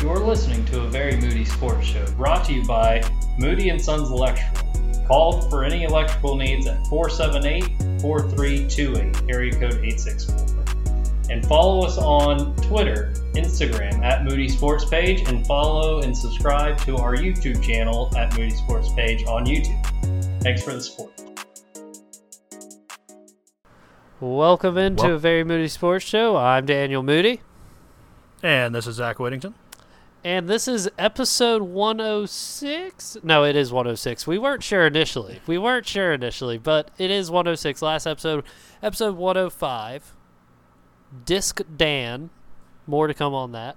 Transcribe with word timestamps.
You're 0.00 0.18
listening 0.18 0.64
to 0.66 0.80
a 0.80 0.88
very 0.88 1.16
Moody 1.16 1.44
Sports 1.44 1.86
Show 1.86 2.04
brought 2.12 2.46
to 2.46 2.54
you 2.54 2.64
by 2.64 3.02
Moody 3.38 3.68
and 3.68 3.80
Sons 3.80 4.08
Electrical. 4.10 4.66
Call 5.06 5.42
for 5.50 5.62
any 5.62 5.82
electrical 5.84 6.36
needs 6.36 6.66
at 6.66 6.86
478 6.86 8.00
4328, 8.00 9.30
area 9.30 9.52
code 9.52 9.84
864. 9.84 11.30
And 11.30 11.44
follow 11.46 11.84
us 11.84 11.98
on 11.98 12.56
Twitter, 12.56 13.12
Instagram 13.34 14.02
at 14.02 14.24
Moody 14.24 14.48
Sports 14.48 14.86
Page, 14.86 15.28
and 15.28 15.46
follow 15.46 16.00
and 16.00 16.16
subscribe 16.16 16.78
to 16.86 16.96
our 16.96 17.14
YouTube 17.14 17.62
channel 17.62 18.10
at 18.16 18.34
Moody 18.38 18.50
Sports 18.50 18.90
Page 18.94 19.24
on 19.26 19.44
YouTube. 19.44 20.42
Thanks 20.42 20.62
for 20.62 20.72
the 20.72 20.80
support. 20.80 21.12
Welcome 24.18 24.78
into 24.78 25.02
Wel- 25.04 25.14
a 25.16 25.18
very 25.18 25.44
Moody 25.44 25.68
Sports 25.68 26.06
Show. 26.06 26.36
I'm 26.36 26.64
Daniel 26.64 27.02
Moody, 27.02 27.42
And 28.42 28.74
this 28.74 28.86
is 28.86 28.96
Zach 28.96 29.18
Whittington. 29.18 29.54
And 30.22 30.48
this 30.48 30.68
is 30.68 30.88
episode 30.98 31.62
106. 31.62 33.16
No, 33.22 33.44
it 33.44 33.56
is 33.56 33.72
106. 33.72 34.26
We 34.26 34.38
weren't 34.38 34.62
sure 34.62 34.86
initially. 34.86 35.40
We 35.46 35.56
weren't 35.56 35.86
sure 35.86 36.12
initially, 36.12 36.58
but 36.58 36.90
it 36.98 37.10
is 37.10 37.30
106. 37.30 37.80
Last 37.80 38.06
episode, 38.06 38.44
episode 38.82 39.16
105. 39.16 40.14
Disc 41.24 41.62
Dan. 41.76 42.30
More 42.86 43.06
to 43.06 43.14
come 43.14 43.34
on 43.34 43.52
that. 43.52 43.76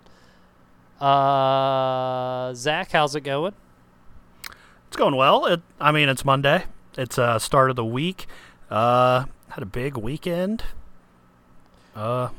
Uh, 1.03 2.53
Zach, 2.53 2.91
how's 2.91 3.15
it 3.15 3.21
going? 3.21 3.53
It's 4.87 4.97
going 4.97 5.15
well. 5.15 5.45
It, 5.45 5.61
I 5.79 5.91
mean, 5.91 6.09
it's 6.09 6.25
Monday. 6.25 6.65
It's 6.97 7.17
uh, 7.17 7.39
start 7.39 7.69
of 7.69 7.75
the 7.75 7.85
week. 7.85 8.27
Uh, 8.69 9.25
had 9.49 9.63
a 9.63 9.67
big 9.67 9.97
weekend. 9.97 10.63
Uh, 11.95 12.29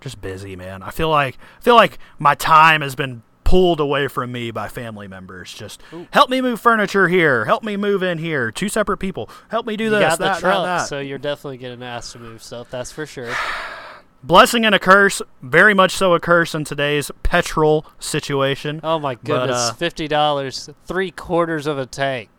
just 0.00 0.20
busy, 0.20 0.56
man. 0.56 0.82
I 0.82 0.90
feel 0.90 1.08
like 1.08 1.38
I 1.58 1.62
feel 1.62 1.74
like 1.74 1.98
my 2.18 2.34
time 2.34 2.80
has 2.80 2.94
been 2.94 3.22
pulled 3.52 3.80
away 3.80 4.08
from 4.08 4.32
me 4.32 4.50
by 4.50 4.66
family 4.66 5.06
members. 5.06 5.52
Just 5.52 5.82
help 6.10 6.30
me 6.30 6.40
move 6.40 6.58
furniture 6.58 7.08
here. 7.08 7.44
Help 7.44 7.62
me 7.62 7.76
move 7.76 8.02
in 8.02 8.16
here. 8.16 8.50
Two 8.50 8.70
separate 8.70 8.96
people. 8.96 9.28
Help 9.50 9.66
me 9.66 9.76
do 9.76 9.84
You 9.84 9.90
this. 9.90 10.00
got 10.00 10.18
the 10.18 10.24
that, 10.24 10.40
truck, 10.40 10.64
that, 10.64 10.78
that. 10.78 10.84
so 10.84 11.00
you're 11.00 11.18
definitely 11.18 11.58
getting 11.58 11.82
asked 11.82 12.12
to 12.12 12.18
move 12.18 12.42
stuff. 12.42 12.70
That's 12.70 12.90
for 12.92 13.04
sure. 13.04 13.30
Blessing 14.22 14.64
and 14.64 14.74
a 14.74 14.78
curse. 14.78 15.20
Very 15.42 15.74
much 15.74 15.90
so 15.90 16.14
a 16.14 16.20
curse 16.20 16.54
in 16.54 16.64
today's 16.64 17.10
petrol 17.22 17.84
situation. 17.98 18.80
Oh 18.82 18.98
my 18.98 19.16
But, 19.16 19.24
goodness, 19.24 19.56
uh, 19.58 19.74
fifty 19.74 20.08
dollars, 20.08 20.70
three 20.86 21.10
quarters 21.10 21.66
of 21.66 21.76
a 21.76 21.84
tank, 21.84 22.30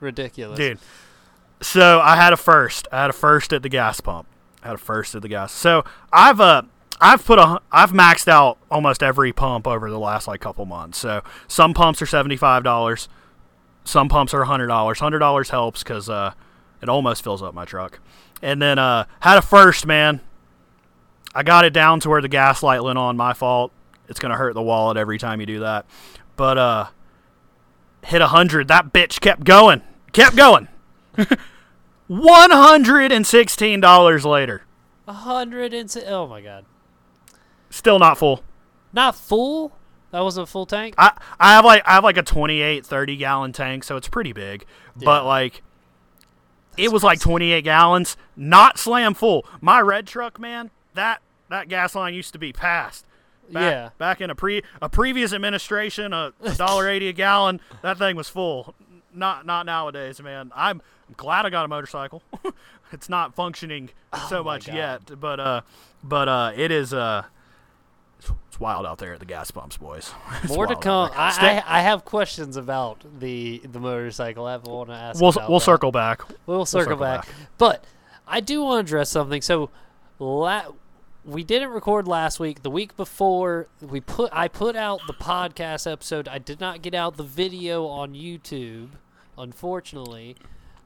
ridiculous, 0.00 0.56
dude. 0.58 0.78
So 1.62 2.00
I 2.00 2.16
had 2.16 2.32
a 2.32 2.36
first. 2.36 2.88
I 2.90 3.02
had 3.02 3.10
a 3.10 3.12
first 3.12 3.52
at 3.52 3.62
the 3.62 3.68
gas 3.68 4.00
pump. 4.00 4.26
I 4.64 4.66
had 4.68 4.74
a 4.74 4.78
first 4.78 5.14
at 5.14 5.22
the 5.22 5.28
gas. 5.28 5.52
So 5.52 5.84
I've 6.12 6.40
uh 6.40 6.62
I've 7.00 7.24
put 7.24 7.38
a 7.38 7.60
I've 7.70 7.92
maxed 7.92 8.28
out 8.28 8.58
almost 8.70 9.02
every 9.02 9.32
pump 9.32 9.66
over 9.66 9.90
the 9.90 9.98
last 9.98 10.26
like 10.26 10.40
couple 10.40 10.64
months. 10.66 10.98
So 10.98 11.22
some 11.48 11.74
pumps 11.74 12.00
are 12.00 12.06
seventy 12.06 12.36
five 12.36 12.64
dollars, 12.64 13.08
some 13.84 14.08
pumps 14.08 14.34
are 14.34 14.44
hundred 14.44 14.68
dollars. 14.68 14.98
Hundred 15.00 15.20
dollars 15.20 15.50
helps 15.50 15.82
because 15.82 16.08
uh 16.08 16.32
it 16.82 16.88
almost 16.88 17.22
fills 17.22 17.42
up 17.42 17.54
my 17.54 17.64
truck. 17.64 18.00
And 18.42 18.60
then 18.60 18.78
uh 18.78 19.04
had 19.20 19.38
a 19.38 19.42
first 19.42 19.86
man. 19.86 20.20
I 21.34 21.42
got 21.42 21.64
it 21.64 21.72
down 21.72 22.00
to 22.00 22.08
where 22.08 22.22
the 22.22 22.28
gas 22.28 22.62
light 22.62 22.82
went 22.82 22.98
on. 22.98 23.16
My 23.16 23.32
fault. 23.32 23.72
It's 24.08 24.18
gonna 24.18 24.36
hurt 24.36 24.54
the 24.54 24.62
wallet 24.62 24.96
every 24.96 25.18
time 25.18 25.40
you 25.40 25.46
do 25.46 25.60
that. 25.60 25.86
But 26.36 26.58
uh 26.58 26.86
hit 28.04 28.22
a 28.22 28.28
hundred. 28.28 28.68
That 28.68 28.92
bitch 28.92 29.20
kept 29.20 29.44
going. 29.44 29.82
Kept 30.12 30.36
going. 30.36 30.68
One 32.06 32.50
hundred 32.50 33.12
and 33.12 33.26
sixteen 33.26 33.80
dollars 33.80 34.24
later. 34.24 34.62
A 35.08 35.12
hundred 35.12 35.74
and 35.74 35.94
oh 36.06 36.26
my 36.26 36.40
god, 36.40 36.64
Still 37.86 38.00
not 38.00 38.18
full. 38.18 38.42
not 38.92 39.14
full. 39.14 39.70
That 40.10 40.20
wasn't 40.24 40.48
a 40.48 40.50
full 40.50 40.66
tank. 40.66 40.96
I, 40.98 41.12
I 41.38 41.52
have 41.52 41.64
like 41.64 41.86
I 41.86 41.92
have 41.92 42.02
like 42.02 42.16
a 42.16 42.22
28, 42.24 42.84
30 42.84 43.16
gallon 43.16 43.52
tank, 43.52 43.84
so 43.84 43.96
it's 43.96 44.08
pretty 44.08 44.32
big. 44.32 44.64
Yeah. 44.98 45.04
But 45.04 45.24
like 45.24 45.62
it 46.76 46.90
was 46.90 47.04
like 47.04 47.20
28 47.20 47.62
gallons, 47.62 48.16
not 48.34 48.76
slam 48.76 49.14
full. 49.14 49.46
My 49.60 49.80
red 49.80 50.08
truck, 50.08 50.40
man, 50.40 50.72
that 50.94 51.22
that 51.48 51.68
gas 51.68 51.94
line 51.94 52.12
used 52.12 52.32
to 52.32 52.40
be 52.40 52.52
passed. 52.52 53.06
Back, 53.52 53.62
Yeah. 53.62 53.90
Back 53.98 54.20
in 54.20 54.30
a 54.30 54.34
pre 54.34 54.62
a 54.82 54.88
previous 54.88 55.32
administration, 55.32 56.12
a 56.12 56.32
dollar 56.56 56.88
eighty 56.88 57.06
a 57.06 57.12
gallon, 57.12 57.60
that 57.82 57.98
thing 57.98 58.16
was 58.16 58.28
full. 58.28 58.74
Not 59.14 59.46
not 59.46 59.64
nowadays, 59.64 60.20
man. 60.20 60.50
I'm, 60.56 60.82
I'm 61.08 61.14
glad 61.16 61.46
I 61.46 61.50
got 61.50 61.64
a 61.64 61.68
motorcycle. 61.68 62.20
it's 62.92 63.08
not 63.08 63.36
functioning 63.36 63.90
so 64.28 64.40
Oh 64.40 64.42
my 64.42 64.54
much 64.54 64.66
God. 64.66 64.74
yet, 64.74 65.20
but 65.20 65.38
uh, 65.38 65.60
but 66.02 66.28
uh, 66.28 66.52
it 66.56 66.72
is 66.72 66.92
uh, 66.92 67.24
it's 68.18 68.60
wild 68.60 68.86
out 68.86 68.98
there 68.98 69.14
at 69.14 69.20
the 69.20 69.26
gas 69.26 69.50
pumps, 69.50 69.76
boys. 69.76 70.12
It's 70.42 70.52
More 70.54 70.66
to 70.66 70.76
come. 70.76 71.10
I, 71.14 71.62
I 71.66 71.78
I 71.78 71.82
have 71.82 72.04
questions 72.04 72.56
about 72.56 73.04
the 73.20 73.60
the 73.70 73.80
motorcycle. 73.80 74.46
I 74.46 74.56
want 74.56 74.88
to 74.90 74.94
ask. 74.94 75.20
we'll 75.20 75.30
about 75.30 75.48
we'll 75.48 75.58
that. 75.58 75.64
circle 75.64 75.92
back. 75.92 76.22
We'll 76.46 76.64
circle, 76.66 76.84
circle 76.92 76.96
back. 77.04 77.26
back. 77.26 77.34
But 77.58 77.84
I 78.26 78.40
do 78.40 78.62
want 78.62 78.86
to 78.86 78.90
address 78.90 79.10
something. 79.10 79.42
So, 79.42 79.70
la- 80.18 80.72
we 81.24 81.42
didn't 81.42 81.70
record 81.70 82.06
last 82.06 82.38
week. 82.40 82.62
The 82.62 82.70
week 82.70 82.96
before, 82.96 83.66
we 83.80 84.00
put 84.00 84.30
I 84.32 84.48
put 84.48 84.76
out 84.76 85.00
the 85.06 85.12
podcast 85.12 85.90
episode. 85.90 86.28
I 86.28 86.38
did 86.38 86.60
not 86.60 86.82
get 86.82 86.94
out 86.94 87.16
the 87.16 87.24
video 87.24 87.86
on 87.86 88.14
YouTube, 88.14 88.90
unfortunately. 89.36 90.36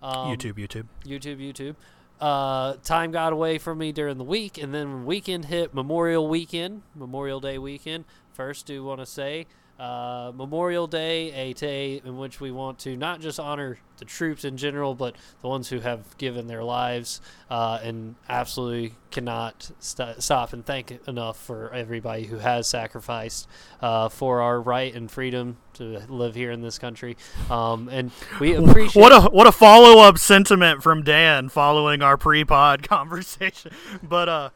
Um, 0.03 0.35
YouTube, 0.35 0.55
YouTube. 0.55 0.87
YouTube, 1.05 1.39
YouTube. 1.39 1.77
Uh, 2.21 2.75
time 2.85 3.11
got 3.13 3.33
away 3.33 3.57
from 3.57 3.79
me 3.79 3.93
during 3.93 4.19
the 4.19 4.25
week, 4.25 4.59
and 4.59 4.75
then 4.75 5.07
weekend 5.07 5.47
hit, 5.47 5.73
Memorial 5.73 6.29
Weekend, 6.29 6.83
Memorial 6.95 7.41
Day 7.41 7.57
weekend. 7.57 8.05
First, 8.35 8.67
do 8.67 8.85
want 8.85 9.01
to 9.01 9.07
say 9.07 9.47
uh, 9.81 10.31
Memorial 10.35 10.87
Day, 10.87 11.33
a 11.33 11.55
day 11.55 12.03
in 12.05 12.19
which 12.19 12.39
we 12.39 12.51
want 12.51 12.79
to 12.81 12.97
not 12.97 13.21
just 13.21 13.41
honor 13.41 13.79
the 13.97 14.05
troops 14.05 14.45
in 14.45 14.59
general, 14.59 14.95
but 14.95 15.17
the 15.41 15.49
ones 15.49 15.71
who 15.71 15.81
have 15.81 16.17
given 16.19 16.49
their 16.49 16.63
lives 16.63 17.23
uh, 17.51 17.81
and 17.83 18.15
absolutely 18.29 18.95
cannot 19.11 19.71
st- 19.79 20.23
stop 20.23 20.53
and 20.53 20.67
thank 20.67 20.99
enough 21.09 21.39
for 21.39 21.73
everybody 21.73 22.25
who 22.25 22.37
has 22.39 22.69
sacrificed 22.69 23.49
uh, 23.81 24.11
for 24.11 24.43
our 24.43 24.61
right 24.61 24.95
and 24.95 25.11
freedom 25.11 25.57
to 25.75 26.03
live 26.09 26.35
here 26.35 26.51
in 26.51 26.61
this 26.61 26.79
country. 26.79 27.17
Um, 27.49 27.89
and 27.89 28.11
we 28.39 28.53
appreciate 28.57 29.01
What 29.01 29.13
a 29.13 29.31
what 29.31 29.47
a 29.47 29.53
follow 29.53 30.03
up 30.03 30.19
sentiment 30.19 30.83
from 30.83 31.05
Dan 31.05 31.49
following 31.49 32.03
our 32.03 32.19
pre 32.19 32.45
pod 32.45 32.83
conversation. 32.89 33.73
But 34.03 34.29
uh, 34.29 34.51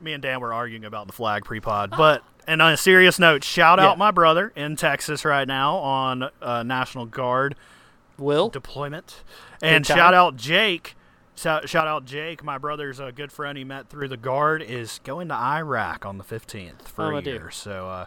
me 0.00 0.12
and 0.12 0.22
Dan 0.22 0.40
were 0.40 0.52
arguing 0.52 0.84
about 0.84 1.08
the 1.08 1.12
flag 1.12 1.44
pre 1.44 1.58
pod. 1.60 1.90
But 1.96 2.22
and 2.46 2.60
on 2.62 2.72
a 2.72 2.76
serious 2.76 3.18
note, 3.18 3.44
shout 3.44 3.78
Yeah. 3.78 3.86
out 3.88 3.98
my 3.98 4.10
brother 4.10 4.52
in 4.56 4.76
Texas 4.76 5.24
right 5.24 5.46
now 5.46 5.76
on 5.76 6.28
uh, 6.40 6.62
National 6.62 7.06
Guard 7.06 7.54
Will. 8.18 8.48
deployment, 8.48 9.22
and 9.62 9.86
shout 9.86 10.14
out 10.14 10.36
Jake. 10.36 10.94
Shout, 11.34 11.74
out 11.74 12.04
Jake, 12.04 12.44
my 12.44 12.58
brother's 12.58 13.00
a 13.00 13.10
good 13.10 13.32
friend 13.32 13.56
he 13.58 13.64
met 13.64 13.88
through 13.88 14.08
the 14.08 14.18
guard, 14.18 14.62
is 14.62 15.00
going 15.02 15.28
to 15.28 15.34
Iraq 15.34 16.04
on 16.04 16.18
the 16.18 16.24
15th 16.24 16.82
for 16.88 17.14
Oh, 17.14 17.16
a 17.16 17.22
year. 17.22 17.50
So, 17.50 17.88
uh, 17.88 18.06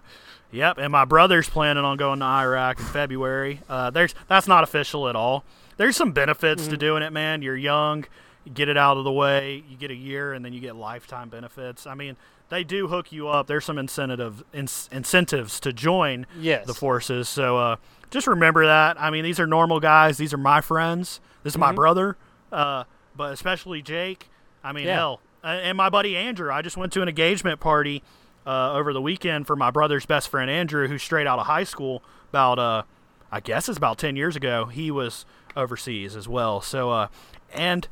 yep, 0.52 0.78
and 0.78 0.92
my 0.92 1.06
brother's 1.06 1.50
planning 1.50 1.84
on 1.84 1.98
going 1.98 2.20
to 2.20 2.26
Iraq 2.26 2.80
in 2.80 2.86
February. 2.86 3.62
Uh, 3.68 3.90
there's 3.90 4.14
that's 4.28 4.48
not 4.48 4.64
official 4.64 5.10
at 5.10 5.16
all. 5.16 5.44
There's 5.78 5.98
some 5.98 6.12
benefits 6.12 6.62
Mm-hmm. 6.64 6.72
to 6.72 6.78
doing 6.78 7.04
it, 7.04 7.12
man. 7.12 7.42
You're 7.42 7.58
young, 7.58 8.04
you 8.04 8.06
get 8.54 8.70
it 8.70 8.78
out 8.78 8.98
of 8.98 9.04
the 9.04 9.12
way, 9.12 9.64
you 9.70 9.76
get 9.78 9.92
a 9.92 9.96
year, 9.96 10.34
and 10.34 10.44
then 10.46 10.54
you 10.54 10.60
get 10.60 10.76
lifetime 10.76 11.30
benefits. 11.30 11.88
I 11.88 11.96
mean, 11.96 12.16
they 12.50 12.64
do 12.64 12.88
hook 12.88 13.12
you 13.12 13.28
up. 13.28 13.48
There's 13.48 13.66
some 13.66 13.78
incentive 13.78 14.44
ins- 14.54 14.88
incentives 14.92 15.60
to 15.62 15.74
join 15.74 16.28
Yes. 16.40 16.68
the 16.68 16.74
forces. 16.74 17.28
So 17.28 17.58
uh, 17.58 17.76
just 18.12 18.28
remember 18.28 18.66
that. 18.68 19.02
I 19.02 19.10
mean, 19.10 19.24
these 19.24 19.40
are 19.40 19.48
normal 19.48 19.80
guys. 19.80 20.18
These 20.18 20.34
are 20.34 20.38
my 20.38 20.62
friends. 20.62 21.20
This 21.44 21.54
is 21.54 21.58
my 21.58 21.72
Mhm. 21.72 21.76
brother. 21.76 22.18
Uh, 22.52 22.84
but 23.16 23.34
especially 23.34 23.82
Jake. 23.82 24.30
I 24.64 24.72
mean, 24.72 24.86
Yeah. 24.86 24.96
hell, 24.96 25.22
uh, 25.44 25.48
and 25.48 25.76
my 25.78 25.90
buddy 25.90 26.16
Andrew. 26.16 26.52
I 26.52 26.62
just 26.62 26.78
went 26.78 26.92
to 26.94 27.02
an 27.02 27.10
engagement 27.10 27.60
party 27.60 28.04
uh, 28.48 28.74
over 28.74 28.94
the 28.94 29.02
weekend 29.02 29.48
for 29.48 29.56
my 29.56 29.72
brother's 29.72 30.06
best 30.06 30.30
friend 30.30 30.52
Andrew, 30.52 30.88
who's 30.88 31.02
straight 31.02 31.26
out 31.26 31.40
of 31.40 31.48
high 31.48 31.64
school. 31.64 32.04
About 32.30 32.60
uh, 32.60 32.84
I 33.32 33.40
guess 33.40 33.68
it's 33.68 33.78
about 33.78 33.98
ten 33.98 34.16
years 34.16 34.36
ago. 34.36 34.66
He 34.66 34.92
was 34.92 35.26
overseas 35.56 36.16
as 36.16 36.28
well. 36.28 36.62
So 36.62 36.92
uh, 36.92 37.08
and 37.52 37.88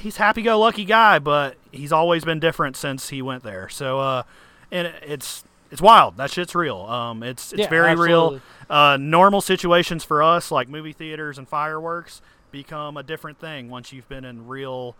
he's 0.00 0.16
happy-go-lucky 0.16 0.84
guy, 0.84 1.18
but 1.18 1.56
he's 1.72 1.92
always 1.92 2.24
been 2.24 2.40
different 2.40 2.76
since 2.76 3.08
he 3.08 3.22
went 3.22 3.42
there. 3.42 3.68
So 3.68 4.00
uh, 4.00 4.22
and 4.70 4.92
it's 5.02 5.44
it's 5.70 5.82
wild. 5.82 6.16
That 6.16 6.30
shit's 6.30 6.54
real. 6.54 6.78
Um, 6.82 7.22
it's 7.22 7.52
it's 7.52 7.62
Yeah, 7.62 7.68
very 7.68 7.90
absolutely. 7.90 8.36
real. 8.36 8.40
Uh, 8.68 8.96
normal 8.98 9.40
situations 9.40 10.04
for 10.04 10.22
us, 10.22 10.50
like 10.50 10.68
movie 10.68 10.92
theaters 10.92 11.38
and 11.38 11.48
fireworks, 11.48 12.20
become 12.50 12.96
a 12.96 13.02
different 13.02 13.38
thing 13.38 13.68
once 13.68 13.92
you've 13.92 14.08
been 14.08 14.24
in 14.24 14.46
real, 14.48 14.96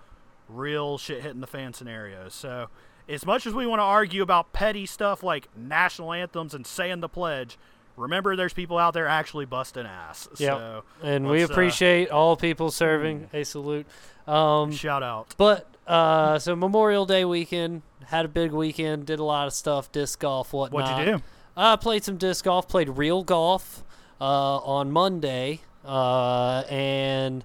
real 0.49 0.99
shit 0.99 1.23
hitting 1.23 1.41
the 1.41 1.47
fan 1.47 1.73
scenarios. 1.73 2.35
So, 2.35 2.69
as 3.09 3.25
much 3.27 3.47
as 3.47 3.55
we 3.55 3.67
want 3.67 3.79
to 3.81 3.85
argue 3.85 4.23
about 4.23 4.53
petty 4.53 4.87
stuff 4.87 5.23
like 5.23 5.49
national 5.57 6.13
anthems 6.13 6.55
and 6.55 6.67
saying 6.67 7.01
the 7.01 7.09
pledge, 7.09 7.57
remember 7.97 8.37
there's 8.37 8.53
people 8.53 8.79
out 8.79 8.95
there 8.95 9.07
actually 9.09 9.47
busting 9.47 9.87
ass. 9.87 10.29
Yep. 10.39 10.53
So, 10.53 10.85
and 11.03 11.29
we 11.29 11.43
uh, 11.43 11.47
appreciate 11.47 12.11
all 12.11 12.37
people 12.37 12.71
serving. 12.71 13.29
A 13.33 13.45
salute. 13.45 13.87
Um, 14.27 14.73
shout 14.73 15.03
out. 15.03 15.35
but 15.39 15.67
uh, 15.87 16.39
so 16.39 16.57
Memorial 16.57 17.07
Day 17.07 17.25
weekend 17.25 17.83
had 18.07 18.25
a 18.25 18.29
big 18.29 18.53
weekend. 18.53 19.07
Did 19.07 19.19
a 19.19 19.25
lot 19.25 19.47
of 19.47 19.53
stuff, 19.53 19.91
disc 19.93 20.19
golf, 20.19 20.53
whatnot. 20.53 20.91
What'd 20.91 21.07
you 21.07 21.19
do? 21.19 21.23
I 21.57 21.77
played 21.77 22.05
some 22.05 22.17
disc 22.17 22.45
golf. 22.45 22.69
Played 22.69 22.91
real 22.91 23.23
golf 23.23 23.85
uh, 24.21 24.25
on 24.59 24.91
Monday, 24.91 25.61
uh, 25.85 26.65
and 26.69 27.45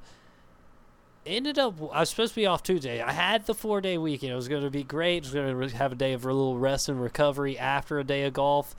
ended 1.26 1.60
up. 1.60 1.76
I 1.94 2.02
was 2.02 2.10
supposed 2.10 2.34
to 2.34 2.42
be 2.42 2.46
off 2.46 2.64
Tuesday. 2.64 3.02
I 3.02 3.12
had 3.12 3.46
the 3.46 3.54
four 3.54 3.80
day 3.80 3.98
weekend. 3.98 4.34
It 4.34 4.36
was 4.36 4.48
going 4.48 4.64
to 4.64 4.70
be 4.72 4.84
great. 4.84 5.18
It 5.18 5.24
was 5.24 5.34
going 5.34 5.70
to 5.70 5.78
have 5.78 5.92
a 5.92 5.96
day 5.96 6.14
of 6.14 6.26
a 6.26 6.28
little 6.28 6.58
rest 6.58 6.90
and 6.90 7.02
recovery 7.02 7.58
after 7.58 8.00
a 8.00 8.04
day 8.04 8.24
of 8.24 8.34
golf. 8.34 8.76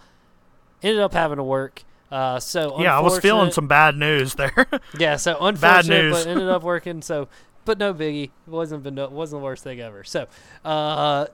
Ended 0.82 1.00
up 1.00 1.12
having 1.12 1.36
to 1.36 1.44
work. 1.44 1.84
Uh, 2.10 2.38
so 2.38 2.80
Yeah, 2.80 2.96
I 2.96 3.00
was 3.00 3.18
feeling 3.20 3.50
some 3.52 3.68
bad 3.68 3.96
news 3.96 4.34
there. 4.34 4.66
yeah, 4.98 5.16
so 5.16 5.38
unfortunate, 5.40 6.02
news. 6.04 6.24
but 6.24 6.30
ended 6.30 6.48
up 6.48 6.62
working. 6.72 7.00
So, 7.00 7.28
but 7.64 7.78
no 7.78 7.94
biggie. 7.94 8.24
It 8.24 8.50
wasn't 8.50 8.82
been 8.82 8.96
wasn't 9.12 9.40
the 9.40 9.44
worst 9.44 9.64
thing 9.64 9.80
ever. 9.80 10.04
So, 10.04 10.26
uh, 10.64 11.26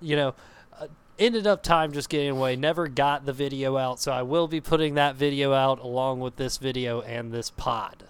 you 0.00 0.16
know, 0.16 0.34
uh, 0.80 0.88
ended 1.18 1.46
up 1.46 1.62
time 1.62 1.92
just 1.92 2.08
getting 2.08 2.30
away. 2.30 2.56
Never 2.56 2.88
got 2.88 3.26
the 3.26 3.32
video 3.32 3.76
out. 3.76 4.00
So 4.00 4.10
I 4.10 4.22
will 4.22 4.48
be 4.48 4.60
putting 4.60 4.94
that 4.94 5.14
video 5.14 5.52
out 5.52 5.78
along 5.78 6.20
with 6.20 6.36
this 6.36 6.56
video 6.58 7.00
and 7.02 7.30
this 7.30 7.50
pod. 7.50 8.04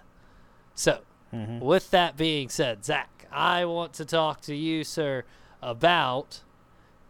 So, 0.73 1.01
with 1.31 1.91
that 1.91 2.17
being 2.17 2.49
said, 2.49 2.83
Zach, 2.85 3.27
I 3.31 3.65
want 3.65 3.93
to 3.93 4.05
talk 4.05 4.41
to 4.41 4.55
you, 4.55 4.83
sir, 4.83 5.25
about 5.61 6.41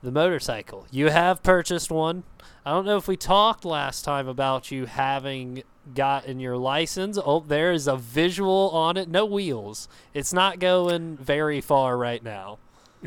the 0.01 0.11
motorcycle. 0.11 0.87
You 0.91 1.09
have 1.09 1.43
purchased 1.43 1.91
one. 1.91 2.23
I 2.65 2.71
don't 2.71 2.85
know 2.85 2.97
if 2.97 3.07
we 3.07 3.17
talked 3.17 3.65
last 3.65 4.03
time 4.03 4.27
about 4.27 4.71
you 4.71 4.85
having 4.85 5.63
gotten 5.93 6.39
your 6.39 6.57
license. 6.57 7.17
Oh, 7.23 7.39
there 7.39 7.71
is 7.71 7.87
a 7.87 7.97
visual 7.97 8.69
on 8.71 8.97
it. 8.97 9.09
No 9.09 9.25
wheels. 9.25 9.87
It's 10.13 10.33
not 10.33 10.59
going 10.59 11.17
very 11.17 11.61
far 11.61 11.97
right 11.97 12.23
now. 12.23 12.59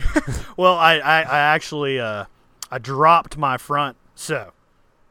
well, 0.57 0.75
I, 0.75 0.95
I, 0.99 1.21
I 1.23 1.39
actually 1.39 2.01
uh, 2.01 2.25
I 2.71 2.79
dropped 2.79 3.37
my 3.37 3.59
front 3.59 3.97
so 4.15 4.53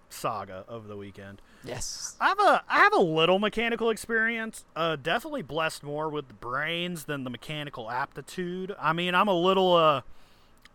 saga 0.10 0.66
over 0.68 0.88
the 0.88 0.98
weekend. 0.98 1.42
Yes. 1.64 2.16
I 2.20 2.30
have 2.30 2.40
a 2.40 2.64
I 2.68 2.80
have 2.80 2.94
a 2.94 3.02
little 3.02 3.38
mechanical 3.38 3.90
experience. 3.90 4.66
Uh, 4.76 4.96
definitely 4.96 5.44
blessed 5.44 5.84
more 5.84 6.10
with 6.10 6.28
the 6.28 6.34
brains 6.34 7.06
than 7.06 7.24
the 7.24 7.30
mechanical 7.30 7.92
aptitude. 7.92 8.76
I 8.80 8.94
mean, 8.94 9.14
I'm 9.14 9.28
a 9.28 9.40
little 9.40 9.74
uh, 9.76 10.02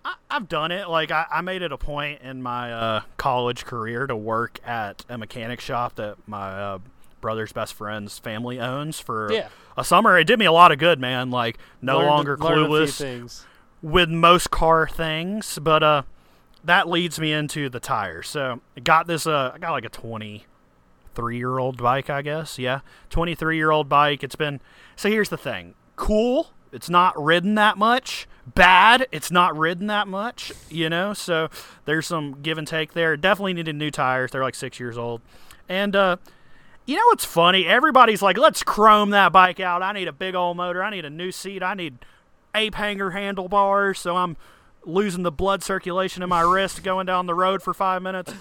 I, 0.06 0.14
I've 0.30 0.48
done 0.48 0.70
it. 0.70 0.88
Like 0.88 1.10
I, 1.10 1.26
I 1.30 1.40
made 1.40 1.62
it 1.62 1.72
a 1.72 1.76
point 1.78 2.20
in 2.22 2.40
my 2.42 2.72
uh, 2.72 3.00
college 3.16 3.64
career 3.64 4.06
to 4.06 4.14
work 4.14 4.60
at 4.64 5.04
a 5.08 5.18
mechanic 5.18 5.60
shop 5.60 5.96
that 5.96 6.16
my 6.28 6.48
uh, 6.52 6.78
brother's 7.20 7.52
best 7.52 7.74
friend's 7.74 8.16
family 8.18 8.60
owns 8.60 9.00
for 9.00 9.32
Yeah. 9.32 9.48
a 9.76 9.82
summer. 9.84 10.16
It 10.16 10.24
did 10.28 10.38
me 10.38 10.44
a 10.44 10.52
lot 10.52 10.70
of 10.70 10.78
good, 10.78 11.00
man. 11.00 11.30
Like 11.32 11.58
no 11.82 11.96
Learned- 11.98 12.08
longer 12.10 12.36
learned 12.38 12.72
a 12.72 12.86
few 12.86 13.04
clueless 13.24 13.44
with 13.82 14.08
most 14.08 14.50
car 14.52 14.86
things, 14.88 15.58
but 15.60 15.82
uh, 15.82 16.02
that 16.62 16.88
leads 16.88 17.18
me 17.18 17.32
into 17.32 17.68
the 17.68 17.80
tires. 17.80 18.28
So 18.28 18.60
I 18.76 18.80
got 18.80 19.06
this. 19.08 19.26
Uh, 19.26 19.52
I 19.54 19.58
got 19.58 19.72
like 19.72 19.84
a 19.84 19.88
twenty-three 19.88 21.36
year 21.36 21.58
old 21.58 21.76
bike, 21.82 22.10
I 22.10 22.22
guess. 22.22 22.58
Yeah, 22.58 22.80
twenty-three 23.10 23.56
year 23.56 23.70
old 23.70 23.88
bike. 23.88 24.22
It's 24.22 24.36
been. 24.36 24.60
So 24.96 25.08
here's 25.08 25.28
the 25.30 25.36
thing. 25.36 25.74
Cool. 25.96 26.48
It's 26.76 26.88
not 26.88 27.20
ridden 27.20 27.56
that 27.56 27.76
much. 27.76 28.28
Bad. 28.46 29.08
It's 29.10 29.32
not 29.32 29.56
ridden 29.58 29.88
that 29.88 30.06
much. 30.06 30.52
You 30.70 30.88
know. 30.88 31.12
So 31.12 31.48
there's 31.86 32.06
some 32.06 32.40
give 32.42 32.58
and 32.58 32.68
take 32.68 32.92
there. 32.92 33.16
Definitely 33.16 33.54
needed 33.54 33.74
new 33.74 33.90
tires. 33.90 34.30
They're 34.30 34.44
like 34.44 34.54
six 34.54 34.78
years 34.78 34.96
old, 34.96 35.22
and 35.68 35.96
uh. 35.96 36.16
You 36.88 36.94
know 36.94 37.06
what's 37.06 37.24
funny? 37.24 37.66
Everybody's 37.66 38.22
like, 38.22 38.38
let's 38.38 38.62
chrome 38.62 39.10
that 39.10 39.32
bike 39.32 39.58
out. 39.58 39.82
I 39.82 39.90
need 39.90 40.06
a 40.06 40.12
big 40.12 40.36
old 40.36 40.56
motor. 40.56 40.84
I 40.84 40.90
need 40.90 41.04
a 41.04 41.10
new 41.10 41.32
seat. 41.32 41.60
I 41.60 41.74
need 41.74 41.98
ape 42.54 42.76
hanger 42.76 43.10
handlebars, 43.10 43.98
so 43.98 44.16
I'm 44.16 44.36
losing 44.84 45.24
the 45.24 45.32
blood 45.32 45.64
circulation 45.64 46.22
in 46.22 46.28
my 46.28 46.42
wrist 46.42 46.84
going 46.84 47.06
down 47.06 47.26
the 47.26 47.34
road 47.34 47.60
for 47.60 47.74
five 47.74 48.02
minutes. 48.02 48.32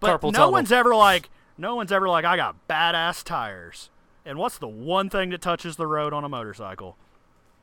But 0.00 0.20
Carpal 0.20 0.32
no 0.32 0.38
tunnel. 0.38 0.52
one's 0.52 0.70
ever 0.70 0.94
like, 0.94 1.30
no 1.56 1.76
one's 1.76 1.90
ever 1.90 2.06
like, 2.06 2.26
I 2.26 2.36
got 2.36 2.56
badass 2.68 3.24
tires. 3.24 3.88
And 4.26 4.38
what's 4.38 4.58
the 4.58 4.68
one 4.68 5.08
thing 5.08 5.30
that 5.30 5.40
touches 5.40 5.76
the 5.76 5.86
road 5.86 6.12
on 6.12 6.24
a 6.24 6.28
motorcycle? 6.28 6.98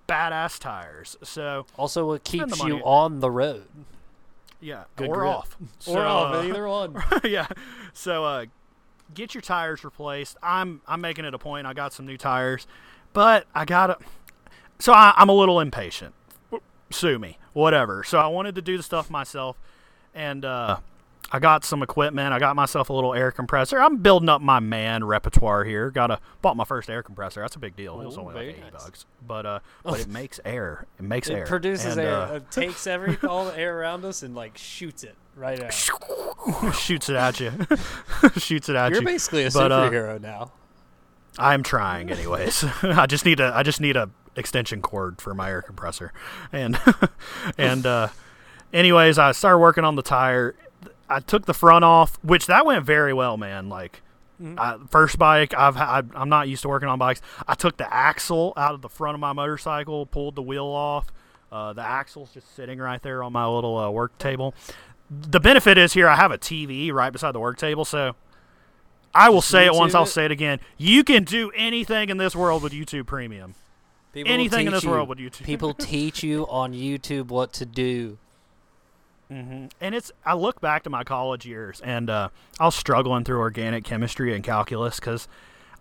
Badass 0.07 0.59
tires. 0.59 1.18
So 1.24 1.65
Also, 1.77 2.06
what 2.07 2.24
keeps 2.24 2.63
you 2.63 2.77
on 2.80 3.19
the 3.19 3.31
road 3.31 3.68
yeah, 4.62 4.83
Good 4.95 5.09
or 5.09 5.15
grip. 5.15 5.27
off, 5.27 5.57
or 5.88 6.06
off, 6.06 6.36
uh, 6.36 6.48
either 6.48 6.68
one. 6.68 6.95
yeah. 7.24 7.48
So 7.94 8.24
uh, 8.24 8.45
get 9.13 9.33
your 9.33 9.42
tires 9.42 9.83
replaced. 9.83 10.38
I'm 10.42 10.81
I'm 10.88 11.01
making 11.01 11.25
it 11.25 11.33
a 11.33 11.39
point. 11.39 11.68
I 11.68 11.74
got 11.74 11.94
some 11.94 12.06
new 12.06 12.18
tires, 12.18 12.68
but 13.12 13.48
I 13.53 13.65
gotta. 13.65 13.98
So 14.80 14.94
I, 14.94 15.13
I'm 15.18 15.30
a 15.30 15.33
little 15.33 15.59
impatient. 15.59 16.13
Sue 16.92 17.18
me, 17.18 17.38
whatever. 17.53 18.03
So 18.03 18.19
I 18.19 18.27
wanted 18.27 18.56
to 18.56 18.62
do 18.62 18.77
the 18.77 18.83
stuff 18.83 19.09
myself, 19.09 19.57
and 20.13 20.45
uh, 20.45 20.77
I 21.32 21.40
got 21.40 21.64
some 21.64 21.82
equipment. 21.82 22.34
I 22.34 22.40
got 22.40 22.56
myself 22.56 22.90
a 22.90 22.94
little 22.94 23.14
air 23.14 23.32
compressor. 23.32 23.80
I'm 23.82 23.98
building 23.98 24.28
up 24.30 24.42
my 24.42 24.60
man 24.60 25.04
repertoire 25.04 25.64
here. 25.64 25.90
Got 25.90 26.12
a 26.12 26.20
bought 26.42 26.58
my 26.58 26.66
first 26.66 26.90
air 26.90 27.04
compressor. 27.04 27.42
That's 27.42 27.56
a 27.56 27.60
big 27.60 27.76
deal. 27.76 28.02
It 28.02 28.06
was 28.06 28.18
only 28.18 28.34
like 28.36 28.48
eighty 28.48 28.62
nice. 28.62 28.72
bucks, 28.72 29.06
but 29.26 29.46
uh, 29.46 29.60
but 29.84 30.00
it 30.00 30.08
makes 30.10 30.40
air. 30.44 30.86
It 31.00 31.04
makes 31.04 31.30
air. 31.30 31.44
It 31.44 31.48
produces 31.48 31.96
And, 31.98 32.08
air, 32.08 32.14
uh, 32.16 32.26
uh, 32.36 32.40
takes 32.50 32.86
every 32.88 33.18
all 33.28 33.46
the 33.46 33.58
air 33.58 33.80
around 33.80 34.04
us 34.04 34.24
and 34.24 34.36
like 34.36 34.58
shoots 34.58 35.04
it 35.04 35.16
right 35.36 35.62
out. 35.62 35.74
shoots 36.76 37.08
it 37.10 37.16
at 37.16 37.40
you. 37.40 37.52
shoots 38.38 38.68
it 38.68 38.76
at 38.76 38.92
You're 38.92 39.02
you. 39.02 39.08
basically 39.08 39.46
a 39.46 39.52
But, 39.52 39.72
uh, 39.72 39.90
superhero 39.90 40.20
now. 40.22 40.52
I'm 41.40 41.64
trying, 41.64 42.10
anyways. 42.12 42.66
I 42.84 43.06
just 43.06 43.24
need 43.26 43.40
a 43.40 43.54
I 43.56 43.64
just 43.64 43.80
need 43.80 43.96
a 43.96 44.10
extension 44.36 44.82
cord 44.82 45.22
for 45.22 45.34
my 45.34 45.50
air 45.50 45.62
compressor, 45.62 46.12
and 46.52 46.78
and 47.58 47.86
uh, 47.86 48.10
anyways, 48.74 49.18
I 49.18 49.32
started 49.32 49.60
working 49.60 49.86
on 49.86 49.96
the 49.96 50.02
tire. 50.02 50.56
I 51.12 51.19
took 51.19 51.46
the 51.46 51.54
front 51.54 51.84
off, 51.84 52.18
which 52.24 52.48
that 52.48 52.66
went 52.66 52.86
very 52.86 53.13
well, 53.13 53.38
man. 53.38 53.69
Like 53.69 54.02
I, 54.58 54.78
first 54.90 55.19
bike, 55.19 55.54
I've 55.56 55.78
I, 55.78 56.04
I'm 56.16 56.30
not 56.30 56.48
used 56.48 56.63
to 56.63 56.69
working 56.69 56.90
on 56.90 56.98
bikes. 56.98 57.22
I 57.48 57.54
took 57.54 57.78
the 57.78 57.92
axle 57.94 58.54
out 58.58 58.74
of 58.74 58.81
the 58.81 58.90
front 58.90 59.16
of 59.16 59.19
my 59.19 59.34
motorcycle, 59.34 60.06
pulled 60.06 60.36
the 60.36 60.42
wheel 60.42 60.66
off. 60.66 61.08
Uh, 61.52 61.74
the 61.74 61.81
axle's 61.81 62.34
just 62.34 62.56
sitting 62.56 62.80
right 62.80 63.02
there 63.02 63.24
on 63.24 63.34
my 63.34 63.46
little 63.46 63.78
uh, 63.78 63.90
work 63.90 64.18
table. 64.18 64.56
The 65.10 65.42
benefit 65.42 65.78
is 65.78 65.94
here 65.94 66.08
I 66.08 66.16
have 66.16 66.31
a 66.31 66.38
TV 66.38 66.92
right 66.94 67.12
beside 67.12 67.34
the 67.34 67.40
work 67.40 67.58
table, 67.58 67.84
so 67.84 68.16
I 69.13 69.30
will 69.30 69.42
Just 69.42 69.50
say 69.50 69.66
it 69.66 69.74
once, 69.74 69.94
YouTube 69.94 69.98
I'll 69.98 70.06
say 70.06 70.25
it 70.25 70.31
again. 70.31 70.60
You 70.78 71.04
can 71.04 71.25
do 71.25 71.52
anything 71.52 72.10
in 72.10 72.18
this 72.18 72.36
world 72.36 72.63
with 72.63 72.72
YouTube 72.72 73.08
Premium. 73.08 73.56
People 74.13 74.31
anything 74.31 74.68
in 74.68 74.74
teach 74.74 74.81
this 74.81 74.90
world 74.90 75.10
with 75.10 75.19
YouTube. 75.19 75.44
People 75.44 75.74
teach 75.78 76.24
you 76.24 76.46
on 76.48 76.74
YouTube 76.74 77.28
what 77.28 77.54
to 77.54 77.66
do. 77.66 78.18
Hmm 79.31 79.66
And 79.80 79.95
it's 79.95 80.12
I 80.25 80.33
look 80.33 80.60
back 80.60 80.83
to 80.83 80.89
my 80.89 81.04
college 81.04 81.45
years, 81.45 81.80
and 81.81 82.10
uh, 82.10 82.30
I 82.60 82.66
was 82.66 82.75
struggling 82.75 83.24
through 83.24 83.39
organic 83.39 83.83
chemistry 83.86 84.36
and 84.36 84.44
calculus 84.44 85.00
because 85.00 85.27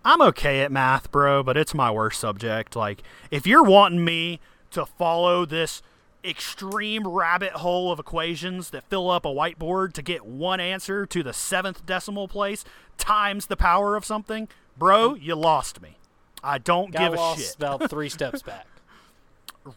I'm 0.04 0.22
okay 0.22 0.60
at 0.60 0.70
math, 0.70 1.10
bro, 1.10 1.42
but 1.42 1.56
it's 1.56 1.75
my 1.75 1.90
worst 1.90 2.20
subject. 2.20 2.76
Like, 2.76 3.02
if 3.30 3.46
you're 3.46 3.64
wanting 3.64 4.04
me 4.04 4.40
to 4.70 4.86
follow 4.86 5.44
this 5.44 5.82
extreme 6.25 7.06
rabbit 7.08 7.52
hole 7.52 7.90
of 7.90 7.98
equations 7.98 8.70
that 8.70 8.84
fill 8.88 9.10
up 9.10 9.25
a 9.25 9.28
whiteboard 9.28 9.94
to 9.94 10.02
get 10.02 10.25
one 10.25 10.60
answer 10.60 11.04
to 11.06 11.22
the 11.22 11.32
seventh 11.32 11.84
decimal 11.86 12.28
place 12.28 12.64
times 12.98 13.46
the 13.46 13.56
power 13.56 13.96
of 13.96 14.04
something, 14.04 14.46
bro, 14.76 15.14
you 15.14 15.34
lost 15.34 15.80
me. 15.82 15.96
I 16.44 16.58
don't 16.58 16.92
Got 16.92 16.98
give 17.00 17.12
a 17.14 17.16
lost 17.16 17.40
shit. 17.40 17.56
about 17.56 17.90
three 17.90 18.08
steps 18.08 18.42
back. 18.42 18.66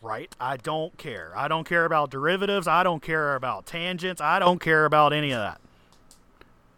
Right. 0.02 0.34
I 0.40 0.58
don't 0.58 0.98
care. 0.98 1.32
I 1.36 1.48
don't 1.48 1.66
care 1.66 1.86
about 1.86 2.10
derivatives. 2.10 2.68
I 2.68 2.84
don't 2.84 3.02
care 3.02 3.36
about 3.36 3.66
tangents. 3.66 4.22
I 4.22 4.40
don't 4.40 4.60
care 4.60 4.86
about 4.86 5.14
any 5.14 5.32
of 5.32 5.40
that. 5.40 5.62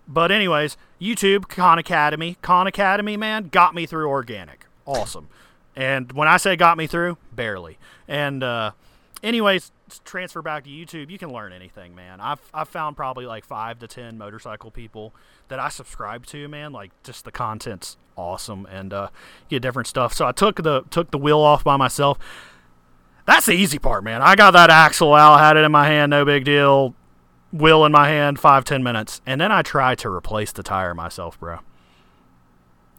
But 0.07 0.31
anyways, 0.31 0.77
YouTube, 1.01 1.47
Khan 1.47 1.79
Academy. 1.79 2.37
Khan 2.41 2.67
Academy, 2.67 3.17
man, 3.17 3.49
got 3.49 3.73
me 3.73 3.85
through 3.85 4.07
organic. 4.07 4.65
Awesome. 4.85 5.29
And 5.75 6.11
when 6.11 6.27
I 6.27 6.37
say 6.37 6.55
got 6.55 6.77
me 6.77 6.87
through, 6.87 7.17
barely. 7.33 7.77
And 8.07 8.43
uh 8.43 8.71
anyways, 9.23 9.71
transfer 10.03 10.41
back 10.41 10.63
to 10.63 10.69
YouTube, 10.69 11.09
you 11.09 11.17
can 11.17 11.31
learn 11.31 11.51
anything, 11.51 11.95
man. 11.95 12.21
I've 12.21 12.39
I've 12.53 12.69
found 12.69 12.95
probably 12.95 13.25
like 13.25 13.45
5 13.45 13.79
to 13.79 13.87
10 13.87 14.17
motorcycle 14.17 14.71
people 14.71 15.13
that 15.47 15.59
I 15.59 15.69
subscribe 15.69 16.25
to, 16.27 16.47
man. 16.47 16.71
Like 16.71 16.91
just 17.03 17.25
the 17.25 17.31
content's 17.31 17.97
awesome 18.15 18.65
and 18.67 18.93
uh 18.93 19.09
get 19.49 19.61
different 19.61 19.87
stuff. 19.87 20.13
So 20.13 20.25
I 20.25 20.31
took 20.31 20.57
the 20.63 20.83
took 20.91 21.11
the 21.11 21.17
wheel 21.17 21.39
off 21.39 21.63
by 21.63 21.77
myself. 21.77 22.17
That's 23.25 23.47
the 23.47 23.53
easy 23.53 23.79
part, 23.79 24.03
man. 24.03 24.21
I 24.21 24.35
got 24.35 24.51
that 24.51 24.69
axle 24.69 25.13
out, 25.13 25.39
had 25.39 25.57
it 25.57 25.61
in 25.65 25.71
my 25.71 25.87
hand, 25.87 26.11
no 26.11 26.25
big 26.25 26.45
deal. 26.45 26.93
Wheel 27.51 27.85
in 27.85 27.91
my 27.91 28.07
hand, 28.07 28.39
five, 28.39 28.65
ten 28.65 28.83
minutes. 28.83 29.21
And 29.25 29.39
then 29.41 29.51
I 29.51 29.61
try 29.61 29.95
to 29.95 30.09
replace 30.09 30.51
the 30.51 30.61
tire 30.63 30.93
myself, 30.93 31.39
bro. 31.39 31.59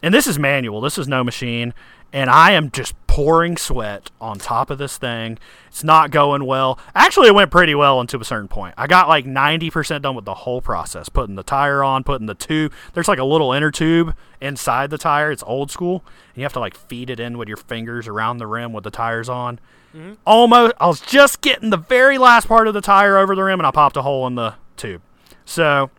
And 0.03 0.13
this 0.13 0.27
is 0.27 0.39
manual, 0.39 0.81
this 0.81 0.99
is 0.99 1.07
no 1.07 1.23
machine. 1.23 1.75
And 2.13 2.31
I 2.31 2.53
am 2.53 2.71
just 2.71 2.95
pouring 3.17 3.57
sweat 3.57 4.11
on 4.21 4.39
top 4.39 4.69
of 4.69 4.77
this 4.77 4.99
thing. 4.99 5.39
It's 5.69 5.83
not 5.83 6.11
going 6.11 6.45
well. 6.45 6.79
Actually, 6.95 7.29
it 7.29 7.35
went 7.35 7.51
pretty 7.51 7.75
well 7.75 7.99
until 7.99 8.21
a 8.21 8.27
certain 8.27 8.47
point. 8.47 8.75
I 8.77 8.87
got 8.87 9.09
like 9.09 9.25
90% 9.25 10.03
done 10.03 10.15
with 10.15 10.27
the 10.27 10.35
whole 10.35 10.61
process 10.61 11.09
putting 11.09 11.35
the 11.35 11.43
tire 11.43 11.83
on, 11.83 12.05
putting 12.05 12.27
the 12.27 12.35
tube. 12.35 12.75
There's 12.93 13.09
like 13.09 13.19
a 13.19 13.25
little 13.25 13.55
inner 13.55 13.71
tube 13.71 14.15
inside 14.43 14.91
the 14.91 14.99
tire. 14.99 15.33
It's 15.33 15.43
old 15.47 15.71
school. 15.71 16.05
And 16.05 16.37
you 16.37 16.43
have 16.43 16.53
to 16.53 16.61
like 16.61 16.75
feed 16.75 17.09
it 17.09 17.19
in 17.19 17.39
with 17.39 17.49
your 17.49 17.57
fingers 17.57 18.07
around 18.07 18.37
the 18.37 18.47
rim 18.47 18.75
with 18.75 18.85
the 18.85 18.91
tires 18.91 19.31
on 19.31 19.61
mm-hmm. 19.95 20.13
almost 20.27 20.75
I 20.79 20.87
was 20.87 21.01
just 21.01 21.41
getting 21.41 21.71
the 21.71 21.79
very 21.79 22.19
last 22.19 22.47
part 22.47 22.69
of 22.69 22.75
the 22.75 22.83
tire 22.83 23.17
over 23.17 23.35
the 23.35 23.45
rim 23.45 23.59
and 23.61 23.67
I 23.67 23.71
popped 23.71 23.97
a 23.97 24.03
hole 24.03 24.27
in 24.27 24.35
the 24.35 24.57
tube. 24.77 25.01
So 25.47 25.91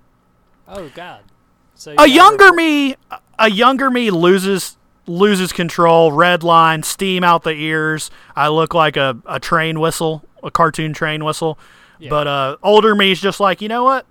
Oh 0.67 0.87
God. 0.93 1.21
So 1.73 1.93
you 1.93 1.97
a 1.97 2.05
younger 2.07 2.53
me 2.53 2.95
a 3.39 3.49
younger 3.49 3.89
me 3.89 4.11
loses 4.11 4.76
loses 5.07 5.51
control 5.53 6.11
red 6.11 6.43
line 6.43 6.83
steam 6.83 7.23
out 7.23 7.43
the 7.43 7.51
ears 7.53 8.11
i 8.35 8.47
look 8.47 8.73
like 8.73 8.97
a, 8.97 9.17
a 9.25 9.39
train 9.39 9.79
whistle 9.79 10.23
a 10.43 10.51
cartoon 10.51 10.93
train 10.93 11.23
whistle 11.23 11.57
Yeah. 11.99 12.09
but 12.09 12.27
uh 12.27 12.57
older 12.61 12.93
me's 12.93 13.19
just 13.21 13.39
like 13.39 13.61
you 13.61 13.67
know 13.69 13.83
what 13.85 14.05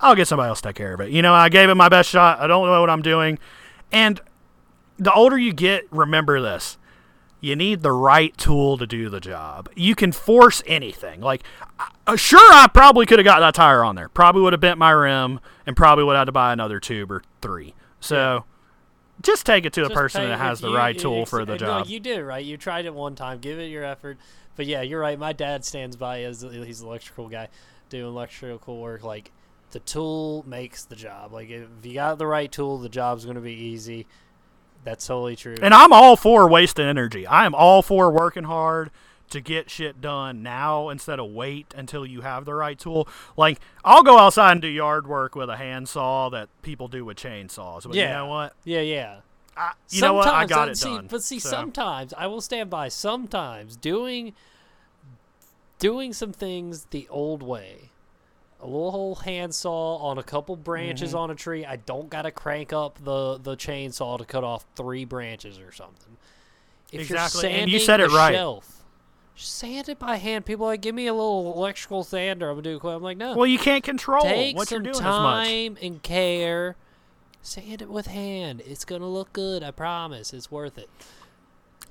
i'll 0.00 0.14
get 0.16 0.26
somebody 0.28 0.48
else 0.48 0.60
to 0.62 0.68
take 0.68 0.76
care 0.76 0.94
of 0.94 1.00
it 1.00 1.10
you 1.10 1.22
know 1.22 1.34
i 1.34 1.48
gave 1.48 1.68
it 1.68 1.74
my 1.74 1.88
best 1.88 2.08
shot 2.10 2.40
i 2.40 2.46
don't 2.46 2.66
know 2.66 2.80
what 2.80 2.90
i'm 2.90 3.02
doing 3.02 3.38
and 3.92 4.20
the 4.98 5.12
older 5.12 5.38
you 5.38 5.52
get 5.52 5.84
remember 5.92 6.40
this 6.40 6.76
you 7.42 7.56
need 7.56 7.80
the 7.82 7.92
right 7.92 8.36
tool 8.36 8.76
to 8.76 8.86
do 8.86 9.08
the 9.08 9.18
job. 9.18 9.70
You 9.74 9.94
can 9.94 10.12
force 10.12 10.62
anything. 10.66 11.22
Like, 11.22 11.42
uh, 12.06 12.14
sure, 12.14 12.38
I 12.52 12.66
probably 12.66 13.06
could 13.06 13.18
have 13.18 13.24
got 13.24 13.40
that 13.40 13.54
tire 13.54 13.82
on 13.82 13.94
there. 13.94 14.10
Probably 14.10 14.42
would 14.42 14.52
have 14.52 14.60
bent 14.60 14.76
my 14.78 14.90
rim, 14.90 15.40
and 15.64 15.74
probably 15.74 16.04
would 16.04 16.12
have 16.16 16.20
had 16.20 16.24
to 16.26 16.32
buy 16.32 16.52
another 16.52 16.78
tube 16.80 17.10
or 17.10 17.22
three. 17.40 17.72
So, 17.98 18.44
just 19.22 19.44
take 19.46 19.64
it 19.66 19.72
to 19.74 19.82
a 19.82 19.88
Just 19.88 19.94
person 19.94 20.28
that 20.28 20.38
has 20.38 20.60
the 20.60 20.68
you- 20.70 20.76
right 20.76 20.98
tool 20.98 21.26
for 21.26 21.44
the 21.44 21.52
no, 21.52 21.58
job. 21.58 21.86
you 21.86 22.00
did 22.00 22.18
it 22.18 22.24
right. 22.24 22.44
You 22.44 22.56
tried 22.56 22.86
it 22.86 22.94
one 22.94 23.14
time. 23.14 23.38
Give 23.38 23.58
it 23.58 23.66
your 23.66 23.84
effort. 23.84 24.18
But 24.56 24.66
yeah, 24.66 24.82
you're 24.82 25.00
right. 25.00 25.18
My 25.18 25.32
dad 25.32 25.64
stands 25.64 25.96
by 25.96 26.22
as 26.22 26.42
he's 26.42 26.80
an 26.80 26.86
electrical 26.86 27.28
guy 27.28 27.48
doing 27.88 28.06
electrical 28.06 28.78
work. 28.80 29.02
Like 29.04 29.30
the 29.70 29.78
tool 29.80 30.44
makes 30.46 30.84
the 30.84 30.96
job. 30.96 31.32
Like 31.32 31.48
if 31.50 31.66
you 31.82 31.94
got 31.94 32.18
the 32.18 32.26
right 32.26 32.50
tool, 32.50 32.78
the 32.78 32.88
job's 32.88 33.24
going 33.24 33.36
to 33.36 33.40
be 33.40 33.52
easy. 33.54 34.06
That's 34.84 35.06
totally 35.06 35.36
true. 35.36 35.56
And 35.60 35.74
I'm 35.74 35.92
all 35.92 36.16
for 36.16 36.48
wasting 36.48 36.86
energy. 36.86 37.26
I 37.26 37.44
am 37.46 37.54
all 37.54 37.82
for 37.82 38.10
working 38.10 38.44
hard 38.44 38.90
to 39.30 39.40
get 39.40 39.70
shit 39.70 40.00
done 40.00 40.42
now 40.42 40.88
instead 40.88 41.18
of 41.18 41.30
wait 41.30 41.72
until 41.76 42.04
you 42.04 42.20
have 42.20 42.44
the 42.44 42.54
right 42.54 42.78
tool. 42.78 43.08
Like 43.36 43.58
I'll 43.84 44.02
go 44.02 44.18
outside 44.18 44.52
and 44.52 44.62
do 44.62 44.68
yard 44.68 45.06
work 45.06 45.34
with 45.34 45.48
a 45.50 45.56
handsaw 45.56 46.30
that 46.30 46.48
people 46.62 46.88
do 46.88 47.04
with 47.04 47.16
chainsaws. 47.16 47.84
But 47.84 47.94
you 47.94 48.02
Yeah. 48.02 48.12
know 48.18 48.26
what? 48.26 48.54
yeah, 48.64 48.80
yeah. 48.80 49.20
I, 49.56 49.72
you 49.90 50.00
know 50.00 50.14
what? 50.14 50.28
I 50.28 50.46
got 50.46 50.68
it 50.68 50.78
see, 50.78 50.88
done. 50.88 51.08
But 51.10 51.22
see, 51.22 51.38
So- 51.38 51.50
sometimes 51.50 52.14
I 52.16 52.26
will 52.28 52.40
stand 52.40 52.70
by. 52.70 52.88
Sometimes 52.88 53.76
doing 53.76 54.32
doing 55.78 56.12
some 56.12 56.32
things 56.32 56.86
the 56.90 57.06
old 57.10 57.42
way. 57.42 57.90
A 58.62 58.66
little 58.66 58.90
whole 58.90 59.14
handsaw 59.16 59.96
on 59.96 60.18
a 60.18 60.22
couple 60.22 60.54
branches 60.54 61.10
Mm-hmm. 61.10 61.18
on 61.18 61.30
a 61.30 61.34
tree. 61.34 61.64
I 61.64 61.76
don't 61.76 62.10
gotta 62.10 62.30
crank 62.30 62.72
up 62.72 62.98
the 63.02 63.38
the 63.38 63.56
chainsaw 63.56 64.18
to 64.18 64.24
cut 64.24 64.44
off 64.44 64.66
three 64.76 65.04
branches 65.06 65.58
or 65.58 65.72
something. 65.72 66.16
If 66.92 67.02
Exactly, 67.02 67.50
you're 67.50 67.60
and 67.62 67.70
you 67.70 67.78
said 67.78 68.00
it 68.00 68.10
right. 68.10 68.34
Shelf, 68.34 68.79
sand 69.40 69.88
it 69.88 69.98
by 69.98 70.16
hand. 70.16 70.44
People 70.46 70.66
are 70.66 70.70
like, 70.70 70.80
give 70.82 70.94
me 70.94 71.06
a 71.06 71.14
little 71.14 71.52
electrical 71.56 72.04
sander. 72.04 72.48
I'm 72.48 72.56
gonna 72.56 72.62
do 72.62 72.76
it 72.76 72.80
quick. 72.80 72.94
I'm 72.94 73.02
like, 73.02 73.16
no. 73.16 73.36
Well, 73.36 73.46
you 73.46 73.58
can't 73.58 73.84
control 73.84 74.22
Take 74.22 74.56
what 74.56 74.70
you're 74.70 74.80
doing 74.80 74.94
as 74.96 75.00
much. 75.00 75.46
time 75.46 75.78
and 75.82 76.02
care. 76.02 76.76
Sand 77.42 77.82
it 77.82 77.88
with 77.88 78.06
hand. 78.06 78.62
It's 78.66 78.84
gonna 78.84 79.08
look 79.08 79.32
good. 79.32 79.62
I 79.62 79.70
promise. 79.70 80.32
It's 80.32 80.50
worth 80.50 80.76
it. 80.78 80.88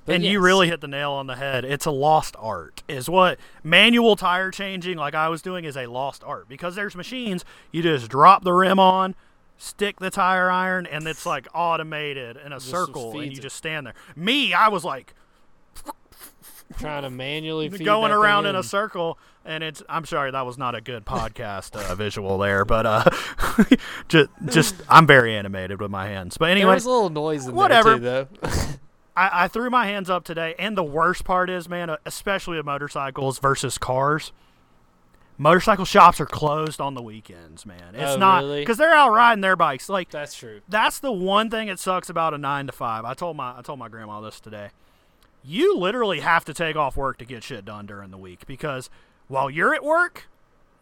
But 0.06 0.14
and 0.16 0.24
you 0.24 0.40
really 0.40 0.68
hit 0.68 0.80
the 0.80 0.88
nail 0.88 1.12
on 1.12 1.26
the 1.26 1.36
head. 1.36 1.64
It's 1.64 1.84
a 1.86 1.90
lost 1.90 2.34
art. 2.38 2.82
Is 2.88 3.08
what 3.08 3.38
manual 3.62 4.16
tire 4.16 4.50
changing, 4.50 4.96
like 4.96 5.14
I 5.14 5.28
was 5.28 5.42
doing, 5.42 5.64
is 5.64 5.76
a 5.76 5.86
lost 5.86 6.24
art 6.24 6.48
because 6.48 6.74
there's 6.74 6.96
machines 6.96 7.44
you 7.70 7.82
just 7.82 8.08
drop 8.08 8.42
the 8.42 8.52
rim 8.52 8.78
on, 8.78 9.14
stick 9.58 9.98
the 10.00 10.08
tire 10.10 10.50
iron, 10.50 10.86
and 10.86 11.06
it's 11.06 11.26
like 11.26 11.46
automated 11.54 12.38
in 12.44 12.52
a 12.52 12.56
Just 12.56 12.70
circle, 12.70 13.12
and 13.20 13.30
you 13.30 13.38
it. 13.38 13.42
just 13.42 13.56
stand 13.56 13.86
there. 13.86 13.94
Me, 14.16 14.54
I 14.54 14.68
was 14.68 14.84
like 14.84 15.14
trying 16.78 17.02
to 17.02 17.10
manually 17.10 17.68
feed 17.68 17.84
going 17.84 18.10
that 18.10 18.16
thing 18.16 18.22
around 18.22 18.46
in 18.46 18.50
in 18.50 18.56
a 18.56 18.62
circle, 18.62 19.18
and 19.44 19.62
it's. 19.64 19.82
I'm 19.88 20.04
sorry, 20.04 20.30
that 20.30 20.46
was 20.46 20.56
not 20.58 20.74
a 20.74 20.80
good 20.80 21.04
podcast 21.04 21.74
uh, 21.76 21.94
visual 21.94 22.38
there, 22.38 22.64
but 22.64 22.86
uh, 22.86 23.04
just 24.08 24.30
just 24.46 24.74
I'm 24.88 25.06
very 25.06 25.34
animated 25.36 25.80
with 25.80 25.90
my 25.90 26.06
hands. 26.06 26.36
But 26.38 26.46
There 26.46 26.52
anyway, 26.52 26.74
was 26.74 26.84
a 26.86 26.90
little 26.90 27.10
noise 27.10 27.46
in 27.46 27.54
whatever. 27.54 27.98
there 27.98 28.24
too, 28.26 28.30
though. 28.42 28.48
I, 29.16 29.44
I 29.44 29.48
threw 29.48 29.68
my 29.70 29.86
hands 29.86 30.08
up 30.08 30.24
today, 30.24 30.54
and 30.58 30.76
the 30.78 30.84
worst 30.84 31.24
part 31.24 31.50
is, 31.50 31.68
man, 31.68 31.90
uh, 31.90 31.96
especially 32.06 32.56
with 32.56 32.66
motorcycles 32.66 33.38
versus 33.40 33.76
cars. 33.76 34.32
Motorcycle 35.36 35.86
shops 35.86 36.20
are 36.20 36.26
closed 36.26 36.82
on 36.82 36.92
the 36.94 37.00
weekends, 37.02 37.64
man. 37.64 37.94
It's 37.94 38.12
Oh, 38.12 38.16
not 38.18 38.42
really? 38.42 38.60
because 38.60 38.76
they're 38.76 38.92
out 38.94 39.10
riding 39.10 39.40
their 39.40 39.56
bikes. 39.56 39.88
Like 39.88 40.10
That's 40.10 40.34
true. 40.34 40.60
that's 40.68 41.00
the 41.00 41.10
one 41.12 41.48
thing 41.48 41.68
that 41.68 41.78
sucks 41.78 42.10
about 42.10 42.34
a 42.34 42.38
nine 42.38 42.66
to 42.66 42.72
five. 42.72 43.06
I 43.06 43.14
told 43.14 43.36
my 43.38 43.56
I 43.58 43.62
told 43.62 43.78
my 43.78 43.88
grandma 43.88 44.20
this 44.20 44.38
today. 44.38 44.68
You 45.42 45.76
literally 45.76 46.20
have 46.20 46.44
to 46.46 46.54
take 46.54 46.76
off 46.76 46.96
work 46.96 47.18
to 47.18 47.24
get 47.24 47.42
shit 47.42 47.64
done 47.64 47.86
during 47.86 48.10
the 48.10 48.18
week 48.18 48.46
because 48.46 48.90
while 49.28 49.48
you're 49.50 49.74
at 49.74 49.82
work, 49.82 50.28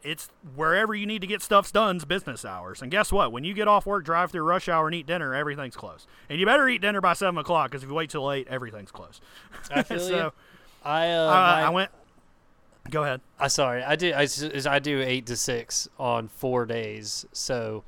it's 0.03 0.31
wherever 0.55 0.95
you 0.95 1.07
need 1.07 1.21
to 1.21 1.27
get 1.27 1.43
stuff's 1.43 1.71
done's 1.73 2.05
business 2.05 2.45
hours. 2.45 2.83
And 2.83 2.91
guess 2.91 3.13
what? 3.13 3.33
When 3.33 3.45
you 3.45 3.55
get 3.55 3.69
off 3.69 3.87
work, 3.87 4.05
drive 4.05 4.31
through 4.31 4.43
rush 4.43 4.69
hour, 4.69 4.87
and 4.87 4.95
eat 4.95 5.07
dinner, 5.07 5.35
everything's 5.35 5.77
closed. 5.77 6.07
And 6.29 6.39
you 6.41 6.47
better 6.47 6.69
eat 6.69 6.81
dinner 6.81 7.01
by 7.01 7.13
seven 7.13 7.39
o'clock 7.39 7.71
because 7.71 7.83
if 7.83 7.89
you 7.89 7.95
wait 7.95 8.11
till 8.11 8.25
late, 8.25 8.47
everything's 8.49 8.91
closed. 8.91 9.21
I 9.71 9.83
feel 9.85 10.01
so 10.01 10.17
you. 10.17 10.33
I 10.85 11.11
uh, 11.11 11.23
uh, 11.23 11.31
my- 11.31 11.63
I 11.63 11.71
went. 11.71 11.91
Go 12.91 13.03
ahead. 13.03 13.21
I 13.39 13.49
sorry. 13.49 13.83
I 13.83 13.97
do. 13.97 14.15
I 14.15 14.79
do 14.79 15.03
eight 15.03 15.27
to 15.27 15.37
six 15.37 15.89
on 15.99 16.29
four 16.29 16.65
days, 16.65 17.27
so 17.33 17.85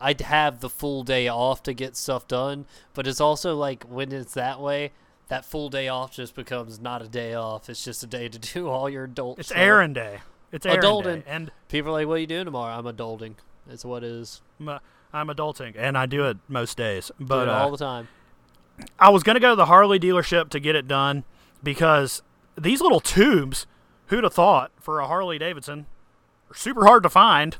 I'd 0.00 0.20
have 0.20 0.60
the 0.60 0.68
full 0.68 1.02
day 1.02 1.28
off 1.28 1.62
to 1.62 1.72
get 1.72 1.96
stuff 1.96 2.28
done. 2.28 2.66
But 2.92 3.06
it's 3.06 3.20
also 3.22 3.56
like 3.56 3.84
when 3.84 4.12
it's 4.12 4.34
that 4.34 4.60
way, 4.60 4.92
that 5.28 5.44
full 5.44 5.68
day 5.68 5.88
off 5.88 6.12
just 6.12 6.34
becomes 6.34 6.80
not 6.80 7.02
a 7.02 7.08
day 7.08 7.34
off. 7.34 7.68
It's 7.68 7.84
just 7.84 8.02
a 8.02 8.06
day 8.06 8.28
to 8.28 8.38
do 8.54 8.68
all 8.68 8.88
your 8.88 9.04
adult. 9.04 9.38
It's 9.38 9.48
stuff. 9.48 9.58
errand 9.58 9.94
day. 9.94 10.20
It's 10.52 10.64
errand 10.66 10.82
Adulting. 10.84 11.24
day, 11.24 11.30
and 11.30 11.50
People 11.68 11.90
are 11.90 12.00
like, 12.00 12.06
"What 12.06 12.14
are 12.14 12.18
you 12.18 12.26
doing 12.28 12.44
tomorrow?" 12.44 12.74
I'm 12.78 12.84
adulting. 12.84 13.34
That's 13.66 13.84
what 13.84 14.04
it 14.04 14.10
is. 14.10 14.40
I'm, 14.60 14.68
uh, 14.68 14.78
adulting, 15.12 15.74
and 15.76 15.98
I 15.98 16.06
do 16.06 16.26
it 16.26 16.36
most 16.48 16.76
days. 16.76 17.10
But 17.18 17.48
uh, 17.48 17.52
all 17.52 17.70
the 17.72 17.76
time. 17.78 18.08
I 18.98 19.08
was 19.10 19.22
gonna 19.22 19.40
go 19.40 19.50
to 19.50 19.56
the 19.56 19.66
Harley 19.66 19.98
dealership 19.98 20.48
to 20.50 20.60
get 20.60 20.76
it 20.76 20.86
done 20.86 21.24
because 21.62 22.22
these 22.56 22.80
little 22.80 23.00
tubes, 23.00 23.66
who'd 24.08 24.22
have 24.24 24.34
thought 24.34 24.70
for 24.78 25.00
a 25.00 25.06
Harley 25.08 25.38
Davidson, 25.38 25.86
are 26.50 26.54
super 26.54 26.86
hard 26.86 27.02
to 27.02 27.10
find. 27.10 27.56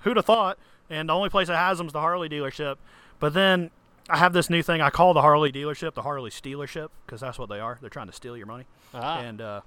Who'd 0.00 0.16
have 0.16 0.26
thought? 0.26 0.58
And 0.90 1.08
the 1.08 1.14
only 1.14 1.28
place 1.30 1.48
that 1.48 1.56
has 1.56 1.78
them 1.78 1.86
is 1.88 1.92
the 1.92 2.00
Harley 2.00 2.28
dealership. 2.28 2.76
But 3.18 3.34
then 3.34 3.70
I 4.08 4.16
have 4.18 4.32
this 4.32 4.48
new 4.48 4.62
thing 4.62 4.80
I 4.80 4.90
call 4.90 5.12
the 5.14 5.20
Harley 5.22 5.52
dealership 5.52 5.94
the 5.94 6.02
Harley 6.02 6.30
stealership 6.30 6.88
because 7.06 7.20
that's 7.20 7.38
what 7.38 7.48
they 7.48 7.60
are. 7.60 7.78
They're 7.80 7.90
trying 7.90 8.06
to 8.06 8.12
steal 8.12 8.36
your 8.36 8.46
money. 8.46 8.64
Ah, 8.94 9.18
And 9.20 9.40
uh, 9.40 9.60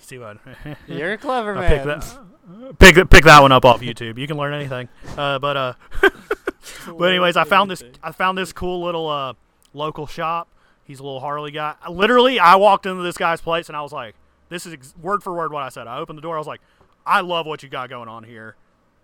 see 0.00 0.18
what 0.18 0.38
you're 0.86 1.12
a 1.12 1.18
clever 1.18 1.54
man. 1.54 1.68
pick 1.68 1.84
that 1.84 2.78
pick 2.78 2.94
that- 2.96 3.10
pick 3.10 3.24
that 3.24 3.40
one 3.40 3.52
up 3.52 3.64
off 3.64 3.80
YouTube. 3.80 4.18
You 4.18 4.26
can 4.26 4.36
learn 4.36 4.52
anything. 4.52 4.88
Uh, 5.16 5.38
but 5.38 5.56
uh, 5.56 5.72
but 6.86 7.04
anyways, 7.04 7.36
I 7.36 7.44
found 7.44 7.70
this 7.70 7.82
I 8.02 8.12
found 8.12 8.36
this 8.36 8.52
cool 8.52 8.82
little 8.82 9.08
uh, 9.08 9.34
local 9.72 10.06
shop. 10.06 10.48
He's 10.84 10.98
a 11.00 11.02
little 11.02 11.20
Harley 11.20 11.52
guy. 11.52 11.74
Literally, 11.88 12.38
I 12.40 12.56
walked 12.56 12.86
into 12.86 13.02
this 13.02 13.16
guy's 13.16 13.40
place 13.40 13.68
and 13.68 13.76
I 13.76 13.82
was 13.82 13.92
like, 13.92 14.14
"This 14.48 14.66
is 14.66 14.74
ex- 14.74 14.94
word 15.00 15.22
for 15.22 15.32
word 15.32 15.52
what 15.52 15.62
I 15.62 15.68
said." 15.68 15.86
I 15.86 15.98
opened 15.98 16.18
the 16.18 16.22
door. 16.22 16.34
I 16.34 16.38
was 16.38 16.46
like, 16.46 16.60
"I 17.06 17.20
love 17.20 17.46
what 17.46 17.62
you 17.62 17.68
got 17.68 17.88
going 17.88 18.08
on 18.08 18.24
here. 18.24 18.56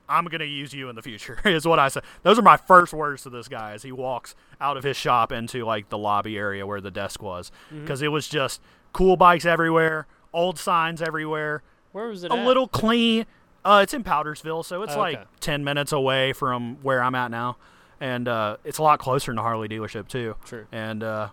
I'm 0.09 0.25
gonna 0.27 0.45
use 0.45 0.73
you 0.73 0.88
in 0.88 0.97
the 0.97 1.03
future." 1.03 1.38
is 1.45 1.67
what 1.67 1.79
I 1.79 1.88
said. 1.88 2.03
Those 2.23 2.38
are 2.38 2.43
my 2.43 2.57
first 2.57 2.93
words 2.93 3.23
to 3.25 3.31
this 3.31 3.49
guy 3.49 3.73
as 3.73 3.83
he 3.83 3.93
walks 3.93 4.35
out 4.61 4.77
of 4.77 4.85
his 4.85 4.97
shop 4.97 5.33
into 5.33 5.65
like 5.65 5.88
the 5.88 5.99
lobby 5.99 6.37
area 6.38 6.67
where 6.67 6.81
the 6.81 6.91
desk 6.91 7.23
was, 7.23 7.50
because 7.71 8.03
it 8.03 8.09
was 8.09 8.29
just 8.29 8.61
cool 8.93 9.17
bikes 9.17 9.45
everywhere, 9.45 10.07
old 10.33 10.59
signs 10.59 11.03
everywhere 11.03 11.62
Where 11.93 12.09
was 12.09 12.25
it? 12.25 12.31
a 12.31 12.35
at? 12.35 12.47
little 12.47 12.69
clean. 12.69 13.27
Uh, 13.65 13.81
it's 13.83 13.93
in 13.93 14.03
Powdersville, 14.05 14.65
so 14.65 14.83
it's 14.83 14.95
Oh, 14.95 14.99
like 14.99 15.17
okay. 15.19 15.27
ten 15.41 15.62
minutes 15.65 15.93
away 15.93 16.33
from 16.33 16.77
where 16.83 17.03
I'm 17.03 17.15
at 17.15 17.31
now, 17.31 17.57
and 18.00 18.27
uh, 18.29 18.57
it's 18.65 18.79
a 18.79 18.83
lot 18.83 18.99
closer 18.99 19.31
than 19.31 19.37
the 19.37 19.43
Harley 19.43 19.69
dealership 19.69 20.09
too. 20.09 20.37
True. 20.47 20.67
And 20.73 21.03
uh, 21.03 21.29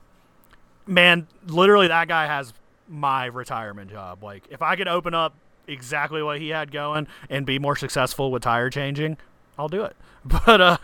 man, 0.86 1.27
literally, 1.48 1.88
that 1.88 2.08
guy 2.08 2.25
has 2.27 2.53
my 2.88 3.25
retirement 3.25 3.89
job. 3.91 4.24
Like, 4.24 4.48
if 4.50 4.62
I 4.62 4.75
could 4.75 4.88
open 4.88 5.13
up 5.13 5.34
exactly 5.67 6.22
what 6.24 6.39
he 6.39 6.50
had 6.50 6.72
going 6.72 7.07
and 7.29 7.45
be 7.45 7.60
more 7.60 7.75
successful 7.75 8.31
with 8.31 8.43
tire 8.43 8.69
changing, 8.69 9.17
I'll 9.57 9.69
do 9.69 9.84
it. 9.84 9.95
But 10.25 10.60
uh, 10.60 10.77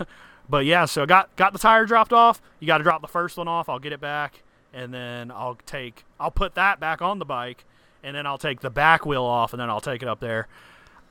but 0.48 0.66
yeah, 0.66 0.86
so 0.86 1.06
got 1.08 1.36
got 1.36 1.52
the 1.54 1.60
tire 1.60 1.86
dropped 1.86 2.14
off. 2.14 2.42
You 2.60 2.68
got 2.68 2.78
to 2.78 2.84
drop 2.84 3.02
the 3.02 3.08
first 3.08 3.38
one 3.38 3.48
off. 3.48 3.70
I'll 3.70 3.80
get 3.80 3.92
it 3.92 4.00
back, 4.00 4.44
and 4.72 4.94
then 4.94 5.32
I'll 5.32 5.58
take 5.66 6.04
I'll 6.20 6.30
put 6.30 6.54
that 6.56 6.80
back 6.80 7.02
on 7.02 7.18
the 7.18 7.26
bike, 7.26 7.66
and 8.04 8.16
then 8.16 8.28
I'll 8.28 8.38
take 8.38 8.60
the 8.60 8.70
back 8.70 9.04
wheel 9.04 9.24
off, 9.24 9.52
and 9.54 9.60
then 9.60 9.70
I'll 9.70 9.82
take 9.82 10.04
it 10.04 10.08
up 10.08 10.20
there. 10.20 10.48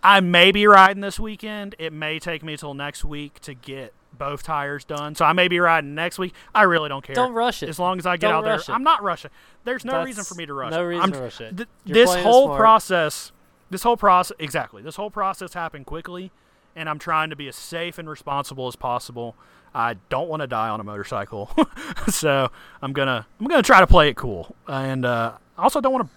I 0.03 0.21
may 0.21 0.53
be 0.53 0.67
riding 0.67 1.00
this 1.00 1.19
weekend. 1.19 1.75
It 1.79 1.93
may 1.93 2.19
take 2.19 2.43
me 2.45 2.57
till 2.57 2.75
next 2.75 3.05
week 3.05 3.41
to 3.41 3.55
get 3.55 3.93
both 4.12 4.43
tires 4.43 4.85
done. 4.85 5.15
So 5.15 5.25
I 5.25 5.33
may 5.33 5.49
be 5.49 5.59
riding 5.59 5.95
next 5.95 6.19
week. 6.19 6.35
I 6.55 6.62
really 6.62 6.89
don't 6.89 7.05
care. 7.05 7.15
Don't 7.15 7.33
rush 7.33 7.62
it. 7.62 7.69
As 7.69 7.79
long 7.79 7.99
as 7.99 8.07
I 8.07 8.17
get 8.17 8.29
Don't 8.29 8.37
out 8.37 8.45
there, 8.45 8.55
it. 8.55 8.71
I'm 8.71 8.83
not 8.83 9.03
rushing. 9.03 9.31
There's 9.65 9.85
no 9.85 10.03
reason 10.05 10.25
for 10.25 10.35
me 10.35 10.47
to 10.47 10.55
rush. 10.55 10.71
no 10.71 10.83
reason 10.83 11.03
I'm- 11.03 11.12
to 11.12 11.21
rush 11.21 11.41
it. 11.41 11.57
th- 11.57 11.69
this 11.85 12.15
whole 12.15 12.57
process, 12.57 13.33
this 13.71 13.83
whole 13.83 13.97
process, 13.97 14.37
exactly. 14.39 14.83
This 14.83 14.97
whole 14.97 15.11
process 15.11 15.55
happened 15.55 15.87
quickly, 15.87 16.31
and 16.77 16.89
I'm 16.89 16.99
trying 16.99 17.31
to 17.31 17.37
be 17.37 17.49
as 17.49 17.57
safe 17.57 17.99
and 17.99 18.09
responsible 18.09 18.67
as 18.67 18.77
possible. 18.77 19.37
I 19.75 19.95
don't 20.09 20.29
want 20.29 20.41
to 20.43 20.47
die 20.49 20.69
on 20.69 20.81
a 20.81 20.85
motorcycle, 20.85 21.50
so 22.09 22.50
I'm 22.83 22.93
gonna 22.93 23.27
I'm 23.39 23.47
gonna 23.47 23.62
try 23.62 23.81
to 23.81 23.87
play 23.87 24.09
it 24.09 24.17
cool, 24.17 24.55
and 24.67 25.05
uh, 25.05 25.35
I 25.57 25.62
also 25.62 25.81
don't 25.81 25.93
want 25.93 26.09
to. 26.09 26.11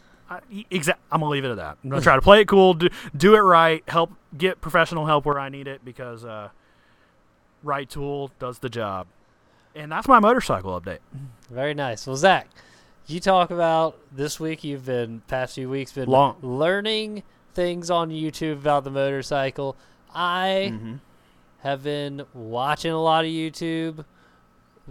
Exa- 0.72 0.96
I'm 1.12 1.20
gonna 1.20 1.30
leave 1.30 1.46
it 1.46 1.52
at 1.52 1.58
that. 1.58 1.78
I'm 1.84 1.90
gonna 1.92 2.02
try 2.02 2.16
to 2.16 2.22
play 2.22 2.42
it 2.42 2.48
cool, 2.48 2.74
do, 2.74 2.90
do 3.16 3.36
it 3.36 3.40
right, 3.42 3.84
help 3.88 4.12
get 4.36 4.60
professional 4.62 5.06
help 5.06 5.26
where 5.26 5.40
I 5.40 5.50
need 5.50 5.68
it 5.68 5.86
because 5.86 6.26
uh, 6.26 6.50
right 7.62 7.88
tool 7.88 8.32
does 8.40 8.58
the 8.60 8.70
job. 8.70 9.06
And 9.76 9.92
that's 9.92 10.08
my 10.08 10.20
motorcycle 10.20 10.80
update. 10.80 11.00
Very 11.52 11.74
nice. 11.74 12.06
Well, 12.08 12.16
Zach, 12.16 12.48
you 13.08 13.20
talk 13.20 13.52
about 13.52 14.00
this 14.12 14.40
week. 14.40 14.64
You've 14.64 14.86
been 14.86 15.22
past 15.28 15.56
few 15.56 15.70
weeks 15.70 15.92
been 15.92 16.10
Long. 16.10 16.38
learning 16.42 17.24
things 17.54 17.90
on 17.90 18.10
YouTube 18.10 18.54
about 18.54 18.84
the 18.84 18.92
motorcycle. 18.92 19.76
I 20.14 20.72
Mm-hmm. 20.74 20.96
have 21.62 21.84
been 21.84 22.26
watching 22.34 22.92
a 22.92 23.02
lot 23.02 23.26
of 23.26 23.32
YouTube 23.32 24.06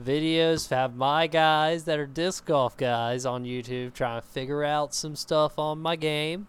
videos. 0.00 0.70
Have 0.70 0.94
my 0.96 1.26
guys 1.26 1.84
that 1.84 1.98
are 1.98 2.06
disc 2.06 2.44
golf 2.46 2.76
guys 2.76 3.24
on 3.26 3.44
YouTube 3.44 3.94
trying 3.94 4.20
to 4.20 4.26
figure 4.26 4.64
out 4.64 4.94
some 4.94 5.14
stuff 5.16 5.58
on 5.58 5.80
my 5.80 5.96
game 5.96 6.46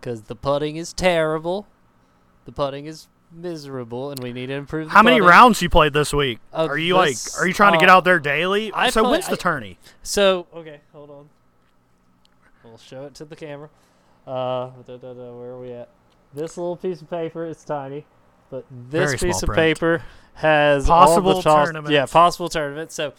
because 0.00 0.22
the 0.22 0.36
putting 0.36 0.76
is 0.76 0.92
terrible. 0.92 1.66
The 2.44 2.52
putting 2.52 2.86
is 2.86 3.08
miserable, 3.30 4.10
and 4.10 4.20
we 4.22 4.32
need 4.32 4.46
to 4.46 4.54
improve. 4.54 4.86
The 4.88 4.92
How 4.92 5.02
many 5.02 5.20
rounds 5.20 5.62
you 5.62 5.70
played 5.70 5.92
this 5.92 6.12
week? 6.12 6.38
Uh, 6.52 6.66
are 6.70 6.78
you 6.78 6.94
this- 7.04 7.34
like? 7.36 7.42
Are 7.42 7.46
you 7.46 7.54
trying 7.54 7.72
to 7.74 7.78
get 7.78 7.88
uh, 7.88 7.94
out 7.96 8.04
there 8.04 8.18
daily? 8.18 8.72
I 8.72 8.90
so 8.90 9.02
play- 9.02 9.12
when's 9.12 9.26
the 9.26 9.32
I- 9.34 9.36
tourney? 9.36 9.78
So 10.02 10.46
okay, 10.54 10.80
hold 10.92 11.10
on. 11.10 11.28
We'll 12.64 12.78
show 12.78 13.04
it 13.06 13.14
to 13.16 13.24
the 13.24 13.36
camera. 13.36 13.68
Uh, 14.26 14.70
da, 14.86 14.96
da, 14.96 15.12
da, 15.14 15.32
where 15.36 15.50
are 15.50 15.60
we 15.60 15.72
at? 15.72 15.88
This 16.34 16.56
little 16.56 16.76
piece 16.76 17.02
of 17.02 17.10
paper 17.10 17.44
is 17.46 17.62
tiny, 17.64 18.06
but 18.50 18.64
this 18.70 19.10
Very 19.10 19.18
piece 19.18 19.42
of 19.42 19.48
print. 19.48 19.56
paper 19.78 20.02
has 20.34 20.88
all 20.88 21.06
Possible 21.06 21.34
the 21.36 21.42
toss- 21.42 21.66
tournaments. 21.66 21.90
Yeah, 21.90 22.06
possible 22.06 22.48
tournament. 22.48 22.92
So 22.92 23.12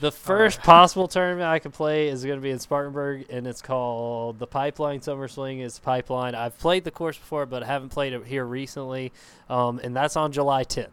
the 0.00 0.10
first 0.12 0.60
possible 0.62 1.08
tournament 1.08 1.46
I 1.46 1.58
could 1.58 1.72
play 1.72 2.08
is 2.08 2.24
going 2.24 2.38
to 2.38 2.42
be 2.42 2.50
in 2.50 2.58
Spartanburg, 2.58 3.26
and 3.30 3.46
it's 3.46 3.60
called 3.62 4.38
the 4.38 4.46
Pipeline 4.46 5.02
Summer 5.02 5.28
Swing. 5.28 5.60
Is 5.60 5.78
Pipeline. 5.78 6.34
I've 6.34 6.58
played 6.58 6.84
the 6.84 6.90
course 6.90 7.18
before, 7.18 7.46
but 7.46 7.62
I 7.62 7.66
haven't 7.66 7.90
played 7.90 8.12
it 8.12 8.24
here 8.26 8.44
recently, 8.44 9.12
um, 9.50 9.80
and 9.82 9.94
that's 9.94 10.16
on 10.16 10.32
July 10.32 10.64
10th. 10.64 10.88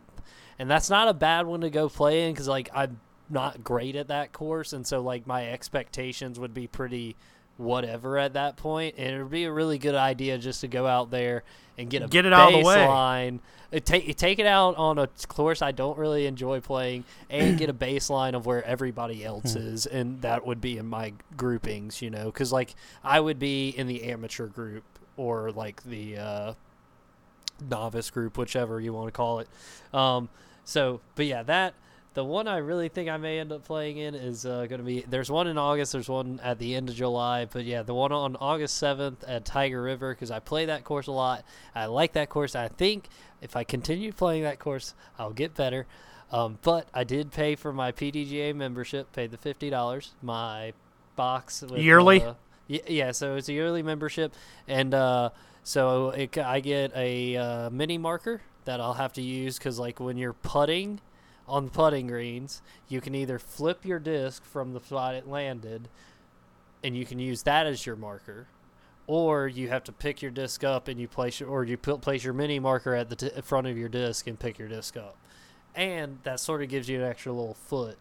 And 0.60 0.70
that's 0.70 0.90
not 0.90 1.08
a 1.08 1.14
bad 1.14 1.46
one 1.48 1.62
to 1.62 1.70
go 1.70 1.88
play 1.90 2.28
in 2.28 2.34
because 2.34 2.48
like 2.48 2.70
I'm 2.74 3.00
not 3.30 3.64
great 3.64 3.96
at 3.96 4.10
that 4.10 4.34
course, 4.34 4.74
and 4.74 4.86
so 4.86 5.02
like 5.02 5.26
my 5.26 5.48
expectations 5.50 6.40
would 6.40 6.54
be 6.54 6.68
pretty 6.68 7.16
whatever 7.58 8.18
at 8.18 8.34
that 8.34 8.58
point, 8.58 8.96
and 8.98 9.16
it 9.16 9.22
would 9.22 9.32
be 9.32 9.44
a 9.46 9.52
really 9.52 9.78
good 9.78 9.96
idea 9.96 10.38
just 10.38 10.62
to 10.62 10.68
go 10.68 10.88
out 10.88 11.12
there 11.12 11.44
and 11.78 11.90
get 11.90 12.02
a 12.04 12.08
Get 12.08 12.26
it 12.26 12.34
out 12.34 12.54
of 12.54 12.60
the 12.60 12.66
way. 12.66 12.76
baseline. 12.78 13.40
Uh, 13.74 13.80
Take 13.80 14.18
take 14.18 14.40
it 14.40 14.46
out 14.46 14.76
on 14.76 14.98
a 15.00 15.08
course 15.30 15.62
I 15.62 15.72
don't 15.72 15.98
really 15.98 16.26
enjoy 16.26 16.60
playing, 16.60 17.06
and 17.30 17.58
get 17.58 17.70
a 17.70 17.74
baseline 17.74 18.34
of 18.36 18.46
where 18.46 18.64
everybody 18.66 19.24
else 19.24 19.54
Hmm. 19.54 19.60
is, 19.62 19.86
and 19.86 20.22
that 20.24 20.46
would 20.46 20.60
be 20.60 20.78
in 20.78 20.88
my 20.88 21.14
groupings, 21.38 22.02
you 22.02 22.10
know, 22.10 22.26
because 22.26 22.52
like 22.52 22.76
I 23.04 23.20
would 23.22 23.40
be 23.40 23.70
in 23.70 23.88
the 23.88 24.04
amateur 24.12 24.48
group 24.48 24.84
or 25.16 25.52
like 25.52 25.84
the 25.84 26.18
uh, 26.18 26.54
novice 27.70 28.10
group, 28.10 28.38
whichever 28.38 28.80
you 28.82 28.92
want 28.94 29.08
to 29.08 29.12
call 29.12 29.40
it. 29.40 29.48
Um, 29.94 30.30
so, 30.66 31.00
but 31.16 31.26
yeah, 31.26 31.44
that 31.44 31.74
the 32.14 32.26
one 32.26 32.48
I 32.48 32.58
really 32.58 32.90
think 32.90 33.10
I 33.10 33.18
may 33.18 33.40
end 33.40 33.52
up 33.52 33.64
playing 33.64 33.98
in 33.98 34.16
is 34.16 34.46
uh, 34.46 34.66
going 34.68 34.80
to 34.80 34.86
be. 34.86 35.02
There's 35.08 35.32
one 35.32 35.48
in 35.48 35.58
August. 35.58 35.94
There's 35.94 36.10
one 36.10 36.40
at 36.44 36.60
the 36.60 36.76
end 36.76 36.90
of 36.90 36.96
July. 36.96 37.46
But 37.46 37.66
yeah, 37.66 37.84
the 37.84 37.94
one 37.94 38.12
on 38.12 38.36
August 38.36 38.78
seventh 38.78 39.24
at 39.24 39.46
Tiger 39.46 39.82
River 39.82 40.14
because 40.14 40.32
I 40.32 40.40
play 40.40 40.66
that 40.66 40.84
course 40.84 41.08
a 41.08 41.12
lot. 41.12 41.46
I 41.74 41.86
like 41.86 42.14
that 42.14 42.30
course. 42.30 42.56
I 42.56 42.68
think 42.68 43.08
if 43.42 43.56
I 43.56 43.64
continue 43.64 44.12
playing 44.12 44.44
that 44.44 44.60
course, 44.60 44.94
I'll 45.18 45.32
get 45.32 45.56
better. 45.56 45.88
Um, 46.32 46.60
but 46.62 46.88
I 46.94 47.04
did 47.04 47.32
pay 47.32 47.56
for 47.56 47.74
my 47.74 47.92
PDGA 47.92 48.56
membership. 48.56 49.12
Paid 49.14 49.32
the 49.32 49.38
fifty 49.38 49.70
dollars. 49.70 50.12
My 50.22 50.74
box 51.16 51.62
with, 51.62 51.82
Yearly? 51.82 52.22
uh, 52.22 52.34
yeah, 52.68 53.12
so 53.12 53.36
it's 53.36 53.50
a 53.50 53.54
yearly 53.54 53.84
membership, 53.84 54.34
and 54.68 54.94
uh, 54.94 55.30
so 55.64 56.10
it, 56.12 56.38
I 56.38 56.62
get 56.62 56.94
a 56.96 57.36
uh, 57.36 57.70
mini 57.70 57.98
marker 57.98 58.42
that 58.66 58.80
I'll 58.80 58.94
have 58.94 59.14
to 59.14 59.22
use 59.22 59.58
because, 59.58 59.78
like, 59.78 60.00
when 60.00 60.18
you're 60.18 60.34
putting 60.34 61.02
on 61.52 61.66
the 61.66 61.72
putting 61.72 62.08
greens, 62.08 62.62
you 62.88 63.02
can 63.02 63.14
either 63.14 63.38
flip 63.38 63.86
your 63.86 64.00
disc 64.00 64.44
from 64.44 64.74
the 64.74 64.80
spot 64.80 65.14
it 65.16 65.28
landed, 65.28 65.90
and 66.84 66.96
you 66.98 67.06
can 67.06 67.20
use 67.20 67.44
that 67.44 67.68
as 67.68 67.86
your 67.86 67.96
marker, 67.96 68.48
or 69.08 69.48
you 69.48 69.68
have 69.68 69.84
to 69.84 69.92
pick 69.92 70.22
your 70.22 70.32
disc 70.32 70.64
up 70.64 70.88
and 70.88 71.00
you 71.00 71.08
place 71.08 71.40
your, 71.40 71.50
or 71.50 71.64
you 71.66 71.78
put, 71.78 72.02
place 72.02 72.24
your 72.24 72.34
mini 72.34 72.60
marker 72.60 72.96
at 72.96 73.10
the 73.10 73.16
t- 73.16 73.30
front 73.42 73.68
of 73.68 73.78
your 73.78 73.90
disc 73.90 74.26
and 74.28 74.40
pick 74.40 74.58
your 74.58 74.68
disc 74.70 74.96
up, 74.98 75.18
and 75.76 76.18
that 76.24 76.40
sort 76.40 76.62
of 76.64 76.70
gives 76.70 76.88
you 76.90 76.98
an 77.02 77.08
extra 77.08 77.32
little 77.32 77.54
foot 77.54 77.98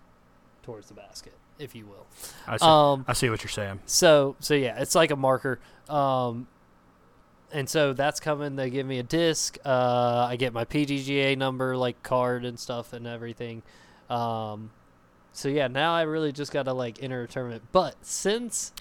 towards 0.63 0.87
the 0.89 0.95
basket, 0.95 1.35
if 1.59 1.75
you 1.75 1.87
will. 1.87 2.07
I 2.47 2.57
see, 2.57 2.65
Um, 2.67 3.05
I 3.09 3.13
see 3.15 3.29
what 3.31 3.43
you're 3.43 3.49
saying. 3.51 3.81
so 3.87 4.37
so 4.41 4.55
yeah, 4.55 4.81
it's 4.81 4.95
like 4.95 5.11
a 5.11 5.17
marker. 5.17 5.59
Um, 5.89 6.47
and 7.53 7.69
so 7.69 7.93
that's 7.93 8.21
coming. 8.21 8.57
They 8.57 8.71
give 8.71 8.87
me 8.87 8.99
a 8.99 9.03
disc. 9.03 9.59
Uh, 9.65 10.27
I 10.29 10.37
get 10.37 10.53
my 10.53 10.65
PDGA 10.65 11.37
number, 11.37 11.77
like 11.77 12.03
card 12.03 12.45
and 12.45 12.59
stuff 12.59 12.93
and 12.93 13.07
everything. 13.07 13.63
Um, 14.09 14.71
so 15.33 15.49
yeah, 15.49 15.69
now 15.69 15.95
I 15.95 16.03
really 16.03 16.33
just 16.33 16.53
got 16.53 16.65
to 16.65 16.73
like 16.73 17.03
enter 17.03 17.23
a 17.23 17.29
tournament. 17.29 17.63
But 17.73 17.97
since 18.03 18.73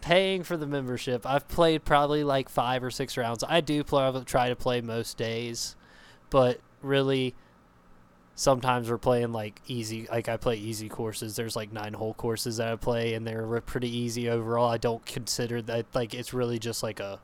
paying 0.00 0.42
for 0.42 0.56
the 0.56 0.66
membership, 0.66 1.26
I've 1.26 1.48
played 1.48 1.84
probably 1.84 2.24
like 2.24 2.48
five 2.48 2.82
or 2.82 2.90
six 2.90 3.16
rounds. 3.16 3.44
I 3.46 3.60
do 3.60 3.84
play, 3.84 4.12
try 4.24 4.48
to 4.48 4.56
play 4.56 4.80
most 4.80 5.16
days, 5.16 5.76
but 6.30 6.60
really, 6.82 7.34
sometimes 8.34 8.90
we're 8.90 8.98
playing 8.98 9.32
like 9.32 9.60
easy. 9.66 10.06
Like 10.10 10.28
I 10.28 10.36
play 10.36 10.56
easy 10.56 10.88
courses. 10.88 11.36
There's 11.36 11.56
like 11.56 11.72
nine 11.72 11.92
hole 11.92 12.14
courses 12.14 12.56
that 12.56 12.72
I 12.72 12.76
play, 12.76 13.14
and 13.14 13.26
they're 13.26 13.60
pretty 13.60 13.94
easy 13.94 14.28
overall. 14.28 14.70
I 14.70 14.78
don't 14.78 15.04
consider 15.04 15.60
that 15.62 15.86
like 15.94 16.14
it's 16.14 16.32
really 16.32 16.58
just 16.58 16.82
like 16.82 17.00
a 17.00 17.20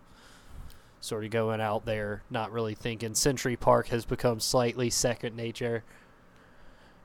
sort 1.01 1.25
of 1.25 1.31
going 1.31 1.61
out 1.61 1.85
there, 1.85 2.23
not 2.31 2.53
really 2.53 2.75
thinking. 2.75 3.15
Century 3.15 3.57
Park 3.57 3.89
has 3.89 4.05
become 4.05 4.41
slightly 4.41 4.91
second 4.91 5.37
nature. 5.37 5.85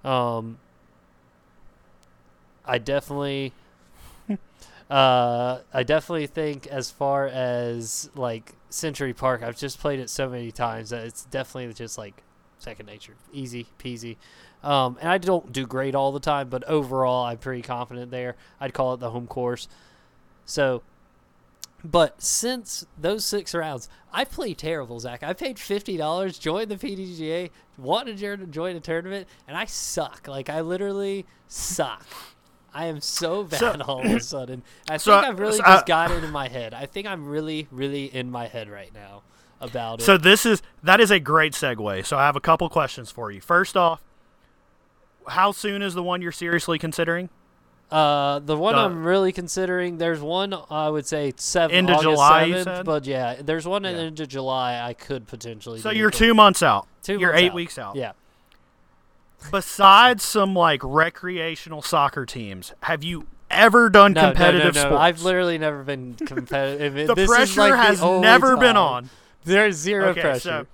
Um, 0.03 0.57
I 2.65 2.77
definitely, 2.77 3.53
uh, 4.89 5.59
I 5.73 5.83
definitely 5.83 6.27
think 6.27 6.67
as 6.67 6.89
far 6.89 7.27
as 7.27 8.09
like 8.15 8.53
Century 8.69 9.13
Park, 9.13 9.43
I've 9.43 9.57
just 9.57 9.79
played 9.79 9.99
it 9.99 10.09
so 10.09 10.29
many 10.29 10.51
times 10.51 10.89
that 10.89 11.05
it's 11.05 11.25
definitely 11.25 11.73
just 11.73 11.97
like 11.97 12.23
second 12.57 12.85
nature, 12.85 13.15
easy 13.33 13.67
peasy. 13.79 14.17
Um, 14.63 14.97
and 15.01 15.09
I 15.09 15.17
don't 15.17 15.51
do 15.51 15.65
great 15.65 15.95
all 15.95 16.11
the 16.11 16.19
time, 16.19 16.49
but 16.49 16.63
overall, 16.65 17.25
I'm 17.25 17.37
pretty 17.37 17.63
confident 17.63 18.11
there. 18.11 18.35
I'd 18.59 18.73
call 18.73 18.93
it 18.93 18.99
the 18.99 19.09
home 19.09 19.27
course. 19.27 19.67
So, 20.45 20.83
but 21.83 22.21
since 22.21 22.85
those 22.97 23.25
six 23.25 23.53
rounds, 23.55 23.89
I 24.13 24.23
play 24.25 24.53
terrible, 24.53 24.99
Zach. 24.99 25.23
I 25.23 25.33
paid 25.33 25.57
fifty 25.59 25.97
dollars, 25.97 26.37
joined 26.37 26.69
the 26.69 26.75
PDGA, 26.75 27.49
wanted 27.77 28.17
to 28.17 28.37
join 28.47 28.75
a 28.75 28.79
tournament, 28.79 29.27
and 29.47 29.57
I 29.57 29.65
suck. 29.65 30.27
Like 30.27 30.49
I 30.49 30.61
literally 30.61 31.25
suck. 31.47 32.05
I 32.73 32.85
am 32.85 33.01
so 33.01 33.43
bad 33.45 33.59
So- 33.59 33.81
all 33.87 33.99
of 34.05 34.11
a 34.11 34.19
sudden. 34.19 34.63
I 34.89 34.97
So, 34.97 35.13
think 35.19 35.25
I've 35.33 35.39
really 35.39 35.57
so, 35.57 35.63
just 35.63 35.83
uh, 35.83 35.85
got 35.85 36.11
it 36.11 36.23
in 36.23 36.31
my 36.31 36.47
head. 36.47 36.73
I 36.73 36.85
think 36.85 37.05
I'm 37.07 37.25
really, 37.27 37.67
really 37.71 38.05
in 38.05 38.31
my 38.31 38.47
head 38.47 38.69
right 38.69 38.93
now 38.93 39.23
about 39.59 39.99
it. 39.99 40.03
So 40.03 40.17
this 40.17 40.45
is 40.45 40.61
that 40.83 40.99
is 40.99 41.11
a 41.11 41.19
great 41.19 41.53
segue. 41.53 42.05
So 42.05 42.17
I 42.17 42.25
have 42.25 42.35
a 42.35 42.41
couple 42.41 42.67
questions 42.69 43.11
for 43.11 43.29
you. 43.31 43.41
First 43.41 43.75
off, 43.75 44.01
how 45.27 45.51
soon 45.51 45.81
is 45.81 45.93
the 45.93 46.03
one 46.03 46.21
you're 46.21 46.31
seriously 46.31 46.79
considering? 46.79 47.29
Uh, 47.91 48.39
the 48.39 48.55
one 48.55 48.73
The- 48.75 48.81
I'm 48.81 49.03
really 49.03 49.33
considering, 49.33 49.97
there's 49.97 50.21
one 50.21 50.55
I 50.69 50.87
would 50.89 51.05
say 51.05 51.33
seven 51.35 51.75
End 51.75 51.89
of 51.89 51.97
August 51.97 52.09
July, 52.09 52.43
you 52.45 52.55
7th, 52.55 52.63
said? 52.63 52.85
but 52.85 53.05
yeah, 53.05 53.35
there's 53.41 53.67
one 53.67 53.83
at 53.85 53.91
Yeah. 53.91 53.97
the 53.97 54.03
end 54.03 54.19
of 54.21 54.27
July 54.29 54.79
I 54.81 54.93
could 54.93 55.27
potentially. 55.27 55.81
So 55.81 55.91
do, 55.91 55.97
you're 55.97 56.09
two 56.11 56.33
months 56.33 56.63
out. 56.63 56.87
two 57.03 57.19
you're 57.19 57.31
months 57.31 57.41
eight 57.43 57.49
out. 57.49 57.55
weeks 57.55 57.77
out. 57.77 57.95
Yeah. 57.97 58.11
Besides 59.51 60.23
some 60.23 60.53
like 60.53 60.81
recreational 60.83 61.81
soccer 61.81 62.25
teams, 62.25 62.73
have 62.83 63.03
you 63.03 63.25
ever 63.49 63.89
done 63.89 64.13
No, 64.13 64.27
competitive 64.27 64.75
no, 64.75 64.83
no, 64.83 64.89
no. 64.89 64.95
sports? 64.95 65.01
I've 65.01 65.21
literally 65.23 65.57
never 65.57 65.83
been 65.83 66.13
competitive. 66.13 66.93
the 67.07 67.15
this 67.15 67.29
is 67.29 67.35
pressure 67.35 67.61
like 67.61 67.71
the 67.71 67.77
has 67.77 68.01
only 68.01 68.21
never 68.21 68.55
been 68.55 68.77
on. 68.77 69.09
There's 69.43 69.75
zero 69.75 70.09
okay, 70.09 70.21
pressure. 70.21 70.39
so 70.39 70.67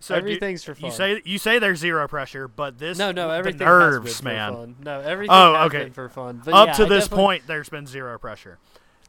so 0.00 0.14
Everything's 0.14 0.62
for 0.64 0.72
You 0.72 0.76
fun. 0.88 0.90
say 0.92 1.22
you 1.24 1.38
say 1.38 1.58
there's 1.58 1.78
zero 1.78 2.06
pressure, 2.08 2.48
but 2.48 2.78
this 2.78 2.98
no, 2.98 3.12
no, 3.12 3.30
everything 3.30 3.66
nerves, 3.66 4.06
has 4.12 4.20
been 4.20 4.34
man. 4.34 4.52
For 4.52 4.58
fun. 4.58 4.76
No, 4.82 5.00
everything 5.00 5.30
Oh, 5.34 5.54
has 5.54 5.66
okay. 5.68 5.84
been 5.84 5.92
for 5.92 6.08
fun. 6.08 6.42
But 6.44 6.54
Up 6.54 6.66
yeah, 6.68 6.72
to 6.74 6.84
I 6.84 6.88
this 6.88 7.04
definitely- 7.04 7.24
point, 7.24 7.46
there's 7.46 7.68
been 7.68 7.86
zero 7.86 8.18
pressure. 8.18 8.58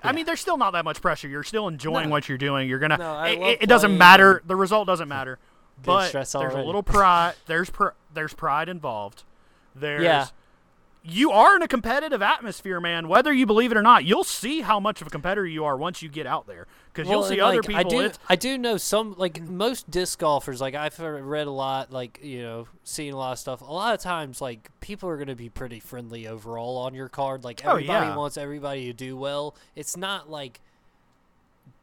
I 0.03 0.11
mean, 0.11 0.25
there's 0.25 0.39
still 0.39 0.57
not 0.57 0.71
that 0.73 0.85
much 0.85 1.01
pressure. 1.01 1.27
You're 1.27 1.43
still 1.43 1.67
enjoying 1.67 2.05
No. 2.05 2.11
what 2.11 2.29
you're 2.29 2.37
doing. 2.37 2.69
You're 2.69 2.79
gonna. 2.79 2.97
No, 2.97 3.23
it, 3.23 3.59
it- 3.63 3.67
doesn't 3.67 3.97
matter. 3.97 4.41
The 4.45 4.55
result 4.55 4.87
doesn't 4.87 5.09
matter. 5.09 5.39
But 5.83 6.11
there's 6.11 6.33
a 6.33 6.39
little 6.39 6.81
pride. 6.97 7.35
There's 7.45 7.69
pr- 7.69 7.89
there's 8.11 8.33
pride 8.33 8.67
involved. 8.69 9.23
There's. 9.75 10.01
Yeah. 10.03 10.25
You 11.09 11.31
are 11.31 11.55
in 11.55 11.61
a 11.61 11.67
competitive 11.69 12.21
atmosphere, 12.21 12.81
man. 12.81 13.07
Whether 13.07 13.31
you 13.31 13.45
believe 13.45 13.71
it 13.71 13.77
or 13.77 13.81
not, 13.81 14.03
you'll 14.03 14.25
see 14.25 14.59
how 14.61 14.77
much 14.79 14.99
of 14.99 15.07
a 15.07 15.09
competitor 15.09 15.45
you 15.45 15.63
are 15.63 15.77
once 15.77 16.01
you 16.01 16.09
get 16.09 16.27
out 16.27 16.47
there. 16.47 16.67
Because 16.91 17.09
you'll 17.09 17.23
see 17.23 17.35
and, 17.35 17.43
other 17.43 17.61
people. 17.61 17.79
I 17.79 17.83
do, 17.83 18.11
I 18.27 18.35
do 18.35 18.57
know 18.57 18.75
some 18.75 19.15
like 19.17 19.41
most 19.41 19.89
disc 19.89 20.19
golfers. 20.19 20.59
Like 20.59 20.75
I've 20.75 20.99
read 20.99 21.47
a 21.47 21.51
lot, 21.51 21.93
like 21.93 22.19
you 22.21 22.41
know, 22.41 22.67
seen 22.83 23.13
a 23.13 23.17
lot 23.17 23.31
of 23.31 23.39
stuff. 23.39 23.61
A 23.61 23.65
lot 23.65 23.93
of 23.93 24.01
times, 24.01 24.41
like 24.41 24.69
people 24.81 25.07
are 25.07 25.15
going 25.15 25.27
to 25.29 25.35
be 25.35 25.47
pretty 25.49 25.79
friendly 25.79 26.27
overall 26.27 26.77
on 26.77 26.93
your 26.93 27.07
card. 27.07 27.45
Like 27.45 27.61
Oh, 27.63 27.71
everybody 27.71 28.07
yeah. 28.07 28.17
wants 28.17 28.35
everybody 28.35 28.87
to 28.87 28.93
do 28.93 29.15
well. 29.15 29.55
It's 29.77 29.95
not 29.95 30.29
like 30.29 30.59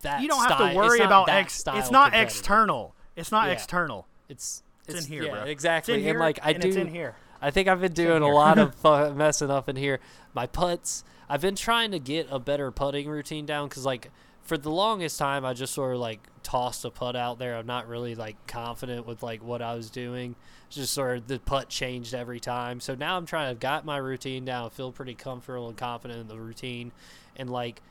that. 0.02 0.20
you 0.20 0.28
don't 0.28 0.46
have 0.46 0.58
to 0.70 0.76
worry 0.76 0.98
it's 0.98 1.06
about 1.06 1.30
ex. 1.30 1.54
style 1.54 1.78
It's 1.78 1.90
not 1.90 2.12
external. 2.14 2.94
It's 3.16 3.32
not 3.32 3.46
Yeah. 3.46 3.52
external. 3.54 4.06
It's 4.28 4.62
It's, 4.86 5.06
in 5.06 5.10
here, 5.10 5.22
yeah, 5.24 5.30
bro. 5.30 5.42
exactly. 5.44 5.94
It's 5.94 5.98
in 5.98 6.04
here, 6.04 6.10
and 6.14 6.20
like 6.20 6.40
I 6.42 6.52
do, 6.52 6.68
it's 6.68 6.76
in 6.76 6.88
here. 6.88 7.16
I 7.44 7.50
think 7.50 7.68
I've 7.68 7.82
been 7.82 7.92
doing 7.92 8.22
a 8.22 8.28
lot 8.28 8.58
of 8.58 8.82
messing 9.16 9.50
up 9.50 9.68
in 9.68 9.76
here. 9.76 10.00
My 10.32 10.46
putts, 10.46 11.04
I've 11.28 11.42
been 11.42 11.56
trying 11.56 11.90
to 11.90 11.98
get 11.98 12.26
a 12.30 12.38
better 12.38 12.70
putting 12.70 13.06
routine 13.06 13.44
down 13.44 13.68
because, 13.68 13.84
like, 13.84 14.10
for 14.44 14.56
the 14.56 14.70
longest 14.70 15.18
time, 15.18 15.44
I 15.44 15.52
just 15.52 15.74
sort 15.74 15.92
of 15.94 16.00
like 16.00 16.20
tossed 16.42 16.86
a 16.86 16.90
putt 16.90 17.16
out 17.16 17.38
there. 17.38 17.56
I'm 17.56 17.66
not 17.66 17.86
really 17.86 18.14
like 18.14 18.46
confident 18.46 19.06
with 19.06 19.22
like 19.22 19.42
what 19.42 19.60
I 19.60 19.74
was 19.74 19.90
doing. 19.90 20.36
It's 20.68 20.76
just 20.76 20.94
sort 20.94 21.18
of 21.18 21.26
the 21.26 21.38
putt 21.38 21.68
changed 21.68 22.14
every 22.14 22.40
time. 22.40 22.80
So 22.80 22.94
now 22.94 23.18
I'm 23.18 23.26
trying 23.26 23.54
to 23.54 23.58
got 23.58 23.84
my 23.84 23.98
routine 23.98 24.46
down. 24.46 24.66
I 24.66 24.68
feel 24.70 24.90
pretty 24.90 25.14
comfortable 25.14 25.68
and 25.68 25.76
confident 25.76 26.20
in 26.20 26.28
the 26.28 26.38
routine, 26.38 26.92
and 27.36 27.50
like 27.50 27.82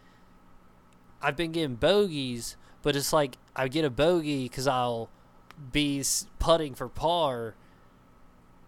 I've 1.21 1.35
been 1.35 1.51
getting 1.51 1.75
bogeys, 1.75 2.57
but 2.81 2.95
it's 2.95 3.13
like 3.13 3.37
I 3.55 3.67
get 3.67 3.85
a 3.85 3.91
bogey 3.91 4.43
because 4.43 4.67
I'll 4.67 5.09
be 5.71 6.03
putting 6.39 6.73
for 6.73 6.89
par 6.89 7.53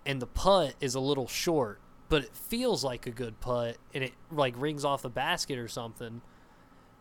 and 0.05 0.21
the 0.21 0.27
putt 0.27 0.75
is 0.79 0.95
a 0.95 0.99
little 0.99 1.27
short, 1.27 1.79
but 2.09 2.23
it 2.23 2.35
feels 2.35 2.83
like 2.83 3.07
a 3.07 3.11
good 3.11 3.39
putt 3.41 3.77
and 3.93 4.03
it 4.03 4.13
like 4.31 4.53
rings 4.57 4.85
off 4.85 5.01
the 5.01 5.09
basket 5.09 5.57
or 5.57 5.67
something. 5.67 6.21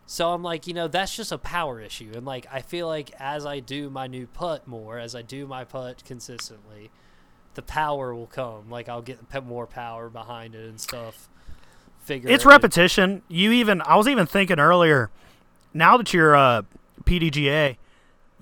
So 0.07 0.31
I'm 0.33 0.43
like, 0.43 0.67
you 0.67 0.73
know, 0.73 0.87
that's 0.87 1.15
just 1.15 1.31
a 1.31 1.37
power 1.37 1.79
issue. 1.81 2.11
And 2.15 2.25
like 2.25 2.45
I 2.51 2.61
feel 2.61 2.87
like 2.87 3.11
as 3.19 3.45
I 3.45 3.59
do 3.59 3.89
my 3.89 4.07
new 4.07 4.27
putt 4.27 4.67
more, 4.67 4.99
as 4.99 5.15
I 5.15 5.21
do 5.21 5.47
my 5.47 5.63
putt 5.63 6.03
consistently, 6.05 6.91
the 7.55 7.61
power 7.63 8.13
will 8.13 8.27
come. 8.27 8.69
Like 8.69 8.87
I'll 8.89 9.01
get 9.01 9.19
more 9.45 9.65
power 9.65 10.09
behind 10.09 10.53
it 10.55 10.67
and 10.67 10.79
stuff. 10.79 11.27
Figure 12.01 12.29
It's 12.29 12.45
it- 12.45 12.47
repetition. 12.49 13.23
You 13.27 13.51
even 13.51 13.81
I 13.81 13.95
was 13.95 14.07
even 14.07 14.25
thinking 14.27 14.59
earlier. 14.59 15.09
Now 15.73 15.97
that 15.97 16.13
you're 16.13 16.35
uh, 16.35 16.61
PDGA, 17.03 17.77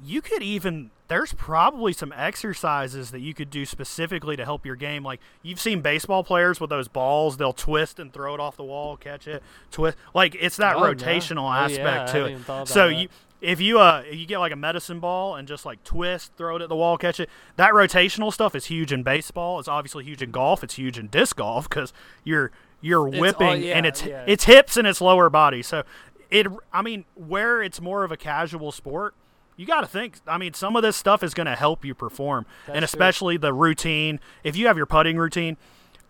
you 0.04 0.22
could 0.22 0.44
even 0.44 0.92
there's 1.10 1.34
probably 1.34 1.94
some 1.94 2.14
exercises 2.16 3.12
that 3.12 3.20
you 3.20 3.34
could 3.34 3.50
do 3.50 3.66
specifically 3.66 4.36
to 4.36 4.46
help 4.46 4.66
your 4.66 4.76
game. 4.76 5.04
Like 5.04 5.20
you've 5.42 5.60
seen 5.60 5.82
baseball 5.82 6.24
players 6.24 6.60
with 6.60 6.70
those 6.70 6.88
balls, 6.88 7.38
they'll 7.38 7.54
twist 7.54 8.00
and 8.00 8.12
throw 8.12 8.34
it 8.34 8.40
off 8.40 8.56
the 8.58 8.64
wall, 8.64 8.98
catch 8.98 9.28
it, 9.28 9.44
twist. 9.72 9.98
Like 10.14 10.36
it's 10.40 10.58
that 10.58 10.76
Oh, 10.78 10.82
rotational 10.82 11.44
Oh, 11.50 11.54
yeah, 11.54 11.66
aspect 11.66 12.10
I 12.10 12.12
to 12.12 12.12
hadn't 12.14 12.26
it. 12.28 12.32
even 12.32 12.44
thought 12.44 12.56
about 12.64 12.68
So 12.70 12.88
that. 12.88 12.96
you 12.96 13.08
if 13.42 13.60
you 13.60 13.78
uh 13.80 14.04
you 14.10 14.26
get 14.26 14.38
like 14.40 14.54
a 14.54 14.56
medicine 14.56 15.00
ball 15.02 15.36
and 15.36 15.48
just 15.48 15.66
like 15.66 15.84
twist, 15.84 16.32
throw 16.38 16.56
it 16.56 16.62
at 16.62 16.70
the 16.70 16.76
wall, 16.76 16.98
catch 16.98 17.20
it. 17.20 17.30
That 17.58 17.72
rotational 17.74 18.32
stuff 18.32 18.56
is 18.56 18.66
huge 18.66 18.94
in 18.94 19.04
baseball. 19.04 19.60
It's 19.60 19.68
obviously 19.68 20.06
huge 20.06 20.22
in 20.22 20.32
golf. 20.32 20.64
It's 20.64 20.76
huge 20.76 20.98
in 20.98 21.08
disc 21.08 21.36
golf 21.36 21.68
because 21.68 21.92
you're 22.24 22.52
you're 22.82 23.08
It's 23.10 23.16
all- 23.16 23.22
whipping 23.22 23.64
yeah, 23.64 23.74
and 23.78 23.86
it's 23.86 24.06
yeah. 24.06 24.24
it's 24.28 24.46
hips 24.46 24.78
and 24.78 24.88
it's 24.88 25.02
lower 25.02 25.30
body. 25.30 25.62
So 25.62 25.84
it 26.30 26.48
I 26.72 26.82
mean 26.82 27.04
where 27.16 27.62
it's 27.62 27.82
more 27.82 28.04
of 28.06 28.12
a 28.12 28.18
casual 28.18 28.72
sport. 28.72 29.14
You 29.56 29.66
got 29.66 29.82
to 29.82 29.88
think. 29.88 30.16
I 30.28 30.38
mean, 30.38 30.54
some 30.54 30.76
of 30.76 30.82
this 30.84 30.96
stuff 30.96 31.24
is 31.24 31.34
going 31.34 31.46
to 31.48 31.56
help 31.56 31.86
you 31.86 31.94
perform, 31.94 32.46
and 32.68 32.76
That's 32.82 32.92
true. 32.92 32.98
especially 32.98 33.38
the 33.38 33.54
routine. 33.54 34.20
If 34.44 34.56
you 34.56 34.68
have 34.68 34.78
your 34.78 34.86
putting 34.86 35.18
routine, 35.18 35.58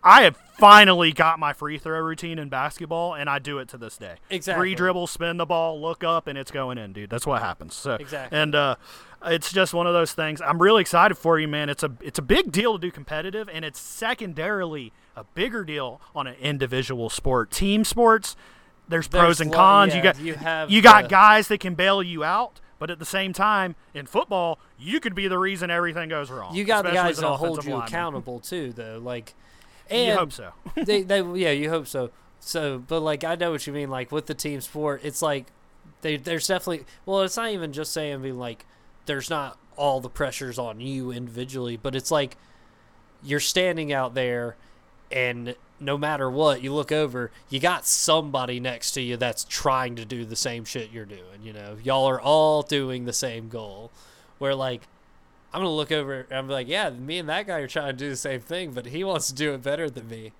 I 0.02 0.22
have 0.22 0.36
finally 0.58 1.12
got 1.12 1.38
my 1.38 1.52
free 1.52 1.78
throw 1.78 1.98
routine 2.00 2.38
in 2.38 2.48
basketball, 2.48 3.14
and 3.14 3.28
I 3.28 3.38
do 3.38 3.58
it 3.58 3.68
to 3.68 3.78
this 3.78 3.96
day. 3.98 4.16
Exactly. 4.30 4.60
Three 4.60 4.74
dribbles, 4.74 5.10
spin 5.10 5.36
the 5.38 5.46
ball, 5.46 5.80
look 5.80 6.04
up, 6.04 6.26
and 6.26 6.36
it's 6.38 6.50
going 6.50 6.78
in, 6.78 6.92
dude. 6.92 7.10
That's 7.10 7.26
what 7.26 7.40
happens. 7.42 7.74
So 7.74 7.94
Exactly. 7.94 8.38
And 8.38 8.54
uh, 8.54 8.76
it's 9.26 9.50
just 9.52 9.72
one 9.74 9.86
of 9.86 9.94
those 9.94 10.12
things. 10.12 10.40
I'm 10.42 10.60
really 10.60 10.82
excited 10.82 11.16
for 11.16 11.38
you, 11.38 11.48
man. 11.48 11.68
It's 11.70 11.82
a 11.82 11.92
it's 12.00 12.18
a 12.18 12.22
big 12.22 12.52
deal 12.52 12.74
to 12.74 12.78
do 12.78 12.90
competitive, 12.90 13.48
and 13.52 13.64
it's 13.64 13.80
secondarily 13.80 14.92
a 15.16 15.24
bigger 15.24 15.64
deal 15.64 16.00
on 16.14 16.26
an 16.26 16.34
individual 16.40 17.08
sport. 17.10 17.50
Team 17.50 17.84
sports, 17.84 18.36
there's, 18.88 19.08
pros 19.08 19.22
There's 19.38 19.40
and 19.40 19.50
lo- 19.50 19.56
cons. 19.56 19.92
yeah, 19.92 19.96
you 19.96 20.02
got 20.02 20.20
you 20.20 20.34
have 20.34 20.70
you 20.70 20.82
got 20.82 21.04
the- 21.04 21.08
guys 21.08 21.48
that 21.48 21.60
can 21.60 21.74
bail 21.74 22.02
you 22.02 22.22
out. 22.24 22.60
But 22.78 22.90
at 22.90 22.98
the 22.98 23.04
same 23.04 23.32
time, 23.32 23.76
in 23.94 24.06
football, 24.06 24.58
you 24.78 25.00
could 25.00 25.14
be 25.14 25.28
the 25.28 25.38
reason 25.38 25.70
everything 25.70 26.08
goes 26.08 26.30
wrong. 26.30 26.54
You 26.54 26.64
got 26.64 26.84
the 26.84 26.90
guys 26.90 27.12
as 27.12 27.18
an 27.18 27.24
that 27.24 27.36
hold 27.36 27.64
you 27.64 27.70
lineman. 27.70 27.88
accountable 27.88 28.40
too, 28.40 28.72
though. 28.72 29.00
Like, 29.02 29.34
You 29.90 30.14
hope 30.14 30.32
so. 30.32 30.52
they, 30.74 31.02
they, 31.02 31.20
yeah, 31.20 31.50
you 31.50 31.70
hope 31.70 31.86
so. 31.86 32.10
So, 32.40 32.78
but 32.78 33.00
like, 33.00 33.24
I 33.24 33.36
know 33.36 33.52
what 33.52 33.66
you 33.66 33.72
mean. 33.72 33.90
Like 33.90 34.12
with 34.12 34.26
the 34.26 34.34
team 34.34 34.60
sport, 34.60 35.00
it's 35.04 35.22
like 35.22 35.46
they, 36.02 36.16
there's 36.16 36.46
definitely. 36.46 36.84
Well, 37.06 37.22
it's 37.22 37.36
not 37.36 37.50
even 37.50 37.72
just 37.72 37.92
saying 37.92 38.22
being 38.22 38.38
like, 38.38 38.66
there's 39.06 39.30
not 39.30 39.58
all 39.76 40.00
the 40.00 40.10
pressures 40.10 40.58
on 40.58 40.80
you 40.80 41.10
individually, 41.10 41.76
but 41.76 41.94
it's 41.94 42.10
like 42.10 42.36
you're 43.22 43.40
standing 43.40 43.92
out 43.92 44.14
there, 44.14 44.56
and 45.10 45.54
no 45.80 45.98
matter 45.98 46.30
what, 46.30 46.62
you 46.62 46.72
look 46.72 46.92
over, 46.92 47.30
you 47.50 47.60
got 47.60 47.84
somebody 47.86 48.60
next 48.60 48.92
to 48.92 49.00
you 49.02 49.16
that's 49.16 49.44
trying 49.44 49.96
to 49.96 50.04
do 50.04 50.24
the 50.24 50.36
same 50.36 50.64
shit 50.64 50.90
you're 50.92 51.04
doing. 51.04 51.42
You 51.42 51.52
know, 51.52 51.76
y'all 51.82 52.06
are 52.06 52.20
all 52.20 52.62
doing 52.62 53.04
the 53.04 53.12
same 53.12 53.48
goal. 53.48 53.90
Where 54.38 54.54
like 54.54 54.82
I'm 55.52 55.60
gonna 55.60 55.70
look 55.74 55.92
over 55.92 56.26
and 56.30 56.38
I'm 56.38 56.48
like, 56.48 56.68
yeah, 56.68 56.90
me 56.90 57.18
and 57.18 57.28
that 57.28 57.46
guy 57.46 57.58
are 57.58 57.68
trying 57.68 57.88
to 57.88 57.92
do 57.92 58.08
the 58.10 58.16
same 58.16 58.40
thing, 58.40 58.72
but 58.72 58.86
he 58.86 59.04
wants 59.04 59.26
to 59.28 59.34
do 59.34 59.52
it 59.54 59.62
better 59.62 59.88
than 59.90 60.08
me, 60.08 60.32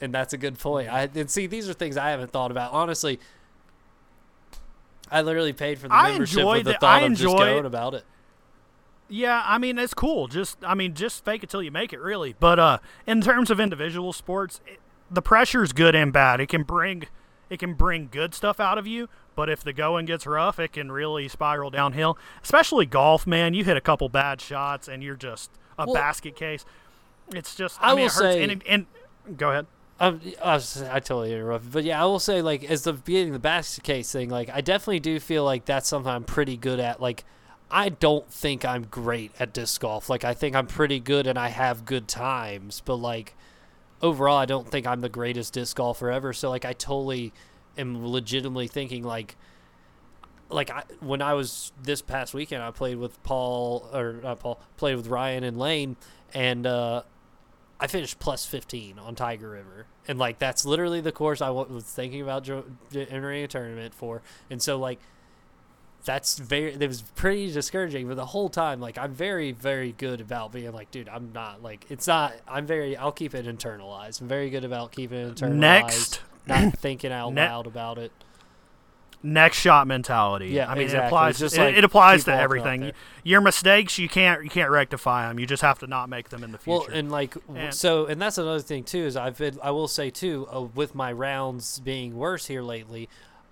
and 0.00 0.12
that's 0.12 0.32
a 0.32 0.36
good 0.38 0.58
point. 0.58 0.88
I 0.92 1.08
and 1.14 1.30
see 1.30 1.46
these 1.46 1.68
are 1.68 1.72
things 1.74 1.96
I 1.96 2.10
haven't 2.10 2.30
thought 2.32 2.50
about. 2.50 2.72
Honestly, 2.72 3.20
I 5.10 5.22
literally 5.22 5.52
paid 5.52 5.78
for 5.78 5.88
the 5.88 5.94
I 5.94 6.10
membership 6.10 6.38
enjoy 6.38 6.56
with 6.58 6.64
the 6.64 6.72
the- 6.72 6.78
thought 6.78 7.02
I 7.02 7.06
of 7.06 7.12
just 7.12 7.22
enjoy 7.22 7.38
going 7.38 7.58
it. 7.58 7.66
about 7.66 7.94
it. 7.94 8.04
Yeah, 9.08 9.42
I 9.46 9.58
mean 9.58 9.78
it's 9.78 9.94
cool. 9.94 10.28
Just 10.28 10.58
I 10.64 10.74
mean 10.74 10.94
just 10.94 11.24
fake 11.24 11.42
it 11.42 11.50
till 11.50 11.62
you 11.62 11.70
make 11.70 11.92
it, 11.92 12.00
really. 12.00 12.34
But 12.38 12.58
uh, 12.58 12.78
in 13.06 13.20
terms 13.22 13.50
of 13.50 13.58
individual 13.58 14.12
sports, 14.12 14.60
it, 14.66 14.80
the 15.10 15.22
pressure 15.22 15.62
is 15.62 15.72
good 15.72 15.94
and 15.94 16.12
bad. 16.12 16.40
It 16.40 16.48
can 16.48 16.62
bring 16.62 17.04
it 17.48 17.58
can 17.58 17.72
bring 17.74 18.08
good 18.12 18.34
stuff 18.34 18.60
out 18.60 18.76
of 18.76 18.86
you, 18.86 19.08
but 19.34 19.48
if 19.48 19.64
the 19.64 19.72
going 19.72 20.04
gets 20.04 20.26
rough, 20.26 20.58
it 20.58 20.72
can 20.74 20.92
really 20.92 21.28
spiral 21.28 21.70
downhill. 21.70 22.18
Especially 22.42 22.84
golf, 22.84 23.26
man. 23.26 23.54
You 23.54 23.64
hit 23.64 23.76
a 23.78 23.80
couple 23.80 24.08
bad 24.10 24.40
shots 24.42 24.86
and 24.88 25.02
you're 25.02 25.16
just 25.16 25.50
a 25.78 25.86
Well- 25.86 25.94
basket 25.94 26.36
case. 26.36 26.66
It's 27.30 27.54
just 27.54 27.80
I, 27.82 27.86
I 27.86 27.88
mean, 27.90 27.96
will 28.00 28.06
it 28.06 28.12
hurts. 28.12 28.18
say- 28.20 28.42
and, 28.44 28.62
and 28.68 28.86
go 29.38 29.50
ahead. 29.50 29.66
I, 30.00 30.10
was, 30.44 30.80
I 30.82 31.00
totally 31.00 31.32
interrupted, 31.32 31.72
but 31.72 31.82
yeah, 31.82 32.00
I 32.00 32.04
will 32.06 32.20
say 32.20 32.40
like 32.40 32.62
as 32.64 32.82
the 32.82 32.92
beginning 32.92 33.32
the 33.32 33.40
basket 33.40 33.82
case 33.82 34.12
thing, 34.12 34.28
like 34.28 34.48
I 34.48 34.60
definitely 34.60 35.00
do 35.00 35.18
feel 35.18 35.42
like 35.44 35.64
that's 35.64 35.88
something 35.88 36.08
I'm 36.12 36.22
pretty 36.22 36.56
good 36.56 36.78
at. 36.78 37.00
Like 37.00 37.24
I 37.70 37.90
don't 37.90 38.30
think 38.30 38.64
I'm 38.64 38.84
great 38.84 39.32
at 39.38 39.52
disc 39.52 39.80
golf. 39.80 40.08
Like 40.08 40.24
I 40.24 40.34
think 40.34 40.56
I'm 40.56 40.66
pretty 40.66 41.00
good 41.00 41.26
and 41.26 41.38
I 41.38 41.48
have 41.48 41.84
good 41.84 42.08
times, 42.08 42.82
but 42.84 42.96
like 42.96 43.34
overall, 44.00 44.36
I 44.36 44.46
don't 44.46 44.68
think 44.68 44.86
I'm 44.86 45.00
the 45.00 45.08
greatest 45.08 45.52
disc 45.54 45.76
golfer 45.76 46.10
ever. 46.10 46.32
So 46.32 46.48
like 46.48 46.64
I 46.64 46.72
totally 46.72 47.32
am 47.76 48.06
legitimately 48.06 48.68
thinking 48.68 49.04
like 49.04 49.36
like 50.50 50.70
I, 50.70 50.82
when 51.00 51.20
I 51.20 51.34
was 51.34 51.72
this 51.82 52.00
past 52.00 52.32
weekend, 52.32 52.62
I 52.62 52.70
played 52.70 52.96
with 52.96 53.22
Paul 53.22 53.88
or 53.92 54.14
not 54.22 54.40
Paul, 54.40 54.60
played 54.76 54.96
with 54.96 55.08
Ryan 55.08 55.44
and 55.44 55.58
Lane, 55.58 55.96
and 56.32 56.66
uh, 56.66 57.02
I 57.78 57.86
finished 57.86 58.18
plus 58.18 58.46
15 58.46 58.98
on 58.98 59.14
Tiger 59.14 59.50
River. 59.50 59.86
And 60.06 60.18
like 60.18 60.38
that's 60.38 60.64
literally 60.64 61.00
the 61.02 61.12
course 61.12 61.42
I 61.42 61.50
was 61.50 61.84
thinking 61.84 62.22
about 62.22 62.48
entering 62.94 63.44
a 63.44 63.48
tournament 63.48 63.94
for. 63.94 64.22
And 64.50 64.62
so 64.62 64.78
like 64.78 65.00
that's 66.04 66.38
very 66.38 66.72
it 66.72 66.86
was 66.88 67.02
pretty 67.02 67.52
discouraging 67.52 68.08
but 68.08 68.16
the 68.16 68.24
whole 68.26 68.48
time 68.48 68.80
like 68.80 68.96
I'm 68.96 69.12
very 69.12 69.52
very 69.52 69.92
good 69.92 70.20
about 70.20 70.52
being 70.52 70.72
like 70.72 70.90
dude 70.90 71.08
I'm 71.08 71.32
not 71.34 71.62
like 71.62 71.84
it's 71.90 72.06
not 72.06 72.34
I'm 72.48 72.66
very 72.66 72.96
I'll 72.96 73.12
keep 73.12 73.34
it 73.34 73.44
internalized. 73.46 74.20
I'm 74.20 74.28
very 74.28 74.48
good 74.50 74.64
about 74.64 74.92
keeping 74.92 75.18
it 75.18 75.34
internalized. 75.34 75.54
Next. 75.58 76.20
not 76.46 76.72
thinking 76.78 77.12
out 77.12 77.34
Ne- 77.34 77.42
loud 77.46 77.66
about 77.66 77.98
it. 77.98 78.12
next 79.22 79.58
shot 79.58 79.86
mentality. 79.86 80.48
Yeah, 80.48 80.70
I 80.70 80.74
mean 80.74 80.84
exactly. 80.84 81.04
it 81.04 81.08
applies. 81.08 81.38
Just 81.38 81.58
like 81.58 81.76
it 81.76 81.84
applies 81.84 82.24
to 82.24 82.32
everything. 82.34 82.92
Your 83.24 83.40
mistakes, 83.40 83.98
you 83.98 84.08
can't 84.08 84.44
you 84.44 84.50
can't 84.50 84.70
rectify 84.70 85.28
them. 85.28 85.38
You 85.38 85.46
just 85.46 85.62
have 85.62 85.80
to 85.80 85.86
not 85.88 86.08
make 86.08 86.28
them 86.30 86.44
in 86.44 86.52
the 86.52 86.58
future. 86.58 86.86
Well, 86.88 86.96
and 86.98 87.10
like 87.10 87.34
And- 87.54 87.74
so, 87.74 88.06
and 88.06 88.22
that's 88.22 88.38
another 88.38 88.60
thing 88.60 88.84
too. 88.84 89.04
Is 89.04 89.16
I've 89.16 89.36
been, 89.36 89.58
I 89.62 89.72
will 89.72 89.88
say 89.88 90.10
too, 90.10 90.46
uh, 90.50 90.60
with 90.62 90.94
my 90.94 91.12
rounds 91.12 91.80
being 91.80 92.16
worse 92.16 92.46
here 92.46 92.62
lately. 92.62 93.08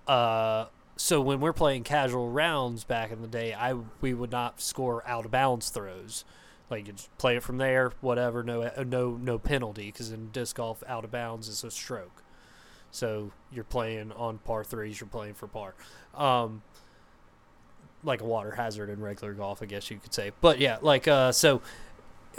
Uh, 0.07 0.65
so 0.97 1.21
when 1.21 1.39
we're 1.39 1.53
playing 1.53 1.83
casual 1.83 2.29
rounds 2.29 2.83
back 2.83 3.11
in 3.11 3.21
the 3.21 3.27
day, 3.27 3.53
I 3.53 3.75
we 4.01 4.13
would 4.13 4.31
not 4.31 4.59
score 4.59 5.07
out 5.07 5.25
of 5.25 5.31
bounds 5.31 5.69
throws. 5.69 6.25
Like 6.69 6.87
you 6.87 6.93
just 6.93 7.15
play 7.17 7.37
it 7.37 7.43
from 7.43 7.57
there, 7.59 7.93
whatever. 8.01 8.43
No, 8.43 8.63
uh, 8.63 8.83
no, 8.85 9.11
no 9.11 9.39
penalty 9.39 9.85
because 9.85 10.11
in 10.11 10.31
disc 10.31 10.57
golf, 10.57 10.83
out 10.87 11.05
of 11.05 11.11
bounds 11.11 11.47
is 11.47 11.63
a 11.63 11.71
stroke. 11.71 12.23
So 12.91 13.31
you're 13.51 13.63
playing 13.63 14.11
on 14.11 14.39
par 14.39 14.63
threes. 14.63 14.99
You're 14.99 15.07
playing 15.07 15.35
for 15.35 15.47
par. 15.47 15.75
Um, 16.15 16.63
like 18.03 18.21
a 18.21 18.25
water 18.25 18.51
hazard 18.51 18.89
in 18.89 18.99
regular 18.99 19.33
golf, 19.33 19.61
I 19.61 19.65
guess 19.65 19.89
you 19.89 19.97
could 19.97 20.13
say. 20.13 20.31
But 20.41 20.59
yeah, 20.59 20.77
like 20.81 21.07
uh, 21.07 21.31
so 21.31 21.61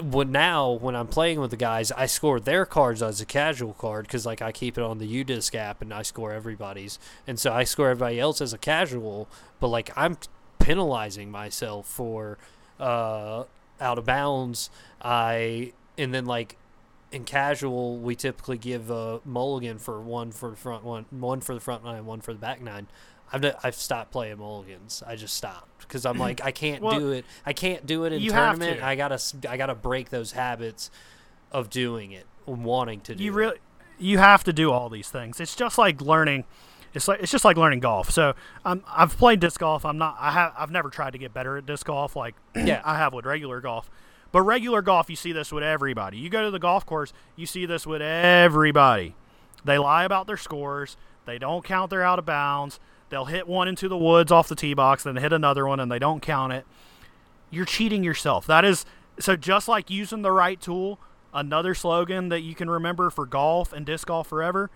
when 0.00 0.30
now 0.32 0.72
when 0.72 0.94
I'm 0.94 1.06
playing 1.06 1.40
with 1.40 1.50
the 1.50 1.56
guys, 1.56 1.92
I 1.92 2.06
score 2.06 2.40
their 2.40 2.64
cards 2.64 3.02
as 3.02 3.20
a 3.20 3.26
casual 3.26 3.72
card 3.74 4.06
because 4.06 4.24
like 4.24 4.40
I 4.40 4.52
keep 4.52 4.78
it 4.78 4.84
on 4.84 4.98
the 4.98 5.24
UDisc 5.24 5.54
app 5.54 5.82
and 5.82 5.92
I 5.92 6.02
score 6.02 6.32
everybody's, 6.32 6.98
and 7.26 7.38
so 7.38 7.52
I 7.52 7.64
score 7.64 7.90
everybody 7.90 8.20
else 8.20 8.40
as 8.40 8.52
a 8.52 8.58
casual. 8.58 9.28
But 9.60 9.68
like 9.68 9.90
I'm 9.96 10.16
penalizing 10.58 11.30
myself 11.30 11.86
for 11.86 12.38
uh, 12.78 13.44
out 13.80 13.98
of 13.98 14.04
bounds. 14.04 14.70
I 15.02 15.72
and 15.96 16.14
then 16.14 16.26
like 16.26 16.56
in 17.10 17.24
casual 17.24 17.96
we 17.98 18.14
typically 18.14 18.58
give 18.58 18.90
a 18.90 19.20
mulligan 19.24 19.78
for 19.78 20.00
one 20.00 20.30
for 20.30 20.50
the 20.50 20.56
front 20.56 20.84
one, 20.84 21.06
one 21.10 21.40
for 21.40 21.54
the 21.54 21.60
front 21.60 21.84
nine, 21.84 22.06
one 22.06 22.20
for 22.20 22.32
the 22.32 22.38
back 22.38 22.60
nine. 22.60 22.86
I've 23.32 23.44
I've 23.62 23.74
stopped 23.74 24.10
playing 24.10 24.38
mulligans. 24.38 25.02
I 25.06 25.16
just 25.16 25.34
stopped 25.34 25.80
because 25.80 26.06
I'm 26.06 26.18
like 26.18 26.42
I 26.44 26.50
can't 26.50 26.82
Well, 26.82 26.98
do 26.98 27.12
it. 27.12 27.24
I 27.44 27.52
can't 27.52 27.86
do 27.86 28.04
it 28.04 28.12
in 28.12 28.22
tournament. 28.28 28.78
to. 28.80 28.84
I 28.86 28.94
gotta 28.96 29.20
I 29.48 29.56
gotta 29.56 29.74
break 29.74 30.10
those 30.10 30.32
habits 30.32 30.90
of 31.52 31.70
doing 31.70 32.12
it, 32.12 32.26
wanting 32.46 33.00
to 33.02 33.14
do. 33.14 33.22
you 33.24 33.32
it. 33.32 33.36
really 33.36 33.56
you 33.98 34.18
have 34.18 34.44
to 34.44 34.52
do 34.52 34.70
all 34.70 34.88
these 34.88 35.08
things. 35.10 35.40
It's 35.40 35.56
just 35.56 35.76
like 35.78 36.00
learning. 36.00 36.44
It's 36.94 37.06
like 37.08 37.20
it's 37.20 37.32
just 37.32 37.44
like 37.44 37.56
learning 37.56 37.80
golf. 37.80 38.10
So 38.10 38.34
um, 38.64 38.82
I've 38.88 39.16
played 39.18 39.40
disc 39.40 39.60
golf. 39.60 39.84
I'm 39.84 39.98
not. 39.98 40.16
I 40.18 40.30
have. 40.30 40.54
I've 40.56 40.70
never 40.70 40.88
tried 40.88 41.12
to 41.12 41.18
get 41.18 41.34
better 41.34 41.56
at 41.58 41.66
disc 41.66 41.86
golf 41.86 42.16
like 42.16 42.34
Yeah. 42.56 42.80
I 42.84 42.96
have 42.96 43.12
with 43.12 43.26
regular 43.26 43.60
golf. 43.60 43.90
But 44.30 44.42
regular 44.42 44.82
golf, 44.82 45.08
you 45.08 45.16
see 45.16 45.32
this 45.32 45.50
with 45.52 45.62
everybody. 45.64 46.18
You 46.18 46.28
go 46.28 46.44
to 46.44 46.50
the 46.50 46.58
golf 46.58 46.84
course, 46.84 47.12
you 47.34 47.46
see 47.46 47.64
this 47.66 47.86
with 47.86 48.02
everybody. 48.02 49.14
They 49.64 49.78
lie 49.78 50.04
about 50.04 50.26
their 50.26 50.36
scores. 50.36 50.96
They 51.24 51.38
don't 51.38 51.64
count 51.64 51.90
their 51.90 52.02
out 52.02 52.18
of 52.18 52.26
bounds. 52.26 52.78
They'll 53.10 53.26
hit 53.26 53.48
one 53.48 53.68
into 53.68 53.88
the 53.88 53.96
woods 53.96 54.30
off 54.30 54.48
the 54.48 54.54
tee 54.54 54.74
box, 54.74 55.02
then 55.04 55.16
hit 55.16 55.32
another 55.32 55.66
one, 55.66 55.80
and 55.80 55.90
they 55.90 55.98
don't 55.98 56.20
count 56.20 56.52
it. 56.52 56.66
You're 57.50 57.64
cheating 57.64 58.04
yourself. 58.04 58.46
That 58.46 58.64
is 58.64 58.84
so. 59.18 59.36
Just 59.36 59.68
like 59.68 59.88
using 59.90 60.22
the 60.22 60.32
right 60.32 60.60
tool, 60.60 60.98
another 61.32 61.74
slogan 61.74 62.28
that 62.28 62.40
you 62.40 62.54
can 62.54 62.68
remember 62.68 63.10
for 63.10 63.24
golf 63.24 63.72
and 63.72 63.86
disc 63.86 64.06
golf 64.08 64.28
forever. 64.28 64.70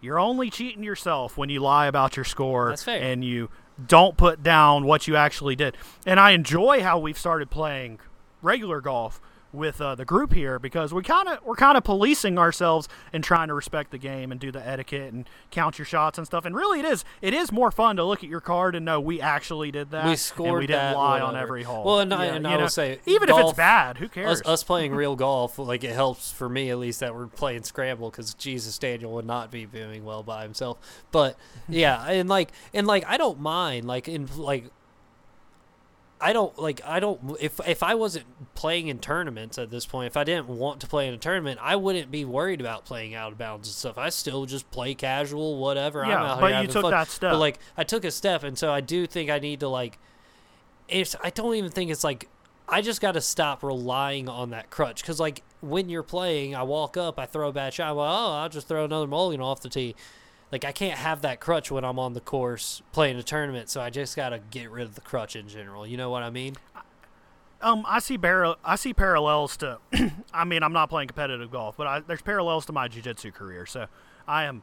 You're 0.00 0.18
only 0.18 0.50
cheating 0.50 0.84
yourself 0.84 1.36
when 1.36 1.48
you 1.48 1.60
lie 1.60 1.86
about 1.86 2.16
your 2.16 2.24
score 2.24 2.74
and 2.86 3.24
you 3.24 3.48
don't 3.84 4.16
put 4.16 4.42
down 4.42 4.84
what 4.84 5.08
you 5.08 5.16
actually 5.16 5.56
did. 5.56 5.76
And 6.06 6.20
I 6.20 6.32
enjoy 6.32 6.82
how 6.82 6.98
we've 6.98 7.18
started 7.18 7.50
playing 7.50 7.98
regular 8.40 8.80
golf 8.80 9.20
with 9.52 9.80
uh, 9.80 9.94
the 9.94 10.04
group 10.04 10.32
here 10.34 10.58
because 10.58 10.92
we 10.92 11.02
kind 11.02 11.28
of 11.28 11.44
we're 11.44 11.56
kind 11.56 11.78
of 11.78 11.84
policing 11.84 12.38
ourselves 12.38 12.88
and 13.12 13.24
trying 13.24 13.48
to 13.48 13.54
respect 13.54 13.90
the 13.90 13.98
game 13.98 14.30
and 14.30 14.40
do 14.40 14.52
the 14.52 14.66
etiquette 14.66 15.12
and 15.12 15.28
count 15.50 15.78
your 15.78 15.86
shots 15.86 16.18
and 16.18 16.26
stuff. 16.26 16.44
And 16.44 16.54
really, 16.54 16.80
it 16.80 16.84
is 16.84 17.04
it 17.22 17.32
is 17.34 17.50
more 17.50 17.70
fun 17.70 17.96
to 17.96 18.04
look 18.04 18.22
at 18.22 18.28
your 18.28 18.40
card 18.40 18.74
and 18.74 18.84
know 18.84 19.00
we 19.00 19.20
actually 19.20 19.70
did 19.70 19.90
that. 19.90 20.04
we 20.04 20.10
and 20.10 20.18
scored 20.18 20.60
we 20.60 20.66
didn't 20.66 20.94
lie 20.94 21.20
on 21.20 21.36
every 21.36 21.62
hole. 21.62 21.84
Well, 21.84 22.00
and 22.00 22.12
I, 22.12 22.26
Yeah, 22.26 22.34
and 22.34 22.44
you 22.44 22.50
I 22.50 22.56
will 22.56 22.68
say, 22.68 23.00
even 23.06 23.28
if 23.28 23.36
it's 23.36 23.52
bad, 23.54 23.98
who 23.98 24.08
cares? 24.08 24.40
Us, 24.40 24.46
us 24.46 24.64
playing 24.64 24.94
real 24.94 25.16
golf, 25.16 25.58
like 25.58 25.84
it 25.84 25.94
helps 25.94 26.30
for 26.30 26.48
me 26.48 26.70
at 26.70 26.78
least 26.78 27.00
that 27.00 27.14
we're 27.14 27.26
playing 27.26 27.62
scramble 27.62 28.10
because 28.10 28.34
Jesus 28.34 28.78
Daniel 28.78 29.12
would 29.12 29.26
not 29.26 29.50
be 29.50 29.66
doing 29.66 30.04
well 30.04 30.22
by 30.22 30.42
himself. 30.42 30.78
But 31.10 31.36
yeah, 31.68 32.04
and 32.08 32.28
like 32.28 32.52
and 32.74 32.86
like 32.86 33.04
I 33.06 33.16
don't 33.16 33.40
mind 33.40 33.86
like 33.86 34.08
in 34.08 34.28
like 34.36 34.70
I 36.20 36.32
don't 36.32 36.58
like 36.58 36.80
I 36.84 36.98
don't 37.00 37.36
if 37.40 37.60
if 37.66 37.82
I 37.82 37.94
wasn't 37.94 38.26
playing 38.54 38.88
in 38.88 38.98
tournaments 38.98 39.56
at 39.56 39.70
this 39.70 39.86
point, 39.86 40.08
if 40.08 40.16
I 40.16 40.24
didn't 40.24 40.48
want 40.48 40.80
to 40.80 40.86
play 40.88 41.06
in 41.06 41.14
a 41.14 41.18
tournament, 41.18 41.60
I 41.62 41.76
wouldn't 41.76 42.10
be 42.10 42.24
worried 42.24 42.60
about 42.60 42.84
playing 42.84 43.14
out 43.14 43.32
of 43.32 43.38
bounds 43.38 43.68
and 43.68 43.74
stuff. 43.74 43.96
I 43.98 44.08
still 44.08 44.44
just 44.44 44.68
play 44.72 44.94
casual, 44.94 45.58
whatever. 45.58 46.02
I'm 46.04 46.10
Yeah, 46.10 46.32
out 46.32 46.40
but 46.40 46.52
here 46.52 46.62
you 46.62 46.66
took 46.68 46.82
fun. 46.82 46.90
that 46.90 47.08
step. 47.08 47.32
But 47.32 47.38
like 47.38 47.58
I 47.76 47.84
took 47.84 48.04
a 48.04 48.10
step, 48.10 48.42
and 48.42 48.58
so 48.58 48.72
I 48.72 48.80
do 48.80 49.06
think 49.06 49.30
I 49.30 49.38
need 49.38 49.60
to 49.60 49.68
like. 49.68 49.98
It's 50.88 51.14
I 51.22 51.30
don't 51.30 51.54
even 51.54 51.70
think 51.70 51.90
it's 51.90 52.02
like 52.02 52.28
I 52.68 52.80
just 52.82 53.00
got 53.00 53.12
to 53.12 53.20
stop 53.20 53.62
relying 53.62 54.28
on 54.28 54.50
that 54.50 54.70
crutch 54.70 55.02
because 55.02 55.20
like 55.20 55.42
when 55.60 55.88
you're 55.88 56.02
playing, 56.02 56.54
I 56.56 56.62
walk 56.64 56.96
up, 56.96 57.18
I 57.18 57.26
throw 57.26 57.48
a 57.48 57.52
bad 57.52 57.74
shot. 57.74 57.90
I'm 57.90 57.96
like, 57.96 58.10
oh, 58.10 58.32
I'll 58.34 58.48
just 58.48 58.66
throw 58.68 58.84
another 58.84 59.06
mulligan 59.06 59.40
off 59.40 59.60
the 59.60 59.68
tee. 59.68 59.94
Like 60.50 60.64
I 60.64 60.72
can't 60.72 60.98
have 60.98 61.22
that 61.22 61.40
crutch 61.40 61.70
when 61.70 61.84
I'm 61.84 61.98
on 61.98 62.14
the 62.14 62.20
course 62.20 62.82
playing 62.92 63.16
a 63.16 63.22
tournament, 63.22 63.68
so 63.68 63.80
I 63.80 63.90
just 63.90 64.16
got 64.16 64.30
to 64.30 64.38
get 64.38 64.70
rid 64.70 64.86
of 64.86 64.94
the 64.94 65.00
crutch 65.00 65.36
in 65.36 65.48
general. 65.48 65.86
You 65.86 65.96
know 65.96 66.10
what 66.10 66.22
I 66.22 66.30
mean? 66.30 66.56
Um, 67.60 67.84
I 67.88 67.98
see 67.98 68.16
bar- 68.16 68.56
I 68.64 68.76
see 68.76 68.94
parallels 68.94 69.56
to. 69.58 69.78
I 70.32 70.44
mean, 70.44 70.62
I'm 70.62 70.72
not 70.72 70.88
playing 70.88 71.08
competitive 71.08 71.50
golf, 71.50 71.76
but 71.76 71.86
I, 71.86 72.00
there's 72.00 72.22
parallels 72.22 72.66
to 72.66 72.72
my 72.72 72.88
jiu-jitsu 72.88 73.32
career. 73.32 73.66
So, 73.66 73.86
I 74.28 74.44
am, 74.44 74.62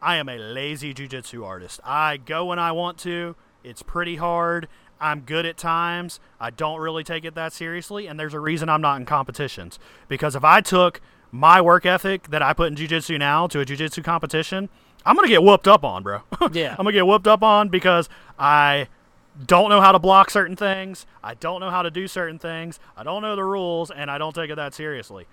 I 0.00 0.16
am 0.16 0.28
a 0.28 0.38
lazy 0.38 0.94
jiu-jitsu 0.94 1.44
artist. 1.44 1.80
I 1.84 2.16
go 2.16 2.46
when 2.46 2.58
I 2.58 2.72
want 2.72 2.98
to. 2.98 3.36
It's 3.62 3.82
pretty 3.82 4.16
hard. 4.16 4.68
I'm 4.98 5.20
good 5.20 5.44
at 5.44 5.56
times. 5.58 6.20
I 6.40 6.50
don't 6.50 6.80
really 6.80 7.04
take 7.04 7.24
it 7.24 7.34
that 7.34 7.52
seriously, 7.52 8.06
and 8.06 8.18
there's 8.18 8.34
a 8.34 8.40
reason 8.40 8.68
I'm 8.68 8.80
not 8.80 8.98
in 8.98 9.04
competitions. 9.04 9.78
Because 10.08 10.34
if 10.34 10.44
I 10.44 10.60
took 10.60 11.00
my 11.30 11.60
work 11.60 11.84
ethic 11.84 12.28
that 12.30 12.40
I 12.40 12.54
put 12.54 12.68
in 12.68 12.76
jiu-jitsu 12.76 13.18
now 13.18 13.46
to 13.48 13.60
a 13.60 13.64
jiu-jitsu 13.64 14.02
competition, 14.02 14.68
I'm 15.04 15.16
gonna 15.16 15.28
get 15.28 15.42
whooped 15.42 15.68
up 15.68 15.84
on, 15.84 16.02
bro. 16.02 16.22
Yeah. 16.52 16.70
I'm 16.70 16.76
gonna 16.84 16.92
get 16.92 17.06
whooped 17.06 17.26
up 17.26 17.42
on 17.42 17.68
because 17.68 18.08
I 18.38 18.88
don't 19.46 19.70
know 19.70 19.80
how 19.80 19.92
to 19.92 19.98
block 19.98 20.30
certain 20.30 20.56
things. 20.56 21.06
I 21.22 21.34
don't 21.34 21.60
know 21.60 21.70
how 21.70 21.82
to 21.82 21.90
do 21.90 22.06
certain 22.06 22.38
things. 22.38 22.78
I 22.96 23.02
don't 23.02 23.22
know 23.22 23.36
the 23.36 23.44
rules, 23.44 23.90
and 23.90 24.10
I 24.10 24.18
don't 24.18 24.34
take 24.34 24.50
it 24.50 24.56
that 24.56 24.74
seriously. 24.74 25.26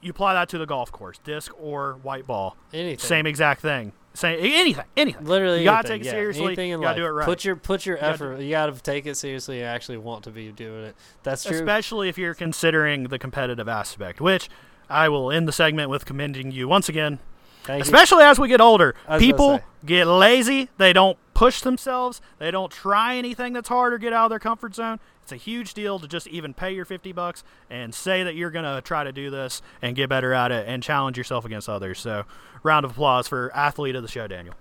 You 0.00 0.10
apply 0.10 0.34
that 0.34 0.48
to 0.48 0.58
the 0.58 0.66
golf 0.66 0.90
course, 0.90 1.18
disc 1.18 1.52
or 1.60 1.98
white 2.02 2.26
ball. 2.26 2.56
Anything. 2.72 2.98
Same 2.98 3.26
exact 3.26 3.60
thing. 3.60 3.92
Same 4.14 4.38
anything, 4.40 4.84
anything. 4.96 5.24
Literally, 5.24 5.60
you 5.60 5.64
gotta 5.64 5.88
anything, 5.88 6.00
take 6.00 6.02
it 6.02 6.06
yeah. 6.06 6.10
seriously. 6.10 6.46
Anything 6.46 6.70
in 6.70 6.80
you 6.80 6.84
gotta 6.84 6.88
life. 6.88 6.96
do 6.96 7.06
it 7.06 7.10
right. 7.10 7.24
Put 7.24 7.44
your 7.44 7.56
put 7.56 7.86
your 7.86 7.96
gotta 7.96 8.12
effort. 8.12 8.40
You 8.40 8.50
got 8.50 8.66
to 8.66 8.82
take 8.82 9.06
it 9.06 9.16
seriously 9.16 9.60
and 9.60 9.68
actually 9.68 9.98
want 9.98 10.24
to 10.24 10.30
be 10.30 10.50
doing 10.50 10.84
it. 10.84 10.96
That's 11.22 11.44
true. 11.44 11.56
Especially 11.56 12.08
if 12.08 12.18
you're 12.18 12.34
considering 12.34 13.04
the 13.04 13.18
competitive 13.18 13.68
aspect, 13.68 14.20
which 14.20 14.50
I 14.90 15.08
will 15.08 15.30
end 15.30 15.48
the 15.48 15.52
segment 15.52 15.88
with 15.88 16.04
commending 16.04 16.50
you 16.50 16.68
once 16.68 16.88
again. 16.88 17.20
Thank 17.64 17.78
you. 17.78 17.82
Especially 17.82 18.24
as 18.24 18.38
we 18.38 18.48
get 18.48 18.60
older, 18.60 18.94
I 19.06 19.14
was 19.16 19.22
gonna 19.22 19.32
people 19.32 19.60
get 19.84 20.06
lazy. 20.06 20.68
They 20.78 20.92
don't 20.92 21.16
push 21.34 21.60
themselves. 21.60 22.20
They 22.38 22.50
don't 22.50 22.70
try 22.70 23.16
anything 23.16 23.52
that's 23.52 23.68
hard 23.68 23.92
or 23.92 23.98
get 23.98 24.12
out 24.12 24.26
of 24.26 24.30
their 24.30 24.38
comfort 24.38 24.74
zone. 24.74 25.00
It's 25.22 25.32
a 25.32 25.36
huge 25.36 25.74
deal 25.74 25.98
to 25.98 26.08
just 26.08 26.26
even 26.26 26.54
pay 26.54 26.72
your 26.72 26.84
50 26.84 27.12
bucks 27.12 27.44
and 27.70 27.94
say 27.94 28.24
that 28.24 28.34
you're 28.34 28.50
going 28.50 28.64
to 28.64 28.80
try 28.82 29.04
to 29.04 29.12
do 29.12 29.30
this 29.30 29.62
and 29.80 29.94
get 29.94 30.08
better 30.08 30.32
at 30.32 30.50
it 30.50 30.66
and 30.66 30.82
challenge 30.82 31.16
yourself 31.16 31.44
against 31.44 31.68
others. 31.68 32.00
So, 32.00 32.24
round 32.64 32.84
of 32.84 32.92
applause 32.92 33.28
for 33.28 33.52
athlete 33.54 33.94
of 33.94 34.02
the 34.02 34.08
show, 34.08 34.26
Daniel. 34.26 34.54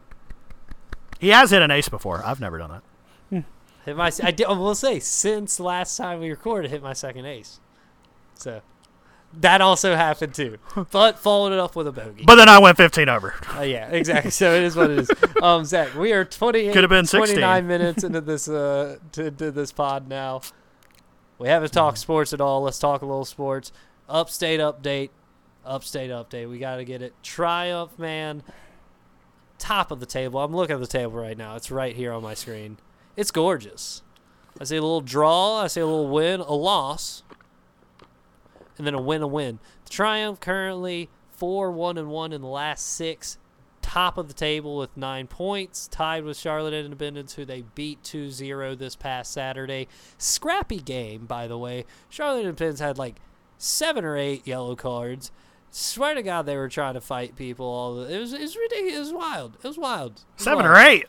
He 1.20 1.30
has 1.30 1.50
hit 1.52 1.62
an 1.62 1.72
ace 1.72 1.90
before. 1.90 2.24
I've 2.24 2.40
never 2.40 2.58
done 2.60 2.70
that. 2.70 3.44
Hit 3.86 3.96
my. 3.98 4.12
I, 4.24 4.32
did, 4.32 4.46
I 4.46 4.52
will 4.54 4.76
say 4.76 5.00
since 5.00 5.60
last 5.60 5.98
time 5.98 6.20
we 6.20 6.30
recorded, 6.30 6.70
hit 6.70 6.84
my 6.84 6.94
second 6.94 7.26
ace. 7.26 7.60
So 8.36 8.62
that 9.40 9.62
also 9.62 9.96
happened 9.96 10.34
too, 10.34 10.58
but 10.92 11.18
followed 11.18 11.54
it 11.54 11.60
up 11.60 11.76
with 11.76 11.88
a 11.88 11.92
bogey. 11.92 12.24
But 12.26 12.36
then 12.36 12.50
I 12.50 12.60
went 12.60 12.78
15 12.78 13.10
over. 13.10 13.34
Uh, 13.58 13.62
yeah, 13.62 13.88
exactly. 13.90 14.32
So 14.32 14.54
it 14.54 14.64
is 14.64 14.76
what 14.76 14.92
it 14.92 15.00
is. 15.00 15.12
Um, 15.42 15.66
Zach, 15.66 15.96
we 15.96 16.14
are 16.14 16.24
28, 16.24 16.72
Could've 16.72 16.90
been 16.90 17.08
16. 17.08 17.38
29 17.38 17.66
minutes 17.66 18.04
into 18.04 18.22
this 18.22 18.48
uh 18.48 18.98
to, 19.14 19.32
to 19.32 19.50
this 19.50 19.72
pod 19.72 20.08
now. 20.08 20.42
We 21.40 21.48
haven't 21.48 21.74
talked 21.74 21.98
sports 21.98 22.32
at 22.32 22.40
all. 22.40 22.62
Let's 22.62 22.78
talk 22.78 23.02
a 23.02 23.06
little 23.08 23.26
sports. 23.26 23.72
Upstate 24.08 24.60
update. 24.60 25.10
Upstate 25.66 26.12
update. 26.12 26.48
We 26.48 26.60
got 26.60 26.76
to 26.76 26.86
get 26.86 27.02
it. 27.02 27.16
Triumph, 27.24 27.98
man. 27.98 28.44
Top 29.58 29.90
of 29.90 30.00
the 30.00 30.06
table. 30.06 30.40
I'm 30.40 30.56
looking 30.56 30.76
at 30.76 30.80
the 30.80 30.86
table 30.86 31.14
right 31.14 31.36
now. 31.36 31.56
It's 31.56 31.72
right 31.72 31.96
here 31.96 32.12
on 32.14 32.22
my 32.22 32.36
screen. 32.36 32.78
It's 33.16 33.32
gorgeous. 33.32 34.04
I 34.60 34.66
see 34.66 34.78
a 34.78 34.82
little 34.82 35.02
draw. 35.02 35.62
I 35.62 35.68
see 35.68 35.82
a 35.82 35.86
little 35.86 36.10
win, 36.10 36.42
a 36.42 36.54
loss, 36.54 37.24
and 38.82 38.88
then 38.88 38.96
a 38.96 39.02
win, 39.02 39.22
a 39.22 39.28
win. 39.28 39.60
The 39.86 39.92
Triumph 39.92 40.40
currently 40.40 41.08
four 41.30 41.70
one 41.72 42.00
and 42.00 42.08
one 42.10 42.34
in 42.34 42.42
the 42.42 42.48
last 42.48 42.88
six. 42.88 43.38
Top 43.84 44.18
of 44.18 44.28
the 44.28 44.34
table 44.34 44.76
with 44.78 44.98
nine 44.98 45.28
points, 45.28 45.88
tied 45.88 46.24
with 46.24 46.36
Charlotte 46.38 46.74
Independence, 46.74 47.34
who 47.36 47.46
they 47.46 47.64
beat 47.76 48.02
2-0 48.04 48.78
this 48.80 48.96
past 48.96 49.32
Saturday. 49.34 49.88
Scrappy 50.18 50.80
game, 50.80 51.26
by 51.28 51.46
the 51.48 51.58
way. 51.60 51.86
Charlotte 52.10 52.42
Independence 52.42 52.80
had 52.80 52.98
like 52.98 53.18
seven 53.60 54.04
or 54.04 54.18
eight 54.18 54.48
yellow 54.48 54.76
cards. 54.76 55.32
Swear 55.70 56.16
to 56.16 56.24
God, 56.24 56.48
they 56.48 56.58
were 56.58 56.70
trying 56.70 56.96
to 56.96 57.02
fight 57.02 57.36
people. 57.36 57.66
All 57.68 57.96
the, 57.98 58.12
it 58.16 58.20
was 58.20 58.34
it 58.34 58.42
was 58.42 58.56
ridiculous. 58.56 58.96
It 58.96 59.00
was 59.00 59.14
wild. 59.14 59.58
It 59.64 59.68
was 59.68 59.78
wild. 59.78 60.12
It 60.14 60.24
was 60.38 60.44
Seven 60.44 60.66
wild. 60.66 60.78
or 60.78 60.80
eight. 60.90 61.06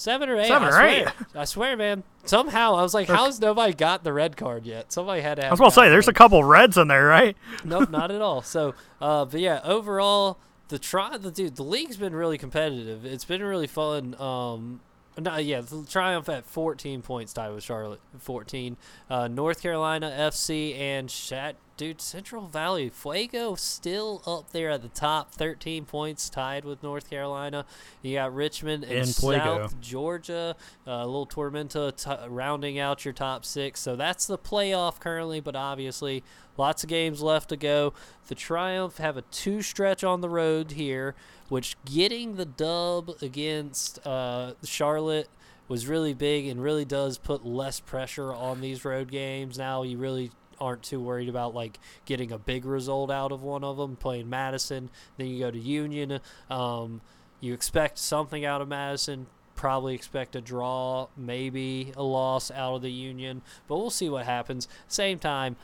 Seven 0.00 0.30
or 0.30 0.38
eight. 0.38 0.48
Seven 0.48 0.62
I 0.62 0.68
or 0.68 0.72
swear. 0.72 0.88
eight. 0.88 1.08
I 1.34 1.44
swear, 1.44 1.76
man. 1.76 2.02
Somehow 2.24 2.74
I 2.74 2.82
was 2.82 2.94
like, 2.94 3.06
"How's 3.06 3.38
nobody 3.38 3.74
got 3.74 4.02
the 4.02 4.14
red 4.14 4.34
card 4.34 4.64
yet? 4.64 4.90
Somebody 4.90 5.20
had 5.20 5.34
to. 5.34 5.46
I 5.46 5.50
was 5.50 5.58
going 5.60 5.70
to 5.70 5.74
say, 5.74 5.90
there's 5.90 6.08
a 6.08 6.14
couple 6.14 6.42
reds 6.42 6.78
in 6.78 6.88
there, 6.88 7.04
right? 7.04 7.36
nope, 7.66 7.90
not 7.90 8.10
at 8.10 8.22
all. 8.22 8.40
So, 8.40 8.74
uh, 9.02 9.26
but 9.26 9.40
yeah, 9.40 9.60
overall, 9.62 10.38
the 10.68 10.78
try, 10.78 11.18
the 11.18 11.30
dude, 11.30 11.56
the 11.56 11.62
league's 11.64 11.98
been 11.98 12.14
really 12.14 12.38
competitive. 12.38 13.04
It's 13.04 13.26
been 13.26 13.42
really 13.42 13.66
fun. 13.66 14.18
Um, 14.18 14.80
no, 15.18 15.36
yeah, 15.36 15.60
the 15.60 15.84
Triumph 15.84 16.30
at 16.30 16.46
14 16.46 17.02
points 17.02 17.34
tied 17.34 17.52
with 17.52 17.62
Charlotte, 17.62 18.00
14. 18.20 18.78
Uh, 19.10 19.28
North 19.28 19.60
Carolina 19.60 20.10
FC 20.10 20.78
and 20.78 21.10
Shat, 21.10 21.56
dude, 21.80 21.98
Central 22.02 22.46
Valley 22.46 22.90
Fuego 22.90 23.54
still 23.54 24.22
up 24.26 24.50
there 24.52 24.68
at 24.68 24.82
the 24.82 24.90
top, 24.90 25.32
13 25.32 25.86
points 25.86 26.28
tied 26.28 26.62
with 26.62 26.82
North 26.82 27.08
Carolina. 27.08 27.64
You 28.02 28.16
got 28.16 28.34
Richmond 28.34 28.84
and 28.84 29.08
Fuego. 29.08 29.62
South 29.62 29.80
Georgia, 29.80 30.56
uh, 30.86 30.90
a 30.90 31.06
little 31.06 31.26
Tormenta 31.26 31.96
t- 31.96 32.28
rounding 32.28 32.78
out 32.78 33.06
your 33.06 33.14
top 33.14 33.46
six. 33.46 33.80
So 33.80 33.96
that's 33.96 34.26
the 34.26 34.36
playoff 34.36 35.00
currently, 35.00 35.40
but 35.40 35.56
obviously 35.56 36.22
lots 36.58 36.82
of 36.82 36.90
games 36.90 37.22
left 37.22 37.48
to 37.48 37.56
go. 37.56 37.94
The 38.28 38.34
Triumph 38.34 38.98
have 38.98 39.16
a 39.16 39.22
two 39.22 39.62
stretch 39.62 40.04
on 40.04 40.20
the 40.20 40.28
road 40.28 40.72
here, 40.72 41.14
which 41.48 41.78
getting 41.86 42.34
the 42.34 42.44
dub 42.44 43.10
against 43.22 44.06
uh, 44.06 44.52
Charlotte 44.64 45.30
was 45.66 45.86
really 45.86 46.12
big 46.12 46.46
and 46.46 46.62
really 46.62 46.84
does 46.84 47.16
put 47.16 47.46
less 47.46 47.80
pressure 47.80 48.34
on 48.34 48.60
these 48.60 48.84
road 48.84 49.10
games. 49.10 49.56
Now 49.56 49.82
you 49.82 49.96
really 49.96 50.30
aren't 50.60 50.82
too 50.82 51.00
worried 51.00 51.28
about 51.28 51.54
like 51.54 51.78
getting 52.04 52.30
a 52.30 52.38
big 52.38 52.64
result 52.64 53.10
out 53.10 53.32
of 53.32 53.42
one 53.42 53.64
of 53.64 53.76
them 53.76 53.96
playing 53.96 54.28
Madison 54.28 54.90
then 55.16 55.26
you 55.26 55.38
go 55.38 55.50
to 55.50 55.58
Union 55.58 56.20
um, 56.50 57.00
you 57.40 57.54
expect 57.54 57.98
something 57.98 58.44
out 58.44 58.60
of 58.60 58.68
Madison 58.68 59.26
probably 59.60 59.94
expect 59.94 60.34
a 60.34 60.40
draw, 60.40 61.06
maybe 61.18 61.92
a 61.94 62.02
loss 62.02 62.50
out 62.50 62.76
of 62.76 62.80
the 62.80 62.90
Union, 62.90 63.42
but 63.68 63.76
we'll 63.76 63.90
see 63.90 64.08
what 64.08 64.24
happens. 64.24 64.66
Same 64.88 65.18
time, 65.18 65.54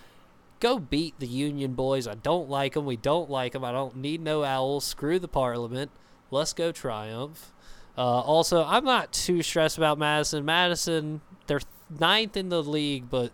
go 0.61 0.78
beat 0.78 1.18
the 1.18 1.26
Union 1.26 1.72
boys. 1.72 2.06
I 2.06 2.14
don't 2.14 2.50
like 2.50 2.74
them. 2.74 2.85
We 2.85 2.96
don't 2.96 3.30
like 3.30 3.54
them. 3.54 3.64
I 3.64 3.72
don't 3.72 3.96
need 3.96 4.20
no 4.20 4.44
owls. 4.44 4.85
Screw 4.85 5.18
the 5.18 5.28
Parliament. 5.28 5.90
Let's 6.30 6.52
go 6.52 6.72
triumph. 6.72 7.54
Uh, 7.96 8.20
also, 8.20 8.64
I'm 8.64 8.85
not 8.85 9.12
too 9.12 9.42
stressed 9.42 9.78
about 9.78 9.98
Madison. 9.98 10.44
Madison, 10.44 11.22
they're 11.46 11.61
ninth 11.98 12.37
in 12.37 12.50
the 12.50 12.62
league, 12.62 13.09
but 13.09 13.32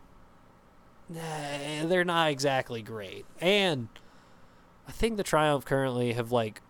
they're 1.14 2.04
not 2.04 2.30
exactly 2.30 2.82
great. 2.82 3.24
And 3.40 3.88
I 4.86 4.92
think 4.92 5.16
the 5.16 5.22
Triumph 5.22 5.64
currently 5.64 6.12
have 6.12 6.32
like 6.32 6.60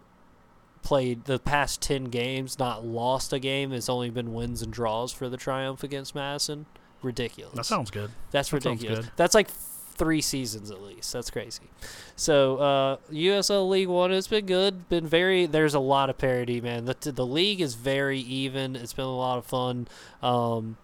played 0.83 1.25
the 1.25 1.39
past 1.39 1.81
10 1.81 2.05
games, 2.05 2.59
not 2.59 2.85
lost 2.85 3.33
a 3.33 3.39
game. 3.39 3.73
It's 3.73 3.89
only 3.89 4.11
been 4.11 4.35
wins 4.35 4.63
and 4.63 4.73
draws 4.73 5.13
for 5.13 5.29
the 5.29 5.37
Triumph 5.37 5.83
against 5.83 6.15
Madison. 6.15 6.67
Ridiculous. 7.03 7.55
That 7.55 7.67
sounds 7.67 7.91
good. 7.91 8.11
That's 8.31 8.51
that 8.51 8.65
ridiculous. 8.65 9.01
good. 9.01 9.11
That's 9.17 9.35
like 9.35 9.49
three 9.49 10.21
seasons 10.21 10.71
at 10.71 10.81
least. 10.83 11.13
That's 11.13 11.31
crazy. 11.31 11.71
So 12.17 12.57
uh, 12.59 12.97
USL 13.11 13.69
League 13.69 13.89
One 13.89 14.11
has 14.11 14.27
been 14.27 14.47
good. 14.47 14.89
Been 14.89 15.07
very. 15.07 15.47
There's 15.47 15.75
a 15.75 15.81
lot 15.81 16.11
of 16.11 16.19
parity, 16.19 16.61
man. 16.61 16.85
The 16.85 17.13
the 17.13 17.27
league 17.27 17.61
is 17.61 17.75
very 17.75 18.19
even. 18.21 18.77
It's 18.77 18.93
been 18.93 19.05
a 19.05 19.17
lot 19.17 19.39
of 19.39 19.47
fun. 19.47 19.89
Um, 20.23 20.77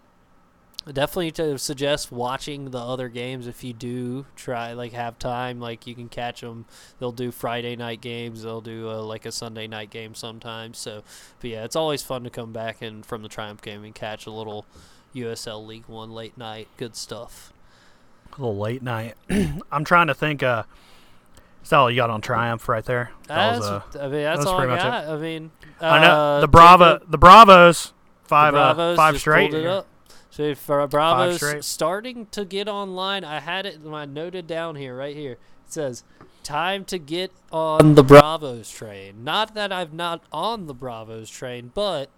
definitely 0.93 1.31
to 1.31 1.57
suggest 1.57 2.11
watching 2.11 2.71
the 2.71 2.77
other 2.77 3.09
games 3.09 3.47
if 3.47 3.63
you 3.63 3.73
do 3.73 4.25
try 4.35 4.73
like 4.73 4.91
have 4.93 5.17
time 5.19 5.59
like 5.59 5.85
you 5.85 5.93
can 5.95 6.09
catch 6.09 6.41
them 6.41 6.65
they'll 6.99 7.11
do 7.11 7.31
friday 7.31 7.75
night 7.75 8.01
games 8.01 8.43
they'll 8.43 8.61
do 8.61 8.89
uh, 8.89 9.01
like 9.01 9.25
a 9.25 9.31
sunday 9.31 9.67
night 9.67 9.89
game 9.89 10.15
sometimes 10.15 10.77
so 10.77 11.03
but 11.39 11.49
yeah 11.49 11.63
it's 11.63 11.75
always 11.75 12.01
fun 12.01 12.23
to 12.23 12.29
come 12.29 12.51
back 12.51 12.81
and 12.81 13.05
from 13.05 13.21
the 13.21 13.29
triumph 13.29 13.61
game 13.61 13.83
and 13.83 13.93
catch 13.93 14.25
a 14.25 14.31
little 14.31 14.65
usl 15.15 15.65
league 15.65 15.85
one 15.87 16.11
late 16.11 16.37
night 16.37 16.67
good 16.77 16.95
stuff 16.95 17.51
A 18.37 18.41
little 18.41 18.57
late 18.57 18.83
night. 18.83 19.15
I'm 19.71 19.83
trying 19.83 20.07
to 20.07 20.13
think. 20.13 20.43
Uh, 20.43 20.63
is 21.63 21.69
that 21.71 21.77
all 21.77 21.89
you 21.89 21.97
got 21.97 22.09
on 22.09 22.21
Triumph 22.21 22.69
right 22.69 22.85
there? 22.85 23.11
That 23.27 23.53
That's, 23.53 23.59
was, 23.59 23.95
uh, 23.95 23.99
I 23.99 24.07
mean, 24.07 24.23
that's 24.23 24.37
that's 24.39 24.47
all 24.47 24.57
I 24.57 24.65
pretty 24.65 24.83
much 24.83 24.85
it. 24.85 25.09
I 25.09 25.17
mean, 25.17 25.51
I 25.81 25.99
know 25.99 26.13
uh, 26.13 26.39
the 26.41 26.47
Bravo, 26.47 26.99
the 27.07 27.17
Bravos, 27.17 27.93
the 28.23 28.29
five, 28.29 28.53
Bravos 28.53 28.93
uh, 28.93 28.95
five 28.95 29.19
straight. 29.19 29.51
Pulled 30.39 30.47
it 30.47 30.49
here. 30.49 30.55
So 30.55 30.65
for 30.65 30.87
Bravos 30.87 31.65
starting 31.65 32.25
to 32.27 32.45
get 32.45 32.67
online, 32.67 33.23
I 33.23 33.39
had 33.39 33.65
it 33.65 33.79
I 33.91 34.05
noted 34.05 34.47
down 34.47 34.75
here, 34.75 34.95
right 34.95 35.15
here. 35.15 35.33
It 35.33 35.73
says, 35.73 36.03
"Time 36.43 36.85
to 36.85 36.97
get 36.97 37.31
on 37.51 37.95
the 37.95 38.03
Bravos 38.03 38.69
train." 38.71 39.23
Not 39.23 39.53
that 39.53 39.71
I'm 39.71 39.95
not 39.95 40.23
on 40.31 40.67
the 40.67 40.73
Bravos 40.73 41.29
train, 41.29 41.71
but 41.73 42.09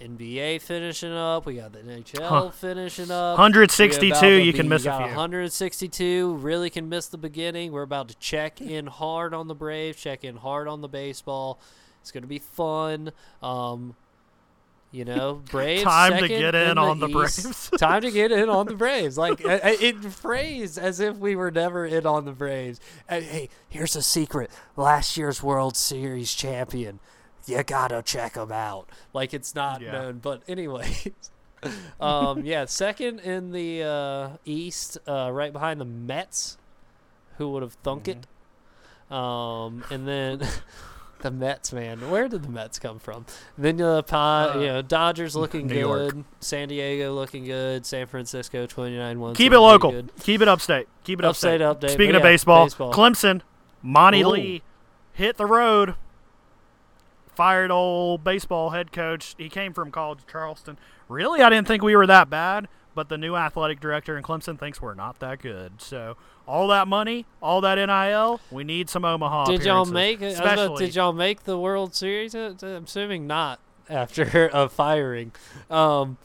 NBA 0.00 0.60
finishing 0.60 1.12
up. 1.12 1.46
We 1.46 1.54
got 1.54 1.72
the 1.72 1.80
NHL 1.80 2.28
Huh. 2.28 2.50
finishing 2.50 3.10
up. 3.10 3.38
162, 3.38 4.20
We're 4.20 4.38
you 4.40 4.52
can 4.52 4.68
miss 4.68 4.84
a 4.84 4.96
few. 4.96 5.06
162. 5.06 6.34
Really 6.36 6.70
can 6.70 6.88
miss 6.88 7.06
the 7.06 7.18
beginning. 7.18 7.70
We're 7.72 7.82
about 7.82 8.08
to 8.08 8.16
check 8.16 8.60
in 8.60 8.88
hard 8.88 9.32
on 9.32 9.46
the 9.46 9.54
Braves. 9.54 10.00
Check 10.00 10.24
in 10.24 10.36
hard 10.36 10.66
on 10.66 10.80
the 10.80 10.88
baseball. 10.88 11.60
It's 12.00 12.10
gonna 12.10 12.26
be 12.26 12.40
fun. 12.40 13.12
Um, 13.42 13.94
you 14.92 15.04
know, 15.04 15.42
Braves. 15.50 15.82
Time 15.84 16.18
to 16.18 16.28
get 16.28 16.54
in 16.54 16.78
on 16.78 17.00
the. 17.00 17.08
Braves. 17.08 17.70
Time 17.78 18.02
to 18.02 18.10
get 18.10 18.30
in 18.30 18.48
on 18.48 18.66
the 18.66 18.74
Braves. 18.74 19.18
Like 19.18 19.40
it 19.40 20.04
phrased 20.04 20.78
as 20.78 21.00
if 21.00 21.16
we 21.16 21.34
were 21.34 21.50
never 21.50 21.84
in 21.84 22.06
on 22.06 22.24
the 22.24 22.32
Braves. 22.32 22.78
Hey, 23.08 23.48
here's 23.68 23.96
a 23.96 24.02
secret: 24.02 24.50
last 24.76 25.16
year's 25.16 25.42
World 25.42 25.76
Series 25.76 26.32
champion. 26.32 27.00
You 27.46 27.62
gotta 27.64 28.02
check 28.02 28.34
them 28.34 28.52
out. 28.52 28.88
Like 29.12 29.34
it's 29.34 29.54
not 29.54 29.80
Yeah. 29.80 29.92
known, 29.92 30.18
but 30.18 30.42
anyways. 30.46 31.08
um, 32.00 32.44
yeah, 32.44 32.66
second 32.66 33.20
in 33.20 33.50
the 33.52 33.82
uh, 33.82 34.28
East, 34.44 34.98
uh, 35.08 35.30
right 35.32 35.52
behind 35.52 35.80
the 35.80 35.84
Mets. 35.84 36.58
Who 37.38 37.50
would 37.50 37.62
have 37.62 37.72
thunk 37.82 38.08
it? 38.08 38.26
Um, 39.10 39.82
and 39.90 40.06
then 40.06 40.46
the 41.22 41.30
Mets, 41.30 41.72
man. 41.72 42.10
Where 42.10 42.28
did 42.28 42.42
the 42.42 42.48
Mets 42.48 42.78
come 42.78 42.98
from? 42.98 43.26
then 43.56 43.80
uh, 43.80 44.02
you 44.56 44.66
know, 44.66 44.82
Dodgers 44.82 45.34
looking 45.34 45.66
New 45.66 45.78
York. 45.78 46.12
good, 46.12 46.24
San 46.40 46.68
Diego 46.68 47.14
looking 47.14 47.44
good, 47.44 47.86
San 47.86 48.06
Francisco 48.06 48.66
twenty 48.66 48.96
nine 48.96 49.18
one. 49.20 49.34
Keep 49.34 49.52
it 49.52 49.60
local. 49.60 50.04
Keep 50.20 50.42
it 50.42 50.48
upstate. 50.48 50.88
Keep 51.04 51.20
it 51.20 51.24
Upstate 51.24 51.60
upstate. 51.62 51.90
update, 51.90 51.94
Speaking 51.94 52.12
but 52.12 52.16
of 52.16 52.22
yeah, 52.24 52.30
baseball, 52.30 52.64
baseball. 52.66 52.92
Clemson, 52.92 53.40
Monte 53.82 54.20
Ooh. 54.22 54.28
Lee 54.28 54.62
hit 55.12 55.36
the 55.36 55.46
road. 55.46 55.94
Fired 57.34 57.70
old 57.70 58.22
baseball 58.22 58.70
head 58.70 58.92
coach. 58.92 59.34
He 59.38 59.48
came 59.48 59.72
from 59.72 59.90
college 59.90 60.20
Charleston. 60.30 60.78
Really, 61.08 61.40
I 61.40 61.48
didn't 61.48 61.66
think 61.66 61.82
we 61.82 61.96
were 61.96 62.06
that 62.06 62.28
bad, 62.28 62.68
but 62.94 63.08
the 63.08 63.16
new 63.16 63.34
athletic 63.36 63.80
director 63.80 64.18
in 64.18 64.22
Clemson 64.22 64.58
thinks 64.58 64.82
we're 64.82 64.94
not 64.94 65.18
that 65.20 65.40
good. 65.40 65.80
So 65.80 66.18
all 66.46 66.68
that 66.68 66.88
money, 66.88 67.26
all 67.40 67.60
that 67.60 67.76
nil, 67.76 68.40
we 68.50 68.64
need 68.64 68.90
some 68.90 69.04
Omaha. 69.04 69.44
Did 69.44 69.64
y'all 69.64 69.84
make 69.84 70.20
Especially, 70.20 70.86
did 70.86 70.94
y'all 70.94 71.12
make 71.12 71.44
the 71.44 71.58
World 71.58 71.94
Series? 71.94 72.34
Uh, 72.34 72.54
I'm 72.62 72.84
assuming 72.84 73.26
not 73.26 73.60
after 73.88 74.50
a 74.52 74.68
firing. 74.68 75.32
Um, 75.70 76.18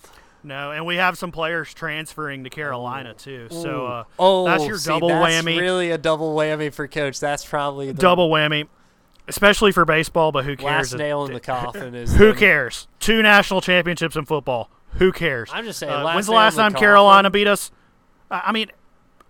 no, 0.44 0.72
and 0.72 0.86
we 0.86 0.96
have 0.96 1.18
some 1.18 1.32
players 1.32 1.74
transferring 1.74 2.44
to 2.44 2.50
Carolina 2.50 3.14
too. 3.14 3.48
So 3.50 3.86
uh, 3.86 4.04
oh, 4.18 4.46
that's 4.46 4.66
your 4.66 4.78
see, 4.78 4.90
double 4.90 5.10
that's 5.10 5.46
whammy. 5.46 5.60
Really, 5.60 5.92
a 5.92 5.98
double 5.98 6.36
whammy 6.36 6.74
for 6.74 6.88
coach. 6.88 7.20
That's 7.20 7.44
probably 7.44 7.88
the 7.88 7.94
double 7.94 8.30
whammy, 8.30 8.68
especially 9.28 9.72
for 9.72 9.86
baseball. 9.86 10.32
But 10.32 10.46
who 10.46 10.56
cares? 10.56 10.94
last 10.94 10.98
nail 10.98 11.26
in 11.26 11.34
the 11.34 11.40
coffin. 11.42 11.94
Is 11.96 12.16
Who 12.16 12.34
cares? 12.34 12.88
Two 13.00 13.22
national 13.22 13.62
championships 13.62 14.16
in 14.16 14.26
football. 14.26 14.70
Who 14.94 15.12
cares? 15.12 15.50
I'm 15.52 15.66
just 15.66 15.80
saying. 15.80 15.92
Uh, 15.92 16.04
last 16.04 16.16
when's 16.16 16.28
the 16.28 16.34
last 16.34 16.56
time 16.56 16.72
coffin, 16.72 16.80
Carolina 16.86 17.30
beat 17.30 17.48
us? 17.48 17.72
I 18.32 18.52
mean, 18.52 18.72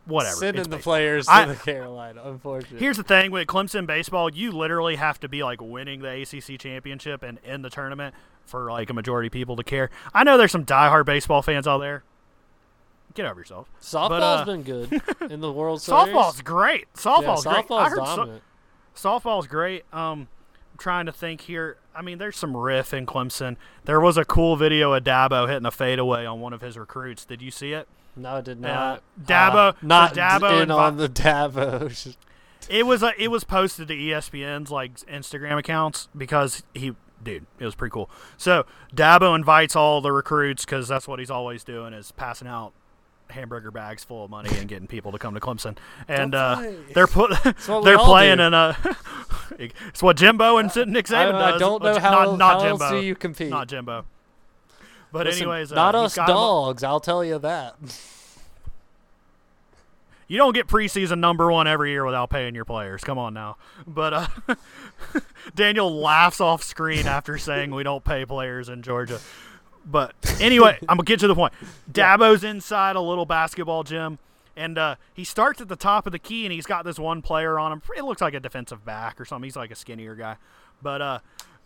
whatever. 0.07 0.35
Sending 0.37 0.61
It's 0.61 0.67
the 0.69 0.77
players 0.77 1.25
to 1.27 1.31
I- 1.33 1.45
the 1.45 1.55
Carolina. 1.55 2.21
Unfortunately. 2.25 2.79
Here's 2.79 2.97
the 2.97 3.03
thing 3.03 3.31
with 3.31 3.47
Clemson 3.47 3.85
baseball: 3.85 4.29
you 4.31 4.51
literally 4.51 4.95
have 4.95 5.19
to 5.19 5.27
be 5.29 5.43
like 5.43 5.61
winning 5.61 6.01
the 6.01 6.21
ACC 6.21 6.59
championship 6.59 7.23
and 7.23 7.39
in 7.43 7.61
the 7.61 7.69
tournament 7.69 8.15
for 8.45 8.71
like 8.71 8.89
a 8.89 8.93
majority 8.93 9.27
of 9.27 9.33
people 9.33 9.55
to 9.57 9.63
care. 9.63 9.89
I 10.13 10.23
know 10.23 10.37
there's 10.37 10.51
some 10.51 10.65
diehard 10.65 11.05
baseball 11.05 11.41
fans 11.41 11.67
out 11.67 11.79
there. 11.79 12.03
Get 13.13 13.25
over 13.25 13.39
yourself. 13.41 13.69
Softball's 13.81 14.09
but, 14.09 14.21
uh, 14.23 14.45
been 14.45 14.63
good 14.63 15.01
in 15.31 15.41
the 15.41 15.51
World 15.51 15.81
Series. 15.81 16.13
Softball's 16.13 16.41
great. 16.41 16.81
yeah, 16.95 17.01
Softball's 17.01 17.43
great. 17.43 17.55
I 17.55 17.61
softball's 17.63 17.89
heard 17.89 17.97
so- 18.95 19.09
softball's 19.19 19.47
great. 19.47 19.85
Um, 19.93 20.27
I'm 20.73 20.77
trying 20.77 21.05
to 21.07 21.11
think 21.11 21.41
here. 21.41 21.77
I 21.95 22.03
mean, 22.03 22.19
there's 22.19 22.37
some 22.37 22.55
riff 22.55 22.93
in 22.93 23.07
Clemson. 23.07 23.55
There 23.85 23.99
was 23.99 24.17
a 24.17 24.25
cool 24.25 24.55
video 24.55 24.93
of 24.93 25.03
Dabo 25.03 25.47
hitting 25.49 25.65
a 25.65 25.71
fadeaway 25.71 26.25
on 26.25 26.39
one 26.39 26.53
of 26.53 26.61
his 26.61 26.77
recruits. 26.77 27.25
Did 27.25 27.41
you 27.41 27.49
see 27.49 27.73
it? 27.73 27.87
No, 28.17 28.37
it 28.37 28.45
did 28.45 28.63
Uh, 28.65 28.67
not. 28.67 29.03
Dabo- 29.25 29.69
Uh, 29.69 29.73
not 29.81 30.15
so 30.15 30.21
Dabo 30.21 30.63
in 30.63 30.71
on 30.71 30.97
the 30.97 31.09
Dabo. 31.09 32.17
It 32.69 32.85
was 32.85 33.01
uh, 33.01 33.11
it 33.17 33.29
was 33.29 33.45
posted 33.45 33.87
to 33.87 33.95
ESPN's 33.95 34.69
like 34.69 34.95
Instagram 35.05 35.57
accounts 35.57 36.09
because 36.17 36.63
he 36.73 36.95
dude 37.23 37.45
it 37.59 37.63
was 37.65 37.75
pretty 37.75 37.93
cool. 37.93 38.09
So 38.35 38.65
Dabo 38.93 39.35
invites 39.37 39.73
all 39.73 40.01
the 40.01 40.11
recruits 40.11 40.65
because 40.65 40.85
that's 40.85 41.07
what 41.07 41.19
he's 41.19 41.31
always 41.31 41.63
doing 41.63 41.93
is 41.93 42.11
passing 42.11 42.45
out 42.49 42.73
hamburger 43.29 43.71
bags 43.71 44.03
full 44.03 44.25
of 44.25 44.29
money 44.31 44.49
and 44.57 44.67
getting 44.67 44.85
people 44.87 45.13
to 45.13 45.17
come 45.17 45.33
to 45.33 45.39
Clemson. 45.39 45.77
And 46.09 46.35
uh, 46.35 46.61
they're 46.93 47.07
put 47.07 47.31
they're 47.85 47.97
playing 47.99 48.37
do. 48.39 48.43
in 48.43 48.53
a. 48.53 48.75
it's 49.59 50.03
what 50.03 50.17
Jimbo 50.17 50.57
and 50.57 50.69
Nick 50.91 51.09
I, 51.09 51.13
Saban 51.25 51.35
I 51.35 51.51
does. 51.51 51.59
don't 51.61 51.81
know 51.81 51.97
how, 51.99 52.11
not, 52.25 52.37
not 52.37 52.53
how 52.61 52.67
Jimbo. 52.67 52.83
else 52.85 52.91
do 52.91 52.99
you 52.99 53.15
compete. 53.15 53.49
Not 53.49 53.69
Jimbo. 53.69 54.03
But 55.11 55.25
Listen, 55.25 55.43
anyways, 55.43 55.71
uh, 55.71 55.75
not 55.75 55.95
us 55.95 56.15
dogs. 56.15 56.83
I'll 56.83 56.99
tell 56.99 57.23
you 57.23 57.39
that. 57.39 57.75
You 60.27 60.37
don't 60.37 60.53
get 60.53 60.67
preseason 60.67 61.19
number 61.19 61.49
one 61.49 61.67
every 61.67 61.91
year 61.91 62.03
without 62.03 62.29
paying 62.29 62.53
your 62.53 62.65
players. 62.65 63.01
Come 63.03 63.17
on 63.17 63.33
now. 63.33 63.55
But 63.85 64.13
uh, 64.13 64.27
Daniel 65.55 65.89
laughs 65.89 66.41
off 66.41 66.63
screen 66.63 67.07
after 67.07 67.37
saying 67.37 67.71
we 67.71 67.83
don't 67.83 68.03
pay 68.03 68.25
players 68.25 68.67
in 68.67 68.81
Georgia. 68.81 69.19
But 69.85 70.13
anyway, 70.41 70.77
I'm 70.89 70.97
gonna 70.97 71.03
get 71.03 71.21
to 71.21 71.27
the 71.27 71.35
point. 71.35 71.53
Dabo's 71.89 72.43
inside 72.43 72.97
a 72.97 73.01
little 73.01 73.25
basketball 73.25 73.83
gym, 73.83 74.19
and 74.57 74.77
uh, 74.77 74.95
he 75.13 75.23
starts 75.23 75.61
at 75.61 75.69
the 75.69 75.77
top 75.77 76.05
of 76.05 76.11
the 76.11 76.19
key, 76.19 76.45
and 76.45 76.51
he's 76.51 76.65
got 76.65 76.83
this 76.83 76.99
one 76.99 77.21
player 77.21 77.57
on 77.57 77.71
him. 77.71 77.81
It 77.95 78.03
looks 78.03 78.21
like 78.21 78.33
a 78.33 78.41
defensive 78.41 78.83
back 78.83 79.21
or 79.21 79.25
something. 79.25 79.45
He's 79.45 79.55
like 79.55 79.71
a 79.71 79.75
skinnier 79.75 80.15
guy, 80.15 80.35
but 80.81 81.01
uh, 81.01 81.19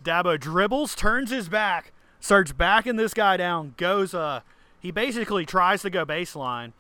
Dabo 0.04 0.40
dribbles, 0.40 0.94
turns 0.94 1.32
his 1.32 1.50
back, 1.50 1.94
starts 2.22 2.54
backing 2.54 2.96
this 2.96 3.14
guy 3.14 3.36
down, 3.36 3.74
goes. 3.76 4.14
Uh, 4.14 4.40
he 4.80 4.92
basically 4.92 5.46
tries 5.46 5.82
to 5.82 5.90
go 5.90 6.06
baseline. 6.06 6.72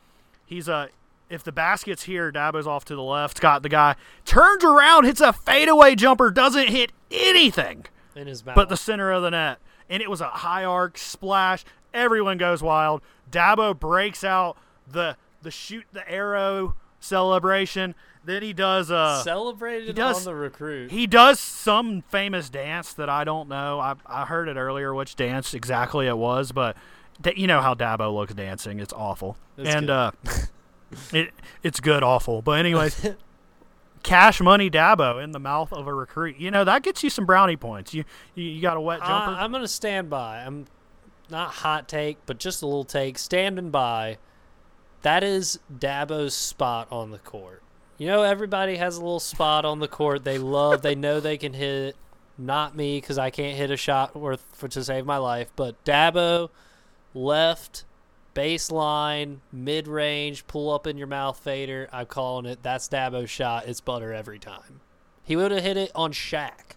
He's 0.45 0.69
uh, 0.69 0.87
if 1.29 1.43
the 1.43 1.51
basket's 1.51 2.03
here, 2.03 2.31
Dabo's 2.31 2.67
off 2.67 2.85
to 2.85 2.95
the 2.95 3.03
left. 3.03 3.41
Got 3.41 3.63
the 3.63 3.69
guy 3.69 3.95
turns 4.23 4.63
around, 4.63 5.03
hits 5.05 5.19
a 5.21 5.33
fadeaway 5.33 5.95
jumper, 5.95 6.31
doesn't 6.31 6.69
hit 6.69 6.91
anything 7.11 7.85
In 8.15 8.27
his 8.27 8.45
mouth. 8.45 8.55
but 8.55 8.69
the 8.69 8.77
center 8.77 9.11
of 9.11 9.21
the 9.23 9.31
net. 9.31 9.59
And 9.89 10.01
it 10.01 10.09
was 10.09 10.21
a 10.21 10.27
high 10.29 10.63
arc 10.63 10.97
splash. 10.97 11.65
Everyone 11.93 12.37
goes 12.37 12.61
wild. 12.63 13.01
Dabo 13.29 13.77
breaks 13.77 14.23
out 14.23 14.57
the 14.87 15.17
the 15.41 15.51
shoot 15.51 15.85
the 15.91 16.09
arrow 16.09 16.75
celebration. 16.99 17.95
Then 18.23 18.43
he 18.43 18.53
does 18.53 18.91
uh 18.91 19.23
Celebrated 19.23 19.95
does- 19.95 20.17
on 20.19 20.23
the 20.25 20.35
recruit. 20.35 20.91
he 20.91 21.07
does 21.07 21.39
some 21.39 22.01
famous 22.03 22.49
dance 22.49 22.93
that 22.93 23.09
I 23.09 23.23
don't 23.23 23.49
know. 23.49 23.79
I 23.79 23.95
I 24.05 24.25
heard 24.25 24.47
it 24.47 24.57
earlier 24.57 24.93
which 24.93 25.15
dance 25.15 25.53
exactly 25.53 26.07
it 26.07 26.17
was, 26.17 26.51
but 26.51 26.77
da- 27.19 27.33
you 27.35 27.47
know 27.47 27.61
how 27.61 27.73
Dabo 27.73 28.13
looks 28.13 28.33
dancing. 28.33 28.79
It's 28.79 28.93
awful. 28.93 29.37
And 29.57 29.87
good. 29.87 29.89
uh 29.89 30.11
it 31.11 31.31
it's 31.63 31.79
good 31.79 32.03
awful. 32.03 32.41
But 32.43 32.59
anyways, 32.59 33.07
cash 34.03 34.39
money 34.39 34.69
Dabo 34.69 35.23
in 35.23 35.31
the 35.31 35.39
mouth 35.39 35.73
of 35.73 35.87
a 35.87 35.93
recruit. 35.93 36.37
You 36.37 36.51
know, 36.51 36.63
that 36.63 36.83
gets 36.83 37.03
you 37.03 37.09
some 37.09 37.25
brownie 37.25 37.57
points. 37.57 37.93
You 37.93 38.03
you, 38.35 38.43
you 38.43 38.61
got 38.61 38.77
a 38.77 38.81
wet 38.81 38.99
jumper. 38.99 39.31
I, 39.31 39.43
I'm 39.43 39.51
gonna 39.51 39.67
stand 39.67 40.09
by. 40.11 40.43
I'm 40.43 40.67
not 41.29 41.51
hot 41.51 41.87
take, 41.87 42.17
but 42.27 42.37
just 42.37 42.61
a 42.61 42.65
little 42.67 42.83
take. 42.83 43.17
Standing 43.17 43.71
by. 43.71 44.17
That 45.01 45.23
is 45.23 45.59
Dabo's 45.75 46.35
spot 46.35 46.87
on 46.91 47.09
the 47.09 47.17
court. 47.17 47.60
You 48.01 48.07
know, 48.07 48.23
everybody 48.23 48.77
has 48.77 48.97
a 48.97 48.99
little 48.99 49.19
spot 49.19 49.63
on 49.63 49.77
the 49.77 49.87
court 49.87 50.23
they 50.23 50.39
love. 50.39 50.81
they 50.81 50.95
know 50.95 51.19
they 51.19 51.37
can 51.37 51.53
hit. 51.53 51.95
Not 52.35 52.75
me, 52.75 52.99
because 52.99 53.19
I 53.19 53.29
can't 53.29 53.55
hit 53.55 53.69
a 53.69 53.77
shot 53.77 54.15
worth 54.15 54.43
for 54.53 54.67
to 54.69 54.83
save 54.83 55.05
my 55.05 55.17
life. 55.17 55.51
But 55.55 55.85
Dabo, 55.85 56.49
left, 57.13 57.85
baseline, 58.33 59.37
mid 59.51 59.87
range, 59.87 60.47
pull 60.47 60.73
up 60.73 60.87
in 60.87 60.97
your 60.97 61.05
mouth 61.05 61.37
fader. 61.37 61.89
I'm 61.93 62.07
calling 62.07 62.47
it. 62.47 62.63
That's 62.63 62.89
Dabo's 62.89 63.29
shot. 63.29 63.67
It's 63.67 63.81
butter 63.81 64.11
every 64.11 64.39
time. 64.39 64.81
He 65.23 65.35
would 65.35 65.51
have 65.51 65.61
hit 65.61 65.77
it 65.77 65.91
on 65.93 66.11
Shaq. 66.11 66.73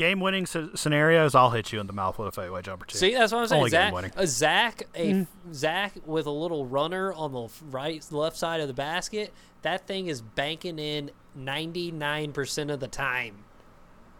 Game 0.00 0.18
winning 0.18 0.44
s- 0.44 0.56
scenarios, 0.76 1.34
I'll 1.34 1.50
hit 1.50 1.74
you 1.74 1.78
in 1.78 1.86
the 1.86 1.92
mouth 1.92 2.18
with 2.18 2.28
a 2.28 2.32
fadeaway 2.32 2.62
jumper 2.62 2.86
too. 2.86 2.96
See, 2.96 3.12
that's 3.12 3.34
what 3.34 3.40
I'm 3.40 3.48
saying. 3.48 3.58
Only 3.58 3.70
game-winning. 3.70 4.12
a 4.16 4.26
Zach, 4.26 4.84
a 4.94 5.12
mm. 5.12 5.26
Zach 5.52 5.92
with 6.06 6.24
a 6.24 6.30
little 6.30 6.64
runner 6.64 7.12
on 7.12 7.32
the 7.32 7.48
right, 7.70 8.02
left 8.10 8.38
side 8.38 8.62
of 8.62 8.68
the 8.68 8.72
basket. 8.72 9.30
That 9.60 9.86
thing 9.86 10.06
is 10.06 10.22
banking 10.22 10.78
in 10.78 11.10
99% 11.38 12.72
of 12.72 12.80
the 12.80 12.88
time. 12.88 13.44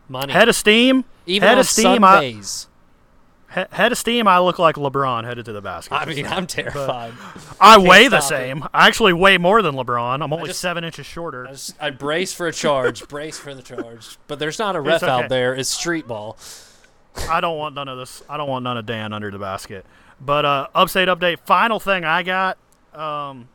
Money. 0.06 0.34
Head 0.34 0.50
of 0.50 0.54
steam. 0.54 1.06
Even 1.24 1.48
head 1.48 1.54
on 1.54 1.60
of 1.60 1.66
steam. 1.66 2.04
I, 2.04 2.14
Sundays. 2.16 2.68
He- 3.54 3.64
head 3.72 3.92
of 3.92 3.98
steam. 3.98 4.26
I 4.28 4.38
look 4.38 4.58
like 4.58 4.76
LeBron 4.76 5.24
headed 5.24 5.44
to 5.46 5.52
the 5.52 5.60
basket. 5.60 5.94
I, 5.94 6.04
mean. 6.04 6.26
I'm 6.26 6.46
terrified. 6.46 7.12
I 7.60 7.78
weigh 7.78 8.08
the 8.08 8.20
stop 8.20 8.32
it. 8.40 8.42
same. 8.44 8.64
I 8.72 8.86
actually 8.86 9.12
weigh 9.12 9.38
more 9.38 9.62
than 9.62 9.74
LeBron. 9.74 10.22
I'm 10.22 10.32
only 10.32 10.48
just- 10.48 10.60
seven 10.60 10.84
inches 10.84 11.06
shorter. 11.06 11.46
I, 11.46 11.50
just, 11.52 11.76
I 11.82 11.90
brace 11.90 12.32
for 12.32 12.46
a 12.46 12.52
charge. 12.52 13.06
brace 13.08 13.38
for 13.38 13.54
the 13.54 13.62
charge. 13.62 14.18
But 14.26 14.38
there's 14.38 14.58
not 14.58 14.76
a 14.76 14.80
ref 14.80 15.02
okay. 15.02 15.10
out 15.12 15.28
there. 15.28 15.54
It's 15.54 15.68
street 15.70 16.06
ball. 16.06 16.38
I 17.28 17.40
don't 17.40 17.58
want 17.58 17.74
none 17.74 17.88
of 17.88 17.98
this. 17.98 18.22
I 18.28 18.36
don't 18.36 18.48
want 18.48 18.62
none 18.62 18.76
of 18.76 18.86
Dan 18.86 19.12
under 19.12 19.30
the 19.30 19.38
basket. 19.38 19.84
But 20.20 20.44
uh, 20.44 20.66
upstate 20.74 21.08
update. 21.08 21.40
Final 21.40 21.80
thing 21.80 22.04
I 22.04 22.22
got 22.22 22.56
um, 22.94 23.48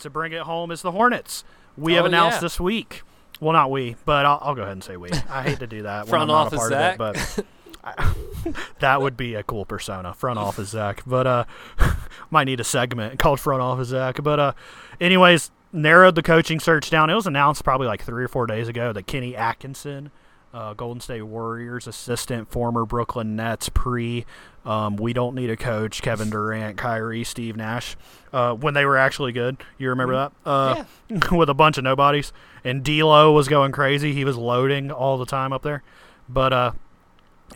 to 0.00 0.10
bring 0.10 0.32
it 0.32 0.42
home 0.42 0.70
is 0.70 0.82
the 0.82 0.90
Hornets. 0.92 1.44
We 1.76 1.94
have 1.94 2.04
Oh, 2.04 2.08
announced 2.08 2.36
yeah. 2.36 2.40
this 2.42 2.60
week. 2.60 3.02
Well, 3.40 3.52
not 3.54 3.70
we, 3.70 3.96
but 4.04 4.26
I'll, 4.26 4.38
I'll 4.42 4.54
go 4.54 4.62
ahead 4.62 4.72
and 4.74 4.84
say 4.84 4.96
we. 4.96 5.10
I 5.30 5.42
hate 5.42 5.58
to 5.60 5.66
do 5.66 5.82
that 5.82 6.06
Front 6.06 6.30
office 6.30 6.52
a 6.52 6.56
part 6.58 6.70
Zach. 6.70 7.00
of 7.00 7.16
it, 7.16 7.26
but 7.36 7.44
I, 7.82 8.14
that 8.80 9.00
would 9.00 9.16
be 9.16 9.34
a 9.34 9.42
cool 9.42 9.64
persona, 9.64 10.14
front 10.14 10.38
office 10.38 10.70
Zach. 10.70 11.02
But 11.06 11.26
uh, 11.26 11.44
might 12.30 12.44
need 12.44 12.60
a 12.60 12.64
segment 12.64 13.18
called 13.18 13.40
front 13.40 13.62
office 13.62 13.88
Zach. 13.88 14.22
But 14.22 14.40
uh, 14.40 14.52
anyways, 15.00 15.50
narrowed 15.72 16.14
the 16.14 16.22
coaching 16.22 16.60
search 16.60 16.90
down. 16.90 17.10
It 17.10 17.14
was 17.14 17.26
announced 17.26 17.64
probably 17.64 17.86
like 17.86 18.02
three 18.02 18.24
or 18.24 18.28
four 18.28 18.46
days 18.46 18.68
ago 18.68 18.92
that 18.92 19.06
Kenny 19.06 19.36
Atkinson 19.36 20.10
uh, 20.54 20.74
Golden 20.74 21.00
State 21.00 21.22
Warriors 21.22 21.86
assistant, 21.86 22.50
former 22.50 22.84
Brooklyn 22.84 23.36
Nets 23.36 23.68
pre. 23.68 24.26
Um, 24.64 24.96
we 24.96 25.12
don't 25.12 25.34
need 25.34 25.50
a 25.50 25.56
coach. 25.56 26.02
Kevin 26.02 26.30
Durant, 26.30 26.76
Kyrie, 26.76 27.24
Steve 27.24 27.56
Nash, 27.56 27.96
uh, 28.32 28.54
when 28.54 28.74
they 28.74 28.84
were 28.84 28.96
actually 28.96 29.32
good. 29.32 29.56
You 29.78 29.88
remember 29.88 30.14
that? 30.14 30.32
Uh, 30.44 30.84
with 31.32 31.48
a 31.48 31.54
bunch 31.54 31.78
of 31.78 31.84
nobodies. 31.84 32.32
And 32.64 32.84
D'Lo 32.84 33.32
was 33.32 33.48
going 33.48 33.72
crazy. 33.72 34.12
He 34.12 34.24
was 34.24 34.36
loading 34.36 34.90
all 34.90 35.18
the 35.18 35.26
time 35.26 35.52
up 35.52 35.62
there. 35.62 35.82
But 36.28 36.52
uh, 36.52 36.72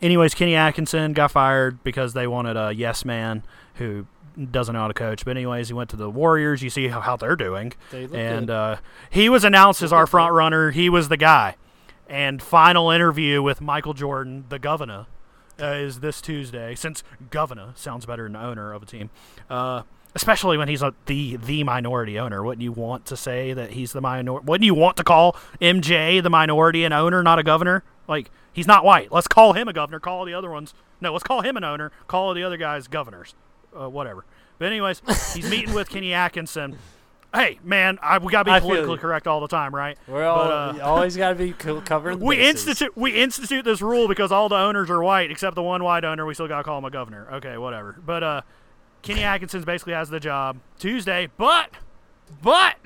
anyways, 0.03 0.34
Kenny 0.34 0.55
Atkinson 0.55 1.12
got 1.12 1.30
fired 1.30 1.82
because 1.84 2.12
they 2.12 2.26
wanted 2.26 2.57
a 2.57 2.72
yes 2.72 3.05
man 3.05 3.42
who 3.74 4.07
doesn't 4.51 4.72
know 4.74 4.80
how 4.82 4.88
to 4.88 4.94
coach. 4.94 5.24
But 5.24 5.36
anyways, 5.36 5.68
he 5.68 5.74
went 5.74 5.90
to 5.90 5.97
the 5.97 6.11
Warriors. 6.11 6.62
You 6.62 6.70
see 6.70 6.88
how, 6.88 7.01
how 7.01 7.16
they're 7.16 7.36
doing 7.36 7.72
They 7.90 8.07
look 8.07 8.16
and 8.18 8.47
good. 8.49 8.53
uh, 8.53 8.76
he 9.11 9.28
was 9.28 9.44
announced 9.44 9.82
as 9.82 9.92
our 9.92 10.07
front 10.07 10.32
runner. 10.32 10.70
He 10.72 10.88
was 10.90 11.09
the 11.09 11.16
guy. 11.16 11.57
And 12.09 12.40
final 12.42 12.90
interview 12.90 13.42
with 13.42 13.61
Michael 13.61 13.94
Jordan, 13.94 14.44
the 14.49 14.59
governor, 14.59 15.07
uh, 15.61 15.66
is 15.68 16.01
this 16.01 16.20
Tuesday. 16.20 16.74
Since 16.74 17.03
governor 17.30 17.72
sounds 17.74 18.07
better 18.07 18.24
than 18.24 18.36
owner 18.36 18.72
of 18.72 18.82
a 18.82 18.86
team, 18.86 19.11
uh, 19.51 19.82
especially 20.14 20.57
when 20.57 20.68
he's 20.68 20.82
a, 20.82 20.94
the 21.07 21.36
the 21.36 21.64
minority 21.64 22.18
owner. 22.18 22.44
Wouldn't 22.44 22.62
you 22.62 22.70
want 22.72 23.07
to 23.07 23.16
say 23.16 23.55
that 23.55 23.70
he's 23.72 23.92
the 23.92 24.01
minority? 24.01 24.44
Wouldn't 24.47 24.66
you 24.66 24.74
want 24.74 24.97
to 24.99 25.05
call 25.05 25.34
MJ 25.61 26.22
the 26.22 26.30
minority 26.30 26.84
and 26.84 26.94
owner, 26.94 27.22
not 27.22 27.38
a 27.38 27.42
governor? 27.42 27.82
Like 28.09 28.31
he's 28.53 28.67
not 28.67 28.85
white. 28.85 29.11
Let's 29.13 29.29
call 29.29 29.53
him 29.53 29.69
a 29.69 29.73
governor. 29.73 30.01
Call 30.01 30.25
the 30.25 30.35
other 30.35 30.51
ones. 30.51 30.75
No, 31.01 31.13
let's 31.13 31.25
call 31.25 31.43
him 31.43 31.57
an 31.57 31.65
owner. 31.65 31.93
Call 32.09 32.33
the 32.35 32.43
other 32.43 32.57
guys 32.57 32.89
governors. 32.89 33.35
Uh, 33.79 33.89
whatever. 33.89 34.25
But 34.59 34.67
anyways, 34.69 35.03
he's 35.35 35.51
meeting 35.51 35.75
with 35.75 35.89
Kenny 35.91 36.15
Atkinson. 36.15 36.79
Hey, 37.35 37.59
man, 37.63 37.99
I, 38.01 38.17
we 38.17 38.33
gotta 38.33 38.51
be 38.55 38.61
politically 38.61 38.97
correct 38.97 39.27
all 39.27 39.41
the 39.41 39.49
time, 39.49 39.75
right? 39.75 39.99
We're 40.07 40.25
all, 40.25 40.45
but, 40.45 40.51
uh, 40.51 40.73
you 40.77 40.81
always 40.81 41.17
got 41.17 41.31
to 41.31 41.35
be 41.35 41.53
co- 41.59 41.83
covering 41.83 42.19
we 42.19 42.37
bases. 42.37 42.69
institute 42.69 42.97
we 42.97 43.11
institute 43.21 43.65
this 43.65 43.83
rule 43.83 44.09
because 44.09 44.33
all 44.33 44.49
the 44.49 44.57
owners 44.57 44.89
are 44.89 45.03
white 45.03 45.31
except 45.31 45.55
the 45.55 45.63
one 45.63 45.85
white 45.85 46.05
owner. 46.05 46.25
We 46.25 46.33
still 46.33 46.49
gotta 46.49 46.65
call 46.65 46.79
him 46.79 46.87
a 46.87 46.91
governor. 46.91 47.29
Okay, 47.35 47.59
whatever. 47.59 47.97
But 48.05 48.23
uh, 48.23 48.41
Kenny 49.03 49.23
Atkinson 49.23 49.63
basically 49.65 49.93
has 49.93 50.09
the 50.09 50.21
job 50.21 50.59
Tuesday. 50.79 51.29
But 51.37 51.71
but 52.41 52.77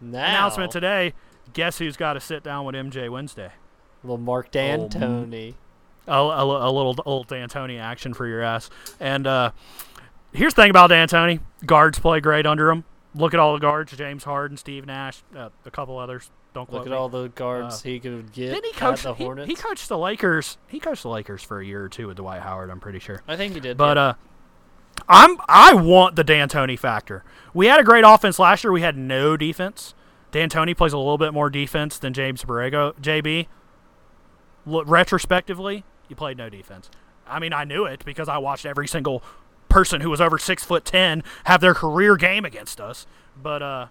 now, 0.00 0.24
announcement 0.24 0.72
today. 0.72 1.14
Guess 1.52 1.78
who's 1.78 1.96
got 1.96 2.14
to 2.14 2.20
sit 2.20 2.42
down 2.42 2.64
with 2.64 2.74
MJ 2.74 3.08
Wednesday? 3.10 3.52
Little 4.02 4.18
Mark 4.18 4.46
Oh, 4.48 4.50
D'Antoni. 4.58 5.54
a, 6.06 6.12
a, 6.12 6.44
a 6.44 6.72
little 6.72 6.96
old 7.04 7.28
D'Antoni 7.28 7.78
action 7.80 8.14
for 8.14 8.26
your 8.26 8.42
ass. 8.42 8.70
And 8.98 9.26
uh, 9.26 9.50
here's 10.32 10.54
the 10.54 10.62
thing 10.62 10.70
about 10.70 10.90
D'Antoni: 10.90 11.40
guards 11.66 11.98
play 11.98 12.20
great 12.20 12.46
under 12.46 12.70
him. 12.70 12.84
Look 13.14 13.34
at 13.34 13.40
all 13.40 13.52
the 13.54 13.58
guards: 13.60 13.96
James 13.96 14.24
Harden, 14.24 14.56
Steve 14.56 14.86
Nash, 14.86 15.22
uh, 15.36 15.50
a 15.66 15.70
couple 15.70 15.98
others. 15.98 16.30
Don't 16.52 16.72
Look 16.72 16.82
at 16.86 16.90
me. 16.90 16.96
all 16.96 17.08
the 17.08 17.28
guards 17.28 17.76
Uh, 17.76 17.88
he 17.88 18.00
could 18.00 18.32
get 18.32 18.48
Didn't 18.54 18.64
he 18.64 18.70
at 18.72 18.76
coach 18.76 19.02
the 19.04 19.14
he- 19.14 19.22
Hornets. 19.22 19.48
He, 19.48 19.54
coached 19.54 19.88
the 19.88 19.96
Lakers. 19.98 20.58
He 20.66 20.80
coached 20.80 21.04
the 21.04 21.08
Lakers 21.08 21.44
for 21.44 21.60
a 21.60 21.64
year 21.64 21.84
or 21.84 21.88
two 21.88 22.08
with 22.08 22.16
Dwight 22.16 22.40
Howard. 22.42 22.70
I'm 22.70 22.80
pretty 22.80 22.98
sure. 22.98 23.22
I 23.28 23.36
think 23.36 23.54
he 23.54 23.60
did. 23.60 23.76
But 23.76 23.96
yeah. 23.96 24.02
uh, 24.02 24.12
I'm 25.08 25.36
I 25.48 25.74
want 25.74 26.16
the 26.16 26.24
D'Antoni 26.24 26.76
factor. 26.78 27.22
We 27.54 27.66
had 27.66 27.78
a 27.78 27.84
great 27.84 28.04
offense 28.04 28.38
last 28.40 28.64
year. 28.64 28.72
We 28.72 28.80
had 28.82 28.96
no 28.96 29.36
defense. 29.36 29.94
D'Antoni 30.32 30.76
plays 30.76 30.92
a 30.92 30.98
little 30.98 31.18
bit 31.18 31.32
more 31.32 31.50
defense 31.50 31.98
than 31.98 32.12
James 32.12 32.44
Borrego. 32.44 32.94
JB. 33.00 33.46
Look, 34.70 34.88
retrospectively, 34.88 35.84
you 36.08 36.16
played 36.16 36.38
no 36.38 36.48
defense. 36.48 36.90
I 37.26 37.38
mean, 37.38 37.52
I 37.52 37.64
knew 37.64 37.84
it 37.84 38.04
because 38.04 38.28
I 38.28 38.38
watched 38.38 38.64
every 38.64 38.86
single 38.88 39.22
person 39.68 40.00
who 40.00 40.10
was 40.10 40.20
over 40.20 40.38
six 40.38 40.64
foot 40.64 40.84
ten 40.84 41.22
have 41.44 41.60
their 41.60 41.74
career 41.74 42.16
game 42.16 42.44
against 42.44 42.80
us. 42.80 43.06
But 43.40 43.62
uh, 43.62 43.86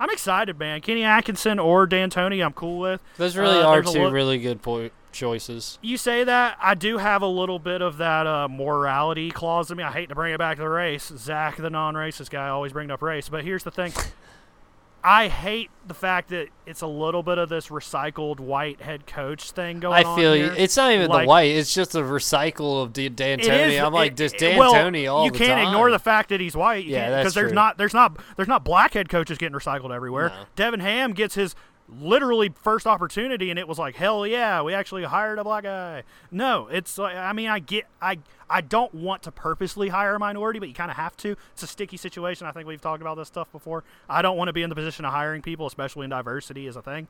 I'm 0.00 0.10
excited, 0.10 0.58
man. 0.58 0.80
Kenny 0.80 1.04
Atkinson 1.04 1.58
or 1.58 1.86
D'Antoni, 1.86 2.44
I'm 2.44 2.52
cool 2.52 2.78
with. 2.78 3.02
those 3.18 3.36
really 3.36 3.60
uh, 3.60 3.66
are 3.66 3.82
two 3.82 4.10
really 4.10 4.38
good 4.38 4.62
po- 4.62 4.90
choices. 5.12 5.78
You 5.82 5.96
say 5.96 6.24
that 6.24 6.56
I 6.60 6.74
do 6.74 6.98
have 6.98 7.22
a 7.22 7.26
little 7.26 7.58
bit 7.58 7.82
of 7.82 7.98
that 7.98 8.26
uh, 8.26 8.48
morality 8.48 9.30
clause 9.30 9.70
in 9.70 9.76
me. 9.76 9.84
I 9.84 9.92
hate 9.92 10.08
to 10.08 10.14
bring 10.14 10.32
it 10.34 10.38
back 10.38 10.56
to 10.56 10.62
the 10.62 10.68
race. 10.68 11.12
Zach, 11.16 11.56
the 11.56 11.70
non-racist 11.70 12.30
guy, 12.30 12.48
always 12.48 12.72
bringing 12.72 12.90
up 12.90 13.02
race. 13.02 13.28
But 13.28 13.44
here's 13.44 13.64
the 13.64 13.70
thing: 13.70 13.92
I 15.04 15.28
hate 15.28 15.70
the 15.86 15.94
fact 15.94 16.28
that 16.28 16.48
it's 16.64 16.80
a 16.80 16.86
little 16.86 17.24
bit 17.24 17.36
of 17.38 17.48
this 17.48 17.68
recycled 17.68 18.38
white 18.38 18.80
head 18.80 19.04
coach 19.06 19.50
thing 19.50 19.80
going 19.80 19.94
on. 19.98 20.06
I 20.06 20.08
on. 20.08 20.16
feel 20.18 20.36
you. 20.36 20.44
here. 20.44 20.54
It's 20.56 20.76
not 20.76 20.92
even 20.92 21.08
Like- 21.10 21.24
the 21.24 21.28
white. 21.28 21.50
It's 21.50 21.74
just 21.74 21.94
a 21.96 22.02
recycle 22.02 22.80
of 22.82 22.92
D- 22.92 23.06
It 23.06 23.16
D'Antoni. 23.16 23.84
I'm 23.84 23.92
like, 23.92 24.14
just 24.16 24.40
it- 24.40 24.56
well, 24.56 24.72
D'Antoni 24.72 25.12
all 25.12 25.24
you 25.24 25.32
can't 25.32 25.60
time. 25.60 25.66
ignore 25.66 25.90
the 25.90 25.98
fact 25.98 26.28
that 26.28 26.40
he's 26.40 26.54
white. 26.56 26.84
Yeah, 26.84 27.18
because 27.18 27.34
there's 27.34 27.52
not 27.52 27.78
there's 27.78 27.94
not 27.94 28.16
there's 28.36 28.48
not 28.48 28.64
black 28.64 28.94
head 28.94 29.08
coaches 29.08 29.38
getting 29.38 29.58
recycled 29.58 29.92
everywhere. 29.92 30.28
No. 30.56 30.64
Darvin 30.70 30.80
Ham 30.80 31.12
gets 31.14 31.34
his 31.34 31.56
literally 32.00 32.52
first 32.62 32.86
opportunity, 32.86 33.50
and 33.50 33.58
it 33.58 33.68
was 33.68 33.78
like 33.78 33.96
hell 33.96 34.26
yeah, 34.26 34.62
we 34.62 34.74
actually 34.74 35.04
hired 35.04 35.38
a 35.38 35.44
black 35.44 35.64
guy. 35.64 36.02
No, 36.30 36.68
it's 36.68 36.98
like 36.98 37.16
I 37.16 37.32
mean 37.32 37.48
I 37.48 37.58
get 37.58 37.86
I 38.00 38.18
I 38.48 38.60
don't 38.60 38.94
want 38.94 39.22
to 39.22 39.32
purposely 39.32 39.88
hire 39.88 40.14
a 40.14 40.18
minority, 40.18 40.58
but 40.58 40.68
you 40.68 40.74
kind 40.74 40.90
of 40.90 40.96
have 40.96 41.16
to. 41.18 41.36
It's 41.52 41.62
a 41.62 41.66
sticky 41.66 41.96
situation. 41.96 42.46
I 42.46 42.52
think 42.52 42.66
we've 42.66 42.80
talked 42.80 43.00
about 43.00 43.16
this 43.16 43.28
stuff 43.28 43.50
before. 43.50 43.84
I 44.08 44.22
don't 44.22 44.36
want 44.36 44.48
to 44.48 44.52
be 44.52 44.62
in 44.62 44.68
the 44.68 44.76
position 44.76 45.04
of 45.04 45.12
hiring 45.12 45.42
people, 45.42 45.66
especially 45.66 46.04
in 46.04 46.10
diversity 46.10 46.66
is 46.66 46.76
a 46.76 46.82
thing. 46.82 47.08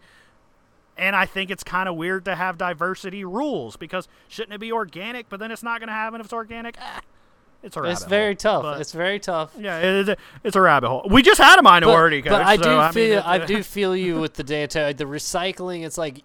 And 0.97 1.17
I 1.17 1.27
think 1.27 1.51
it's 1.51 1.65
kind 1.65 1.89
of 1.89 1.97
weird 1.97 2.25
to 2.27 2.37
have 2.37 2.59
diversity 2.59 3.25
rules 3.25 3.77
because 3.77 4.09
shouldn't 4.29 4.53
it 4.53 4.61
be 4.61 4.71
organic? 4.71 5.29
But 5.29 5.41
then 5.41 5.51
it's 5.51 5.63
not 5.63 5.81
going 5.81 5.89
to 5.89 5.95
happen 5.95 6.21
if 6.21 6.27
it's 6.27 6.33
organic. 6.35 6.77
Ah, 6.79 7.01
it's 7.63 7.77
a 7.77 7.83
rabbit 7.83 7.93
It's 7.93 8.05
very 8.05 8.35
hole. 8.35 8.63
tough. 8.63 8.81
It's 8.81 8.93
very 8.93 9.19
tough. 9.21 9.53
yeah, 9.59 9.79
it 9.79 10.09
is, 10.09 10.17
it's 10.45 10.57
a 10.57 10.61
rabbit 10.61 10.89
hole. 10.89 11.07
We 11.09 11.23
just 11.23 11.41
had 11.41 11.55
a 11.59 11.63
But, 11.63 11.71
minority 11.83 12.21
but 12.23 12.31
coach. 12.31 12.47
I 12.47 12.57
do 12.57 12.63
so, 12.65 12.79
I 12.79 12.85
mean, 12.87 12.93
feel 12.93 13.19
it- 13.19 13.27
I 13.27 13.39
uh, 13.39 13.47
do 13.47 13.63
feel 13.63 13.97
you 13.97 14.21
with 14.21 14.35
the 14.35 14.45
D'Antoni. 14.45 14.97
The 14.97 15.05
recycling. 15.05 15.85
It's 15.85 15.99
like 15.99 16.23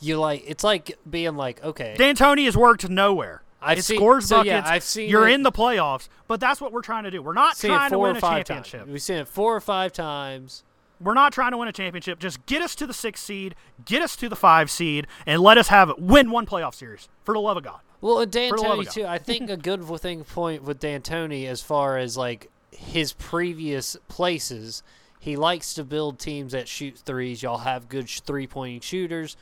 you 0.00 0.18
like. 0.18 0.42
It's 0.46 0.64
like 0.64 0.98
being 1.08 1.36
like 1.36 1.62
okay. 1.64 1.94
D'Antoni 1.98 2.44
has 2.46 2.56
worked 2.56 2.88
nowhere. 2.88 3.42
I've 3.62 3.78
it 3.78 3.84
seen- 3.84 3.98
scores 3.98 4.26
so, 4.26 4.36
buckets. 4.38 4.48
yeah, 4.48 4.62
I've 4.64 4.82
seen 4.82 5.10
You're 5.10 5.28
it- 5.28 5.34
in 5.34 5.42
the 5.42 5.52
playoffs, 5.52 6.08
but 6.26 6.40
that's 6.40 6.60
what 6.60 6.72
we're 6.72 6.80
trying 6.80 7.04
to 7.04 7.10
do. 7.10 7.20
We're 7.22 7.34
not 7.34 7.56
trying 7.58 7.90
to 7.90 7.98
win 7.98 8.16
a 8.16 8.20
championship. 8.20 8.80
times. 8.80 8.92
We've 8.92 9.02
seen 9.02 9.16
it 9.18 9.28
four 9.28 9.54
or 9.54 9.60
five 9.60 9.92
times. 9.92 10.64
We're 10.98 11.14
not 11.14 11.32
trying 11.32 11.50
to 11.52 11.56
win 11.58 11.66
a 11.68 11.72
championship. 11.72 12.18
Just 12.18 12.44
get 12.46 12.60
us 12.62 12.74
to 12.76 12.86
the 12.86 12.92
sixth 12.94 13.24
seed, 13.24 13.54
get 13.86 14.02
us 14.02 14.16
to 14.16 14.28
the 14.28 14.36
five 14.36 14.70
seed, 14.70 15.06
and 15.26 15.40
let 15.42 15.56
us 15.58 15.68
have 15.68 15.92
win 15.98 16.30
one 16.30 16.44
playoff 16.46 16.74
series 16.74 17.08
for 17.24 17.32
the 17.34 17.40
love 17.40 17.56
of 17.58 17.62
God. 17.64 17.80
Well, 18.00 18.24
D'Antoni 18.26 18.90
too. 18.92 19.04
I 19.04 19.18
think 19.18 19.50
a 19.50 19.56
good 19.56 19.84
thing 20.00 20.24
point 20.24 20.62
with 20.62 20.80
D'Antoni 20.80 21.46
as 21.46 21.62
far 21.62 21.98
as 21.98 22.16
like 22.16 22.50
his 22.72 23.12
previous 23.12 23.96
places, 24.08 24.82
he 25.18 25.36
likes 25.36 25.74
to 25.74 25.84
build 25.84 26.18
teams 26.18 26.52
that 26.52 26.68
shoot 26.68 26.98
threes. 26.98 27.42
Y'all 27.42 27.58
have 27.58 27.88
good 27.88 28.08
sh- 28.08 28.20
three 28.20 28.46
point 28.46 28.82
shooters, 28.82 29.36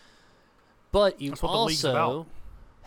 but 0.91 1.21
you 1.21 1.31
That's 1.31 1.43
what 1.43 1.53
the 1.53 1.59
league's 1.59 1.85
also 1.85 2.27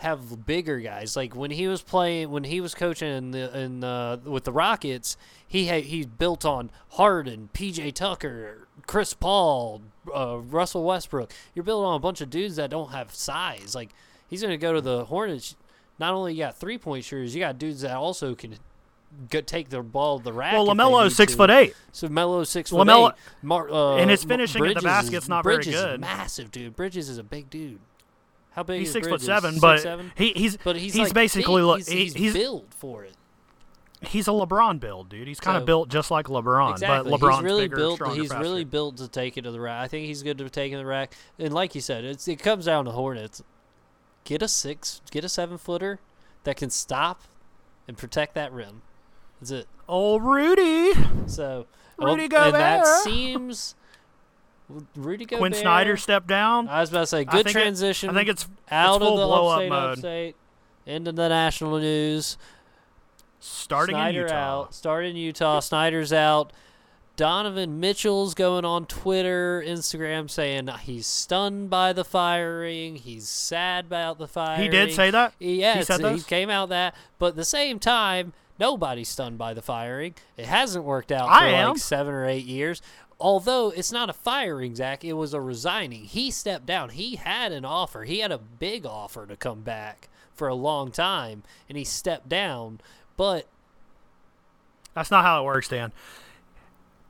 have 0.02 0.46
bigger 0.46 0.80
guys. 0.80 1.16
Like 1.16 1.36
when 1.36 1.52
he 1.52 1.68
was 1.68 1.82
playing, 1.82 2.32
when 2.32 2.44
he 2.44 2.60
was 2.60 2.76
coaching 2.76 3.08
in 3.08 3.32
the 3.32 3.58
in 3.58 3.80
the, 3.80 4.20
with 4.26 4.44
the 4.44 4.52
Rockets, 4.52 5.16
he 5.48 5.66
had 5.66 5.86
he 5.86 6.06
built 6.06 6.44
on 6.44 6.70
Harden, 6.90 7.50
PJ 7.54 7.94
Tucker, 7.94 8.68
Chris 8.88 9.14
Paul, 9.14 9.82
uh, 10.14 10.40
Russell 10.40 10.84
Westbrook. 10.84 11.32
You're 11.54 11.64
building 11.64 11.88
on 11.88 11.96
a 11.96 12.00
bunch 12.00 12.20
of 12.20 12.30
dudes 12.30 12.56
that 12.58 12.70
don't 12.70 12.92
have 12.92 13.14
size. 13.14 13.74
Like 13.76 13.92
he's 14.28 14.42
going 14.42 14.52
to 14.52 14.58
go 14.58 14.74
to 14.74 14.82
the 14.82 15.06
Hornets. 15.06 15.56
Not 16.02 16.14
only 16.16 16.34
you 16.34 16.40
got 16.40 16.58
three 16.58 16.78
point 16.78 17.06
shooters, 17.06 17.34
you 17.34 17.40
got 17.40 17.58
dudes 17.58 17.82
that 17.82 17.96
also 17.96 18.36
can 18.36 18.56
go 19.30 19.40
take 19.40 19.70
the 19.70 19.82
ball 19.82 20.18
to 20.18 20.24
the 20.26 20.34
rack. 20.34 20.54
Well, 20.54 20.70
if 20.70 20.76
they 20.78 20.84
LaMelo 20.84 21.06
is 21.06 21.16
six 21.16 21.32
to. 21.34 21.38
foot 21.38 21.50
eight. 21.52 21.76
So 21.94 22.08
Melo's 22.10 22.50
six 22.50 22.72
LaMelo- 22.72 23.12
foot 23.12 23.16
eight. 23.18 23.44
Mar- 23.44 23.70
uh, 23.72 23.96
And 23.98 24.10
his 24.10 24.24
finishing 24.24 24.66
at 24.66 24.76
the 24.76 24.82
basket's 24.82 25.26
is, 25.26 25.30
not 25.30 25.44
very 25.44 25.58
Bridges 25.58 25.76
is 25.76 25.82
good. 25.82 26.02
massive, 26.02 26.52
dude. 26.52 26.76
Bridges 26.76 27.08
is 27.08 27.18
a 27.20 27.24
big 27.24 27.50
dude. 27.50 27.80
How 28.54 28.64
big 28.64 28.80
He's 28.80 28.90
is 28.90 28.94
six 28.94 29.08
foot 29.08 29.22
seven, 29.22 29.52
Six, 29.52 29.62
but 29.62 29.80
seven? 29.82 30.12
he, 30.16 30.34
he's 30.36 30.58
But 30.58 30.76
he's, 30.76 30.94
he's 30.94 31.04
like 31.04 31.14
basically 31.14 31.62
look 31.62 31.78
he's, 31.78 31.88
he- 31.88 32.04
he's, 32.06 32.14
he's 32.16 32.34
built 32.34 32.74
for 32.74 33.04
it. 33.06 33.14
he's 34.02 34.28
a 34.28 34.32
LeBron 34.32 34.80
build, 34.80 35.08
dude. 35.10 35.28
He's 35.28 35.40
kind 35.40 35.56
So- 35.56 35.60
of 35.60 35.66
built 35.68 35.90
just 35.90 36.10
like 36.10 36.26
LeBron, 36.26 36.72
Exactly. 36.72 37.12
but 37.12 37.20
LeBron's 37.20 37.36
he's 37.38 37.44
really 37.44 37.62
bigger, 37.66 37.76
built. 37.76 37.96
stronger, 37.96 38.20
he's 38.22 38.34
really 38.34 38.64
built 38.66 38.98
to 38.98 39.08
take 39.08 39.38
it 39.38 39.44
to 39.44 39.52
the 39.52 39.60
rack. 39.62 39.84
I 39.84 39.88
think 39.88 40.08
he's 40.08 40.24
good 40.24 40.40
to 40.40 40.50
taking 40.50 40.78
the 40.80 40.86
rack. 40.86 41.14
And 41.38 41.54
like 41.54 41.76
you 41.76 41.82
said, 41.82 42.04
it's 42.04 42.28
it 42.28 42.38
comes 42.40 42.66
down 42.66 42.86
to 42.86 42.92
Hornets. 42.92 43.44
Get 44.32 44.42
a 44.42 44.48
six, 44.48 45.02
get 45.12 45.26
a 45.26 45.30
seven 45.30 45.58
footer 45.58 46.00
that 46.46 46.56
can 46.56 46.70
stop 46.70 47.24
and 47.86 47.98
protect 47.98 48.34
that 48.36 48.54
rim. 48.54 48.82
That's 49.42 49.52
it. 49.52 49.68
Old 49.90 50.24
Rudy. 50.24 50.94
So 51.28 51.66
Rudy 51.98 52.30
well, 52.32 52.46
and 52.46 52.56
that 52.56 52.86
seems 53.04 53.76
Rudy 54.96 55.26
Gobert. 55.26 55.40
Quin 55.42 55.54
Snyder 55.54 55.98
stepped 55.98 56.28
down. 56.28 56.70
I 56.70 56.80
was 56.80 56.92
about 56.92 57.02
to 57.02 57.08
say 57.08 57.20
I 57.20 57.24
good 57.26 57.46
it- 57.48 57.52
transition. 57.52 58.10
I 58.10 58.14
think 58.14 58.30
it's 58.30 58.48
out 58.72 59.02
it's 59.02 59.12
of 59.12 59.18
the 59.20 59.26
blow 59.26 59.48
up 59.50 59.56
upstate, 59.58 59.70
mode. 59.70 59.92
upstate 59.98 60.36
into 60.86 61.12
the 61.12 61.28
national 61.28 61.80
news. 61.80 62.38
starting 63.42 63.96
Snyder 63.96 64.20
in 64.22 64.26
Utah. 64.28 64.62
out. 64.62 64.74
Started 64.74 65.10
in 65.10 65.16
Utah. 65.18 65.60
Snyder's 65.60 66.14
out. 66.14 66.54
Donovan 67.22 67.80
Mitchell's 67.80 68.34
going 68.34 68.66
on 68.66 68.88
Twitter, 68.88 69.64
Instagram, 69.64 70.28
saying 70.28 70.68
he's 70.82 71.06
stunned 71.06 71.70
by 71.70 71.94
the 71.94 72.04
firing. 72.04 72.96
He's 72.96 73.30
sad 73.30 73.86
about 73.86 74.18
the 74.18 74.28
firing. 74.28 74.64
He 74.64 74.68
did 74.70 74.92
say 74.92 75.12
that. 75.12 75.36
Yeah, 75.38 75.78
He 75.78 75.84
said 75.84 76.04
he 76.16 76.22
came 76.22 76.50
out 76.50 76.70
that, 76.70 76.96
but 77.20 77.28
at 77.28 77.36
the 77.36 77.46
same 77.46 77.78
time, 77.78 78.34
nobody's 78.58 79.08
stunned 79.08 79.38
by 79.38 79.54
the 79.54 79.62
firing. 79.62 80.16
It 80.36 80.48
hasn't 80.48 80.84
worked 80.84 81.12
out 81.12 81.28
for 81.28 81.32
I 81.32 81.50
am. 81.50 81.74
like 81.74 81.78
seven 81.78 82.12
or 82.12 82.26
eight 82.26 82.46
years. 82.46 82.82
Although 83.20 83.70
it's 83.70 83.92
not 83.92 84.10
a 84.10 84.14
firing, 84.14 84.74
Zach, 84.74 85.06
it 85.06 85.14
was 85.14 85.36
a 85.36 85.42
resigning. 85.42 86.06
He 86.06 86.32
stepped 86.32 86.66
down. 86.66 86.90
He 86.90 87.18
had 87.18 87.52
an 87.52 87.66
offer. 87.66 88.04
He 88.04 88.22
had 88.22 88.32
a 88.32 88.40
big 88.40 88.84
offer 88.84 89.28
to 89.28 89.36
come 89.36 89.62
back 89.62 90.10
for 90.34 90.48
a 90.48 90.56
long 90.56 90.90
time, 90.90 91.44
and 91.70 91.78
he 91.78 91.84
stepped 91.84 92.30
down. 92.30 92.82
But 93.16 93.46
That's 94.96 95.12
not 95.12 95.24
how 95.24 95.44
it 95.44 95.46
works, 95.46 95.68
Dan. 95.68 95.94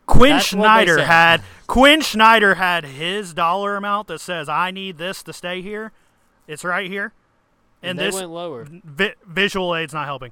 Quin 0.05 0.31
That's 0.31 0.47
Snyder 0.47 1.03
had 1.03 1.41
Quin 1.67 2.01
Snyder 2.01 2.55
had 2.55 2.85
his 2.85 3.33
dollar 3.33 3.75
amount 3.75 4.07
that 4.07 4.19
says 4.19 4.49
I 4.49 4.71
need 4.71 4.97
this 4.97 5.23
to 5.23 5.33
stay 5.33 5.61
here. 5.61 5.91
It's 6.47 6.63
right 6.63 6.89
here, 6.89 7.13
and, 7.81 7.97
they 7.97 8.05
this 8.05 8.15
went 8.15 8.29
lower. 8.29 8.67
vi- 8.69 9.15
visual 9.25 9.75
aid's 9.75 9.93
not 9.93 10.05
helping. 10.05 10.31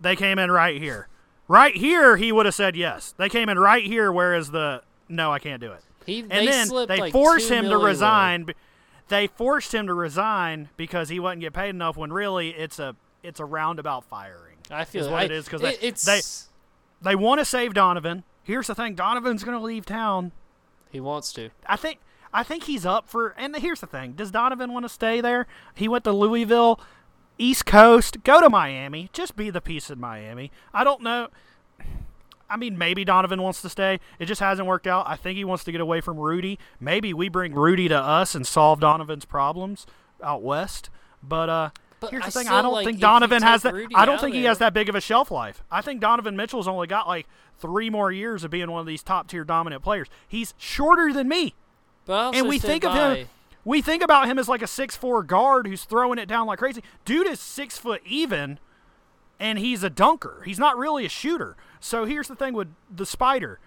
They 0.00 0.16
came 0.16 0.38
in 0.38 0.50
right 0.50 0.80
here, 0.80 1.08
right 1.46 1.76
here. 1.76 2.16
He 2.16 2.32
would 2.32 2.46
have 2.46 2.54
said 2.54 2.74
yes. 2.74 3.14
They 3.16 3.28
came 3.28 3.48
in 3.48 3.58
right 3.58 3.84
here, 3.84 4.10
whereas 4.10 4.50
the 4.50 4.82
no, 5.08 5.30
I 5.30 5.38
can't 5.38 5.60
do 5.60 5.72
it. 5.72 5.82
He 6.06 6.20
And 6.20 6.30
they 6.30 6.46
then 6.46 6.68
they 6.86 6.98
like 6.98 7.12
forced 7.12 7.50
him 7.50 7.68
to 7.68 7.76
resign. 7.76 8.46
They 9.08 9.26
forced 9.26 9.74
him 9.74 9.86
to 9.88 9.94
resign 9.94 10.70
because 10.76 11.10
he 11.10 11.20
wasn't 11.20 11.42
get 11.42 11.52
paid 11.52 11.70
enough. 11.70 11.96
When 11.96 12.12
really 12.12 12.50
it's 12.50 12.78
a 12.78 12.96
it's 13.22 13.40
a 13.40 13.44
roundabout 13.44 14.04
firing. 14.04 14.56
I 14.70 14.84
feel 14.84 15.10
what 15.10 15.20
I, 15.20 15.24
it 15.24 15.30
is 15.30 15.44
because 15.44 15.60
they, 15.60 15.76
it's 15.80 16.04
they 16.04 16.20
they 17.02 17.14
want 17.14 17.40
to 17.40 17.44
save 17.44 17.74
Donovan. 17.74 18.24
Here's 18.42 18.66
the 18.66 18.74
thing: 18.74 18.94
Donovan's 18.94 19.44
going 19.44 19.58
to 19.58 19.64
leave 19.64 19.86
town. 19.86 20.32
he 20.90 21.00
wants 21.00 21.32
to. 21.34 21.50
I 21.66 21.76
think 21.76 21.98
I 22.32 22.42
think 22.42 22.64
he's 22.64 22.86
up 22.86 23.08
for. 23.08 23.34
And 23.36 23.54
here's 23.56 23.80
the 23.80 23.86
thing: 23.86 24.12
Does 24.12 24.30
Donovan 24.30 24.72
want 24.72 24.84
to 24.84 24.88
stay 24.88 25.20
there? 25.20 25.46
He 25.74 25.88
went 25.88 26.04
to 26.04 26.12
Louisville, 26.12 26.80
East 27.38 27.66
Coast. 27.66 28.22
Go 28.24 28.40
to 28.40 28.50
Miami. 28.50 29.10
Just 29.12 29.36
be 29.36 29.50
the 29.50 29.60
piece 29.60 29.90
in 29.90 30.00
Miami. 30.00 30.50
I 30.72 30.84
don't 30.84 31.02
know. 31.02 31.28
I 32.50 32.56
mean, 32.58 32.76
maybe 32.76 33.02
Donovan 33.02 33.40
wants 33.40 33.62
to 33.62 33.70
stay. 33.70 33.98
It 34.18 34.26
just 34.26 34.40
hasn't 34.42 34.68
worked 34.68 34.86
out. 34.86 35.08
I 35.08 35.16
think 35.16 35.38
he 35.38 35.44
wants 35.44 35.64
to 35.64 35.72
get 35.72 35.80
away 35.80 36.02
from 36.02 36.18
Rudy. 36.18 36.58
Maybe 36.78 37.14
we 37.14 37.30
bring 37.30 37.54
Rudy 37.54 37.88
to 37.88 37.96
us 37.96 38.34
and 38.34 38.46
solve 38.46 38.78
Donovan's 38.78 39.24
problems 39.24 39.86
out 40.22 40.42
west. 40.42 40.90
But 41.22 41.48
uh, 41.48 41.70
But 42.02 42.10
here's 42.10 42.24
I 42.24 42.26
the 42.26 42.32
thing: 42.32 42.48
I 42.48 42.60
don't 42.62 42.72
like, 42.72 42.84
think 42.84 43.00
Donovan 43.00 43.42
has 43.42 43.62
that. 43.62 43.72
Rudy 43.72 43.94
I 43.94 44.04
don't 44.04 44.20
think 44.20 44.34
he 44.34 44.42
there- 44.42 44.50
has 44.50 44.58
that 44.58 44.74
big 44.74 44.88
of 44.90 44.94
a 44.94 45.00
shelf 45.00 45.30
life. 45.30 45.62
I 45.70 45.80
think 45.80 46.00
Donovan 46.00 46.36
Mitchell's 46.36 46.68
only 46.68 46.86
got 46.86 47.08
like 47.08 47.26
three 47.58 47.88
more 47.88 48.12
years 48.12 48.44
of 48.44 48.50
being 48.50 48.70
one 48.70 48.80
of 48.80 48.86
these 48.86 49.02
top 49.02 49.28
tier 49.28 49.44
dominant 49.44 49.82
players. 49.82 50.08
He's 50.28 50.52
shorter 50.58 51.12
than 51.12 51.28
me. 51.28 51.54
And 52.34 52.48
we 52.48 52.58
think 52.58 52.84
of 52.84 52.92
him 52.94 53.28
we 53.64 53.80
think 53.80 54.02
about 54.02 54.26
him 54.28 54.38
as 54.38 54.48
like 54.48 54.62
a 54.62 54.66
six 54.66 54.96
four 54.96 55.22
guard 55.22 55.66
who's 55.66 55.84
throwing 55.84 56.18
it 56.18 56.26
down 56.26 56.46
like 56.46 56.58
crazy. 56.58 56.82
Dude 57.04 57.26
is 57.26 57.40
six 57.40 57.78
foot 57.78 58.02
even 58.04 58.58
and 59.38 59.58
he's 59.58 59.82
a 59.82 59.90
dunker. 59.90 60.42
He's 60.44 60.58
not 60.58 60.76
really 60.76 61.04
a 61.04 61.08
shooter. 61.08 61.56
So 61.80 62.04
here's 62.04 62.28
the 62.28 62.34
thing 62.36 62.54
with 62.54 62.68
the 62.94 63.06
spider. 63.06 63.58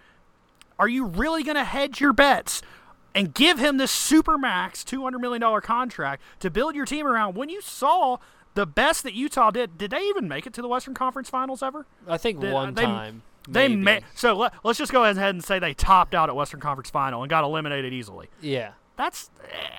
Are 0.78 0.88
you 0.90 1.06
really 1.06 1.44
gonna 1.44 1.64
hedge 1.64 2.02
your 2.02 2.14
bets 2.14 2.62
and 3.16 3.34
give 3.34 3.58
him 3.58 3.78
this 3.78 3.90
super 3.92 4.38
max 4.38 4.84
two 4.84 5.02
hundred 5.02 5.20
million 5.20 5.42
dollar 5.42 5.62
contract 5.62 6.22
to 6.42 6.52
build 6.52 6.76
your 6.76 6.86
team 6.86 7.08
around 7.08 7.36
when 7.36 7.50
you 7.50 7.62
saw 7.62 8.18
the 8.54 8.66
best 8.68 9.02
that 9.04 9.14
Utah 9.16 9.50
did? 9.50 9.78
Did 9.78 9.92
they 9.92 10.02
even 10.02 10.28
make 10.28 10.46
it 10.46 10.54
to 10.54 10.62
the 10.62 10.68
Western 10.68 10.94
Conference 10.94 11.30
Finals 11.30 11.64
ever? 11.64 11.86
I 12.08 12.18
think 12.18 12.40
They- 12.42 12.50
uh, 12.52 12.54
one 12.54 12.74
they- 12.76 12.84
time. 12.86 13.24
They 13.48 13.68
maybe. 13.68 13.82
may 13.82 14.02
so 14.16 14.34
let, 14.36 14.54
let's 14.64 14.80
just 14.80 14.92
go 14.92 15.04
ahead 15.04 15.18
and 15.36 15.44
say 15.44 15.60
they 15.60 15.76
topped 15.76 16.16
out 16.16 16.30
at 16.30 16.36
Western 16.36 16.60
Conference 16.60 16.90
Final 16.90 17.22
and 17.22 17.30
got 17.30 17.44
eliminated 17.44 17.94
easily. 17.94 18.28
Yeah. 18.42 18.72
That's 18.98 19.30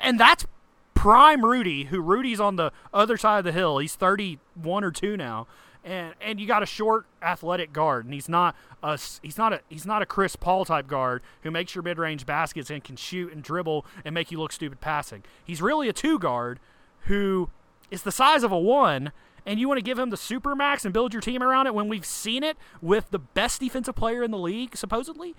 and 0.03 0.21
that's 0.21 0.47
prime 0.95 1.45
Rudy, 1.45 1.85
who 1.85 2.01
Rudy's 2.01 2.39
on 2.39 2.55
the 2.57 2.71
other 2.95 3.17
side 3.17 3.39
of 3.39 3.45
the 3.45 3.51
hill. 3.53 3.79
He's 3.79 3.97
31 3.97 4.85
or 4.85 4.91
2 4.93 5.17
now. 5.17 5.47
And 5.87 6.15
and 6.21 6.41
you 6.41 6.49
got 6.49 6.65
a 6.65 6.67
short 6.67 7.07
athletic 7.23 7.73
guard 7.73 8.07
and 8.07 8.13
he's 8.13 8.29
not 8.29 8.57
a 8.83 8.99
he's 9.23 9.39
not 9.39 9.53
a 9.53 9.61
he's 9.69 9.87
not 9.87 10.03
a 10.03 10.07
Chris 10.07 10.35
Paul 10.35 10.65
type 10.65 10.89
guard 10.89 11.23
who 11.43 11.51
makes 11.53 11.77
your 11.77 11.83
mid-range 11.83 12.27
baskets 12.27 12.71
and 12.71 12.83
can 12.83 12.97
shoot 12.97 13.33
and 13.33 13.41
dribble 13.41 13.87
and 14.05 14.13
make 14.13 14.33
you 14.33 14.39
look 14.39 14.51
stupid 14.51 14.81
passing. 14.81 15.23
He's 15.45 15.63
really 15.63 15.89
a 15.89 15.93
two 15.93 16.19
guard 16.19 16.59
who 17.03 17.51
is 17.89 18.03
the 18.03 18.11
size 18.11 18.43
of 18.43 18.51
a 18.51 18.59
1 18.59 19.13
and 19.47 19.61
you 19.61 19.69
want 19.69 19.79
to 19.79 19.83
give 19.83 19.97
him 19.97 20.11
the 20.11 20.17
super 20.17 20.57
max 20.57 20.85
and 20.85 20.93
build 20.93 21.15
your 21.15 21.21
team 21.21 21.41
around 21.41 21.69
it 21.69 21.75
when 21.75 21.87
we've 21.87 22.05
seen 22.05 22.43
it 22.43 22.57
with 22.83 23.11
the 23.11 23.21
best 23.21 23.61
defensive 23.61 23.95
player 23.95 24.25
in 24.25 24.33
the 24.33 24.39
league 24.39 24.77
supposedly? 24.77 25.37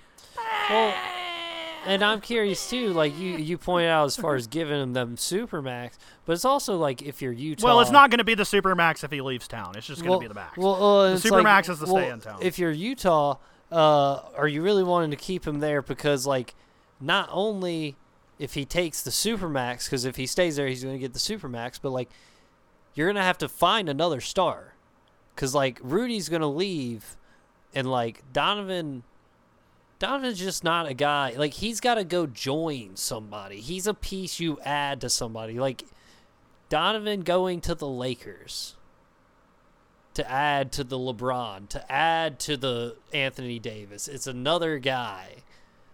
Well, 0.70 0.90
eh. 0.90 1.37
And 1.86 2.04
I'm 2.04 2.22
curious 2.22 2.70
too. 2.70 2.90
Like 2.90 3.18
you, 3.18 3.38
you 3.38 3.58
pointed 3.58 3.90
out 3.90 4.06
as 4.06 4.16
far 4.16 4.36
as 4.36 4.48
giving 4.48 4.80
them 4.80 4.94
them 4.94 5.18
super 5.18 5.62
max, 5.62 5.98
but 6.26 6.34
it's 6.34 6.46
also 6.46 6.78
like 6.78 7.02
if 7.02 7.22
you're 7.22 7.32
Utah. 7.32 7.66
Well, 7.66 7.80
it's 7.82 7.92
not 7.92 8.10
going 8.10 8.20
to 8.20 8.24
be 8.24 8.36
the 8.36 8.46
super 8.46 8.76
max 8.76 9.04
if 9.04 9.12
he 9.12 9.22
leaves 9.22 9.48
town. 9.48 9.74
It's 9.76 9.88
just 9.88 10.02
going 10.02 10.08
to 10.08 10.12
well, 10.12 10.20
be 10.20 10.28
the 10.28 10.34
max. 10.34 10.58
Well, 10.58 10.84
uh, 10.84 11.08
The 11.08 11.14
it's 11.14 11.24
super 11.24 11.42
like, 11.42 11.70
is 11.70 11.80
to 11.80 11.86
well, 11.86 11.96
stay 11.96 12.10
in 12.10 12.20
town. 12.20 12.40
If 12.42 12.60
you're 12.60 12.72
Utah, 12.72 13.38
uh, 13.72 14.22
are 14.36 14.48
you 14.48 14.62
really 14.62 14.84
wanting 14.84 15.12
to 15.12 15.18
keep 15.18 15.46
him 15.46 15.60
there 15.60 15.82
because 15.82 16.26
like 16.26 16.56
not 17.00 17.30
only 17.32 17.96
if 18.40 18.54
he 18.54 18.66
takes 18.66 19.02
the 19.02 19.12
super 19.12 19.50
max, 19.50 19.86
because 19.86 20.06
if 20.06 20.16
he 20.16 20.26
stays 20.26 20.56
there, 20.56 20.68
he's 20.68 20.84
going 20.84 20.96
to 20.96 21.00
get 21.00 21.14
the 21.14 21.20
super 21.20 21.48
max, 21.48 21.80
but 21.80 21.92
like 21.92 22.10
you're 22.94 23.08
going 23.08 23.16
to 23.16 23.22
have 23.24 23.38
to 23.40 23.50
find 23.50 23.90
another 23.90 24.22
star, 24.22 24.74
because 25.36 25.54
like 25.54 25.80
Rudy's 25.82 26.30
going 26.30 26.42
to 26.42 26.48
leave, 26.48 27.16
and 27.74 27.90
like 27.90 28.24
Donovan. 28.34 29.04
Donovan's 30.00 30.40
just 30.40 30.64
not 30.64 30.88
a 30.88 30.94
guy. 30.94 31.34
Like 31.38 31.54
he's 31.54 31.80
got 31.80 31.96
to 31.96 32.04
go 32.04 32.28
join 32.28 32.96
somebody. 32.96 33.60
He's 33.62 33.88
a 33.88 33.94
piece 33.94 34.40
you 34.40 34.60
add 34.64 35.02
to 35.02 35.10
somebody. 35.10 35.60
Like 35.60 35.84
Donovan 36.70 37.22
going 37.22 37.62
to 37.62 37.76
the 37.76 37.88
Lakers 37.88 38.76
to 40.14 40.30
add 40.30 40.72
to 40.74 40.84
the 40.84 40.98
LeBron, 40.98 41.70
to 41.70 41.92
add 41.92 42.40
to 42.42 42.58
the 42.58 42.96
Anthony 43.14 43.60
Davis. 43.60 44.08
It's 44.08 44.28
another 44.28 44.80
guy. 44.80 45.36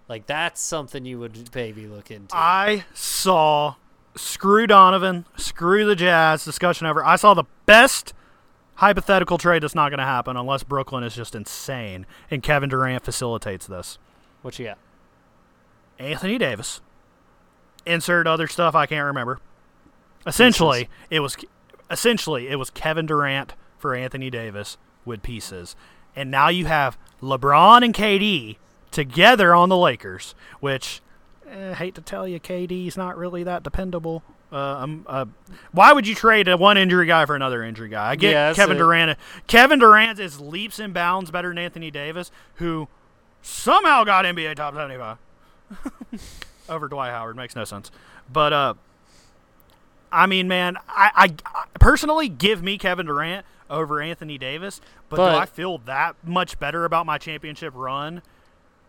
Like 0.10 0.28
that's 0.28 0.62
something 0.62 1.06
you 1.06 1.20
would 1.20 1.54
maybe 1.56 1.88
look 1.88 2.12
into. 2.12 2.36
I 2.36 2.86
saw 2.93 3.76
screw 4.16 4.68
Donovan, 4.68 5.26
screw 5.38 5.86
the 5.86 5.95
Jazz 5.95 6.43
discussion 6.45 6.88
ever. 6.88 7.06
I 7.06 7.16
saw 7.16 7.34
the 7.34 7.45
best 7.66 8.14
hypothetical 8.76 9.38
trade 9.38 9.63
that's 9.63 9.76
not 9.76 9.89
going 9.89 9.99
to 9.99 10.05
happen 10.05 10.36
unless 10.38 10.63
Brooklyn 10.63 11.03
is 11.03 11.15
just 11.15 11.36
insane 11.36 12.05
and 12.32 12.41
Kevin 12.41 12.69
Durant 12.69 13.03
facilitates 13.03 13.67
this. 13.67 13.97
What 14.41 14.57
you 14.59 14.65
got? 14.65 14.78
Anthony 15.99 16.38
Davis. 16.38 16.82
Insert 17.86 18.28
other 18.28 18.47
stuff 18.47 18.76
I 18.76 18.86
can't 18.86 19.05
remember. 19.05 19.39
Essentially, 20.26 20.89
it 21.09 21.19
was 21.19 21.36
essentially 21.91 22.47
it 22.47 22.55
was 22.55 22.69
Kevin 22.69 23.05
Durant 23.05 23.53
for 23.78 23.93
Anthony 23.93 24.30
Davis 24.30 24.78
with 25.05 25.21
pieces. 25.21 25.76
And 26.15 26.32
now 26.32 26.47
you 26.49 26.65
have 26.65 26.97
LeBron 27.21 27.84
and 27.84 27.93
KD 27.93 28.57
together 28.91 29.53
on 29.53 29.69
the 29.69 29.78
Lakers, 29.78 30.36
which 30.59 31.01
eh, 31.49 31.74
hate 31.74 31.95
to 31.95 32.01
tell 32.01 32.28
you 32.28 32.39
KD's 32.39 32.95
not 32.95 33.17
really 33.17 33.43
that 33.43 33.63
dependable. 33.63 34.24
Uh, 34.54 34.88
uh, 35.08 35.26
why 35.72 35.91
would 35.93 36.06
you 36.08 36.14
trade 36.14 36.47
a 36.47 36.56
one 36.56 36.78
injury 36.78 37.08
guy 37.08 37.26
for 37.26 37.36
another 37.36 37.64
injury 37.64 37.89
guy? 37.89 38.12
I 38.12 38.16
get 38.16 38.32
Yeah, 38.32 38.54
Kevin 38.54 38.76
it. 38.76 38.80
Durant. 38.80 39.18
Kevin 39.47 39.80
Durant 39.80 40.20
is 40.20 40.39
leaps 40.39 40.78
and 40.80 40.93
bounds 40.93 41.32
better 41.32 41.49
than 41.49 41.58
Anthony 41.58 41.89
Davis, 41.89 42.30
who 42.56 42.88
somehow 43.41 44.04
got 44.04 44.26
NBA 44.26 44.56
top 44.56 44.76
75 44.76 45.18
over 46.70 46.88
Dwight 46.88 47.12
Howard. 47.12 47.36
Makes 47.36 47.56
no 47.56 47.64
sense. 47.64 47.89
But 48.32 48.54
uh, 48.54 48.74
I 50.12 50.28
mean, 50.28 50.47
man, 50.47 50.78
I, 50.88 51.12
I, 51.16 51.36
I 51.45 51.66
personally 51.80 52.30
give 52.30 52.62
me 52.62 52.78
Kevin 52.78 53.08
Durant 53.08 53.45
over 53.70 54.01
Anthony 54.01 54.38
Davis. 54.38 54.82
But, 55.10 55.18
But- 55.18 55.32
do 55.32 55.38
I 55.38 55.45
feel 55.47 55.80
that 55.80 56.16
much 56.24 56.60
better 56.60 56.86
about 56.86 57.06
my 57.08 57.18
championship 57.18 57.74
run? 57.76 58.22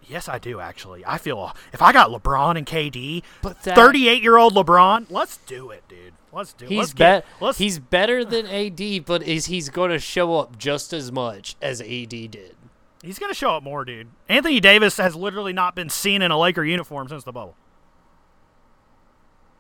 Yes, 0.09 0.29
I 0.29 0.39
do 0.39 0.61
actually. 0.61 1.05
I 1.07 1.19
feel 1.19 1.55
if 1.73 1.83
I 1.83 1.93
got 1.93 2.11
LeBron 2.11 2.57
and 2.57 2.67
KD, 2.67 3.23
But 3.43 3.59
38 3.59 4.23
year 4.23 4.37
old 4.37 4.55
LeBron, 4.55 5.07
let's 5.11 5.39
do 5.39 5.71
it, 5.71 5.85
dude. 5.89 6.15
Let's 6.33 6.53
do 6.53 6.65
it. 6.67 6.69
He's 6.69 6.79
let's 6.79 6.93
bet 6.95 7.27
he's 7.57 7.79
better 7.79 8.25
than 8.25 8.47
AD, 8.47 9.05
but 9.05 9.23
is 9.23 9.47
he's 9.47 9.69
going 9.69 9.91
to 9.91 9.99
show 9.99 10.37
up 10.39 10.59
just 10.59 10.93
as 10.93 11.13
much 11.13 11.57
as 11.63 11.81
AD 11.81 12.09
did? 12.09 12.57
He's 13.05 13.19
gonna 13.19 13.35
show 13.35 13.51
up 13.51 13.63
more, 13.63 13.85
dude. 13.85 14.09
Anthony 14.31 14.61
Davis 14.61 14.97
has 14.97 15.15
literally 15.15 15.53
not 15.53 15.77
been 15.77 15.91
seen 15.91 16.23
in 16.23 16.31
a 16.31 16.39
Laker 16.39 16.65
uniform 16.65 17.07
since 17.09 17.23
the 17.23 17.33
bubble. 17.33 17.55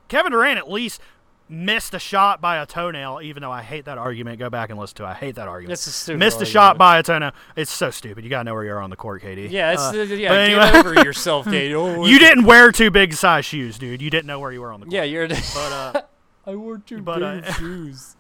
Kevin 0.08 0.32
Durant 0.32 0.58
at 0.58 0.70
least 0.70 1.00
missed 1.48 1.92
a 1.94 1.98
shot 1.98 2.40
by 2.40 2.56
a 2.56 2.66
toenail, 2.66 3.20
even 3.22 3.42
though 3.42 3.52
I 3.52 3.62
hate 3.62 3.84
that 3.84 3.98
argument. 3.98 4.38
Go 4.38 4.48
back 4.50 4.70
and 4.70 4.78
listen 4.78 4.96
to 4.96 5.02
it. 5.04 5.08
I 5.08 5.14
hate 5.14 5.34
that 5.34 5.46
argument. 5.48 5.70
That's 5.70 5.86
a 5.86 5.90
stupid 5.90 6.18
missed 6.18 6.40
a 6.40 6.46
shot 6.46 6.78
by 6.78 6.98
a 6.98 7.02
toenail. 7.02 7.32
It's 7.56 7.70
so 7.70 7.90
stupid. 7.90 8.24
You 8.24 8.30
gotta 8.30 8.44
know 8.44 8.54
where 8.54 8.64
you 8.64 8.72
are 8.72 8.80
on 8.80 8.90
the 8.90 8.96
court, 8.96 9.22
Katie. 9.22 9.48
Yeah, 9.48 9.72
it's 9.72 9.82
Uh, 9.82 9.92
yeah. 10.14 10.28
Get 10.28 10.32
anyway- 10.32 10.78
over 10.78 10.94
yourself, 10.94 11.44
Kate. 11.46 11.72
Oh, 11.74 12.06
you 12.06 12.18
didn't 12.18 12.44
wear 12.44 12.72
two 12.72 12.90
big 12.90 13.12
size 13.14 13.44
shoes, 13.44 13.78
dude. 13.78 14.00
You 14.00 14.10
didn't 14.10 14.26
know 14.26 14.40
where 14.40 14.52
you 14.52 14.60
were 14.60 14.72
on 14.72 14.80
the 14.80 14.86
court. 14.86 14.94
Yeah, 14.94 15.02
you're. 15.04 15.28
But 15.54 15.72
uh, 15.72 16.02
I 16.46 16.54
wore 16.56 16.78
two 16.78 17.00
But, 17.02 17.22
uh, 17.22 17.40
big 17.40 17.52
shoes. 17.54 18.16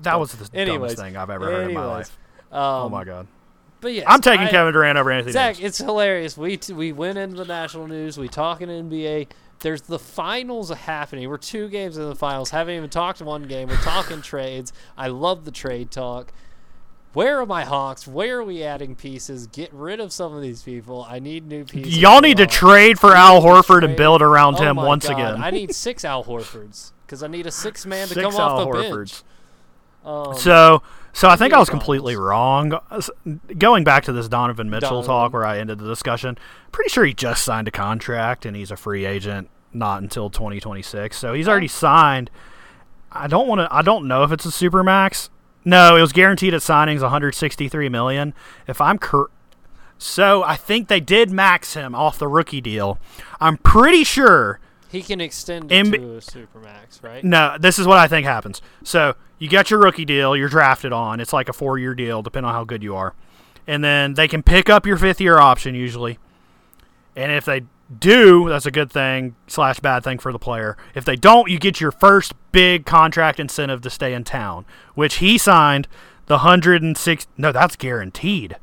that 0.00 0.18
was 0.18 0.32
the 0.32 0.48
Anyways, 0.56 0.78
dumbest 0.78 0.96
thing 0.98 1.16
I've 1.16 1.30
ever 1.30 1.46
heard 1.46 1.68
in 1.68 1.74
my 1.74 1.84
life. 1.84 2.16
Um, 2.52 2.60
oh 2.60 2.88
my 2.88 3.04
god. 3.04 3.26
But 3.80 3.92
yeah, 3.92 4.04
I'm 4.10 4.20
taking 4.20 4.46
I, 4.46 4.50
Kevin 4.50 4.72
Durant 4.72 4.98
over 4.98 5.10
Anthony 5.12 5.32
Zach, 5.32 5.56
Davis. 5.56 5.68
it's 5.68 5.78
hilarious. 5.78 6.36
We 6.36 6.56
t- 6.56 6.72
we 6.72 6.92
went 6.92 7.18
into 7.18 7.36
the 7.36 7.44
national 7.44 7.86
news. 7.88 8.16
We 8.18 8.26
talking 8.28 8.68
NBA. 8.68 9.28
There's 9.60 9.82
the 9.82 9.98
finals 9.98 10.70
happening. 10.70 11.28
We're 11.28 11.38
two 11.38 11.68
games 11.68 11.96
in 11.96 12.08
the 12.08 12.14
finals. 12.14 12.50
Haven't 12.50 12.74
even 12.76 12.90
talked 12.90 13.22
one 13.22 13.44
game. 13.44 13.68
We're 13.68 13.76
talking 13.76 14.20
trades. 14.22 14.72
I 14.96 15.08
love 15.08 15.44
the 15.44 15.50
trade 15.50 15.90
talk. 15.90 16.32
Where 17.14 17.40
are 17.40 17.46
my 17.46 17.64
Hawks? 17.64 18.06
Where 18.06 18.40
are 18.40 18.44
we 18.44 18.62
adding 18.62 18.94
pieces? 18.94 19.46
Get 19.46 19.72
rid 19.72 20.00
of 20.00 20.12
some 20.12 20.34
of 20.34 20.42
these 20.42 20.62
people. 20.62 21.06
I 21.08 21.18
need 21.18 21.46
new 21.48 21.64
pieces. 21.64 21.96
Y'all 21.96 22.20
need 22.20 22.36
to 22.36 22.46
trade 22.46 22.98
for 22.98 23.14
Al 23.14 23.40
Horford 23.40 23.84
and 23.84 23.96
build 23.96 24.20
around 24.20 24.56
Oh 24.56 24.62
him 24.62 24.76
once 24.76 25.08
God, 25.08 25.12
again. 25.14 25.42
I 25.42 25.50
need 25.50 25.74
six 25.74 26.04
Al 26.04 26.22
Horfords 26.24 26.92
because 27.06 27.22
I 27.22 27.28
need 27.28 27.46
a 27.46 27.50
six 27.50 27.86
man 27.86 28.08
to 28.08 28.14
Six 28.14 28.22
come 28.22 28.34
Al 28.34 28.40
off 28.40 28.58
the 28.70 28.78
Horfords. 28.78 29.22
bench. 29.22 29.22
Um, 30.04 30.34
So, 30.36 30.82
so 31.16 31.30
I 31.30 31.36
think 31.36 31.54
I 31.54 31.58
was 31.58 31.70
completely 31.70 32.14
wrong. 32.14 32.78
Going 33.56 33.84
back 33.84 34.04
to 34.04 34.12
this 34.12 34.28
Donovan 34.28 34.68
Mitchell 34.68 35.00
Donovan. 35.00 35.06
talk 35.06 35.32
where 35.32 35.46
I 35.46 35.58
ended 35.58 35.78
the 35.78 35.86
discussion, 35.86 36.36
pretty 36.72 36.90
sure 36.90 37.06
he 37.06 37.14
just 37.14 37.42
signed 37.42 37.66
a 37.66 37.70
contract 37.70 38.44
and 38.44 38.54
he's 38.54 38.70
a 38.70 38.76
free 38.76 39.06
agent 39.06 39.48
not 39.72 40.02
until 40.02 40.28
2026. 40.28 41.16
So 41.16 41.32
he's 41.32 41.48
already 41.48 41.68
signed. 41.68 42.30
I 43.10 43.28
don't 43.28 43.48
want 43.48 43.60
to. 43.60 43.68
I 43.74 43.80
don't 43.80 44.06
know 44.06 44.24
if 44.24 44.30
it's 44.32 44.44
a 44.44 44.50
super 44.50 44.84
max. 44.84 45.30
No, 45.64 45.96
it 45.96 46.02
was 46.02 46.12
guaranteed 46.12 46.52
at 46.52 46.60
signings 46.60 47.00
163 47.00 47.88
million. 47.88 48.34
If 48.66 48.78
I'm 48.80 48.98
cor- 48.98 49.30
so 49.96 50.42
I 50.42 50.56
think 50.56 50.88
they 50.88 51.00
did 51.00 51.30
max 51.30 51.72
him 51.72 51.94
off 51.94 52.18
the 52.18 52.28
rookie 52.28 52.60
deal. 52.60 52.98
I'm 53.40 53.56
pretty 53.56 54.04
sure 54.04 54.60
he 54.96 55.02
can 55.02 55.20
extend 55.20 55.70
it 55.70 55.84
to 55.84 56.16
a 56.16 56.20
supermax, 56.20 57.02
right? 57.02 57.22
no, 57.22 57.56
this 57.60 57.78
is 57.78 57.86
what 57.86 57.98
I 57.98 58.08
think 58.08 58.26
happens. 58.26 58.62
So 58.82 59.14
you 59.38 59.48
get 59.48 59.70
your 59.70 59.80
rookie 59.80 60.04
deal, 60.04 60.36
you're 60.36 60.48
drafted 60.48 60.92
on. 60.92 61.20
It's 61.20 61.32
like 61.32 61.48
a 61.48 61.52
four 61.52 61.78
year 61.78 61.94
deal, 61.94 62.22
depending 62.22 62.48
on 62.48 62.54
how 62.54 62.64
good 62.64 62.82
you 62.82 62.96
are. 62.96 63.14
And 63.66 63.84
then 63.84 64.14
they 64.14 64.28
can 64.28 64.42
pick 64.42 64.70
up 64.70 64.86
your 64.86 64.96
fifth 64.96 65.20
year 65.20 65.38
option 65.38 65.74
usually. 65.74 66.18
And 67.14 67.30
if 67.30 67.44
they 67.44 67.62
do, 67.98 68.48
that's 68.48 68.66
a 68.66 68.70
good 68.70 68.90
thing 68.90 69.36
slash 69.46 69.80
bad 69.80 70.02
thing 70.02 70.18
for 70.18 70.32
the 70.32 70.38
player. 70.38 70.76
If 70.94 71.04
they 71.04 71.16
don't, 71.16 71.50
you 71.50 71.58
get 71.58 71.80
your 71.80 71.92
first 71.92 72.32
big 72.52 72.86
contract 72.86 73.38
incentive 73.38 73.82
to 73.82 73.90
stay 73.90 74.14
in 74.14 74.24
town, 74.24 74.64
which 74.94 75.16
he 75.16 75.36
signed 75.36 75.88
the 76.26 76.38
hundred 76.38 76.82
and 76.82 76.96
six. 76.96 77.26
No, 77.36 77.52
that's 77.52 77.76
guaranteed. 77.76 78.56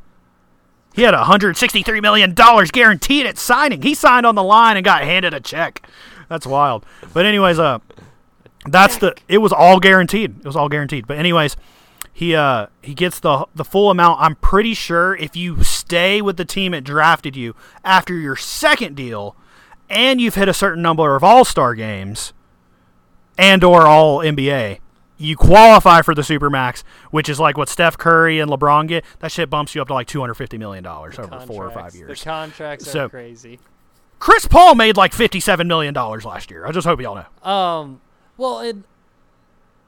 He 0.94 1.02
had 1.02 1.16
$163 1.16 2.02
million 2.02 2.36
guaranteed 2.36 3.26
at 3.26 3.40
signing. 3.40 3.82
He 3.82 3.96
signed 3.96 4.28
on 4.28 4.36
the 4.36 4.44
line 4.44 4.78
and 4.78 4.86
got 4.86 5.02
handed 5.04 5.34
a 5.34 5.40
check. 5.40 5.88
That's 6.30 6.46
wild. 6.48 6.86
But 7.14 7.26
anyways, 7.26 7.60
uh 7.60 7.80
that's 8.66 8.98
the 8.98 9.16
it 9.28 9.40
was 9.40 9.52
all 9.52 9.80
guaranteed. 9.80 10.40
It 10.40 10.46
was 10.46 10.56
all 10.56 10.70
guaranteed. 10.70 11.06
But 11.08 11.18
anyways, 11.18 11.56
he 12.14 12.36
uh 12.36 12.68
he 12.82 12.94
gets 12.94 13.20
the 13.20 13.46
the 13.56 13.66
full 13.66 13.90
amount. 13.92 14.22
I'm 14.22 14.36
pretty 14.36 14.74
sure 14.74 15.16
if 15.16 15.36
you 15.36 15.64
stay 15.64 16.22
with 16.22 16.38
the 16.38 16.46
team 16.46 16.72
that 16.72 16.84
drafted 16.84 17.36
you 17.36 17.56
after 17.84 18.14
your 18.16 18.36
second 18.36 18.96
deal 18.96 19.36
and 19.90 20.22
you've 20.22 20.36
hit 20.36 20.48
a 20.48 20.54
certain 20.54 20.82
number 20.82 21.16
of 21.16 21.24
all-star 21.24 21.76
games 21.76 22.34
and 23.38 23.64
or 23.64 23.86
all 23.86 24.20
NBA, 24.20 24.80
you 25.18 25.36
qualify 25.36 26.02
for 26.02 26.16
the 26.16 26.22
supermax, 26.22 26.84
which 27.12 27.28
is 27.30 27.40
like 27.40 27.58
what 27.58 27.68
Steph 27.70 27.98
Curry 27.98 28.40
and 28.40 28.50
LeBron 28.50 28.88
get. 28.88 29.04
That 29.20 29.32
shit 29.32 29.50
bumps 29.50 29.76
you 29.76 29.82
up 29.82 29.88
to 29.90 29.94
like 29.94 30.08
250 30.08 30.58
million 30.58 30.84
dollars 30.84 31.20
over 31.20 31.40
4 31.40 31.66
or 31.68 31.72
5 31.72 31.96
years. 31.96 32.20
The 32.20 32.26
contracts 32.30 32.90
So- 32.90 33.06
are 33.06 33.10
crazy. 33.10 33.60
Chris 34.24 34.48
Paul 34.48 34.76
made 34.76 34.96
like 34.96 35.12
57 35.12 35.68
million 35.68 35.94
dollars 35.94 36.24
last 36.24 36.50
year. 36.50 36.66
I 36.66 36.72
just 36.72 36.88
hope 36.88 37.02
y'all 37.02 37.16
know. 37.44 37.52
Um, 37.52 38.00
well, 38.38 38.62
it, 38.62 38.78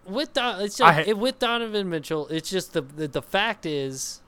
with 0.05 0.33
Don, 0.33 0.59
it's 0.59 0.75
just, 0.75 0.93
ha- 0.93 1.03
it, 1.07 1.17
with 1.17 1.39
Donovan 1.39 1.89
Mitchell, 1.89 2.27
it's 2.27 2.49
just 2.49 2.73
the, 2.73 2.81
the 2.81 3.07
the 3.07 3.21
fact 3.21 3.65
is 3.65 4.21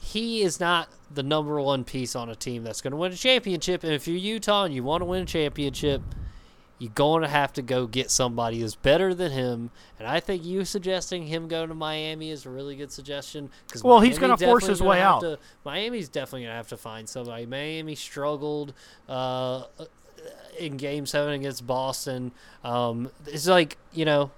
he 0.00 0.40
is 0.40 0.58
not 0.58 0.88
the 1.12 1.22
number 1.22 1.60
one 1.60 1.84
piece 1.84 2.16
on 2.16 2.30
a 2.30 2.34
team 2.34 2.64
that's 2.64 2.80
going 2.80 2.92
to 2.92 2.96
win 2.96 3.12
a 3.12 3.16
championship. 3.16 3.84
And 3.84 3.92
if 3.92 4.08
you're 4.08 4.16
Utah 4.16 4.64
and 4.64 4.74
you 4.74 4.82
want 4.82 5.02
to 5.02 5.04
win 5.04 5.24
a 5.24 5.26
championship, 5.26 6.00
you're 6.82 6.90
going 6.96 7.22
to 7.22 7.28
have 7.28 7.52
to 7.52 7.62
go 7.62 7.86
get 7.86 8.10
somebody 8.10 8.58
who's 8.58 8.74
better 8.74 9.14
than 9.14 9.30
him. 9.30 9.70
And 10.00 10.08
I 10.08 10.18
think 10.18 10.44
you 10.44 10.64
suggesting 10.64 11.28
him 11.28 11.46
go 11.46 11.64
to 11.64 11.74
Miami 11.74 12.30
is 12.30 12.44
a 12.44 12.50
really 12.50 12.74
good 12.74 12.90
suggestion. 12.90 13.50
Cause 13.70 13.84
Well, 13.84 14.00
he's 14.00 14.18
gonna 14.18 14.36
force 14.36 14.66
his 14.66 14.82
way 14.82 15.00
out. 15.00 15.20
to- 15.20 15.38
Miami's 15.64 16.08
definitely 16.08 16.40
going 16.40 16.50
to 16.52 16.56
have 16.56 16.68
to 16.68 16.76
find 16.76 17.08
somebody. 17.08 17.46
Miami 17.46 17.94
struggled. 17.94 18.74
Uh, 19.08 19.62
in 20.58 20.76
game 20.76 21.06
seven 21.06 21.34
against 21.34 21.66
Boston. 21.66 22.32
Um, 22.64 23.10
it's 23.26 23.46
like, 23.46 23.78
you 23.92 24.04
know, 24.04 24.30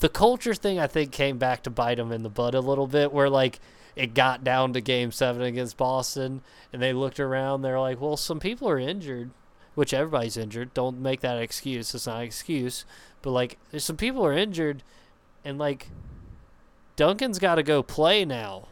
the 0.00 0.08
culture 0.08 0.54
thing 0.54 0.78
I 0.78 0.86
think 0.86 1.12
came 1.12 1.38
back 1.38 1.62
to 1.64 1.70
bite 1.70 1.98
him 1.98 2.12
in 2.12 2.22
the 2.22 2.28
butt 2.28 2.54
a 2.54 2.60
little 2.60 2.86
bit 2.86 3.12
where 3.12 3.30
like 3.30 3.58
it 3.96 4.14
got 4.14 4.44
down 4.44 4.72
to 4.74 4.80
game 4.80 5.10
seven 5.10 5.42
against 5.42 5.76
Boston 5.76 6.42
and 6.72 6.82
they 6.82 6.92
looked 6.92 7.18
around, 7.18 7.62
they're 7.62 7.80
like, 7.80 8.00
Well, 8.00 8.16
some 8.16 8.38
people 8.40 8.68
are 8.68 8.78
injured, 8.78 9.30
which 9.78 9.94
everybody's 9.94 10.36
injured. 10.36 10.74
Don't 10.74 11.00
make 11.00 11.20
that 11.20 11.36
an 11.36 11.42
excuse. 11.44 11.94
It's 11.94 12.08
not 12.08 12.16
an 12.16 12.22
excuse. 12.22 12.84
But 13.22 13.30
like 13.30 13.58
there's 13.70 13.84
some 13.84 13.96
people 13.96 14.26
are 14.26 14.32
injured 14.32 14.82
and 15.44 15.56
like 15.56 15.86
Duncan's 16.96 17.38
gotta 17.38 17.62
go 17.62 17.84
play 17.84 18.24
now. 18.24 18.66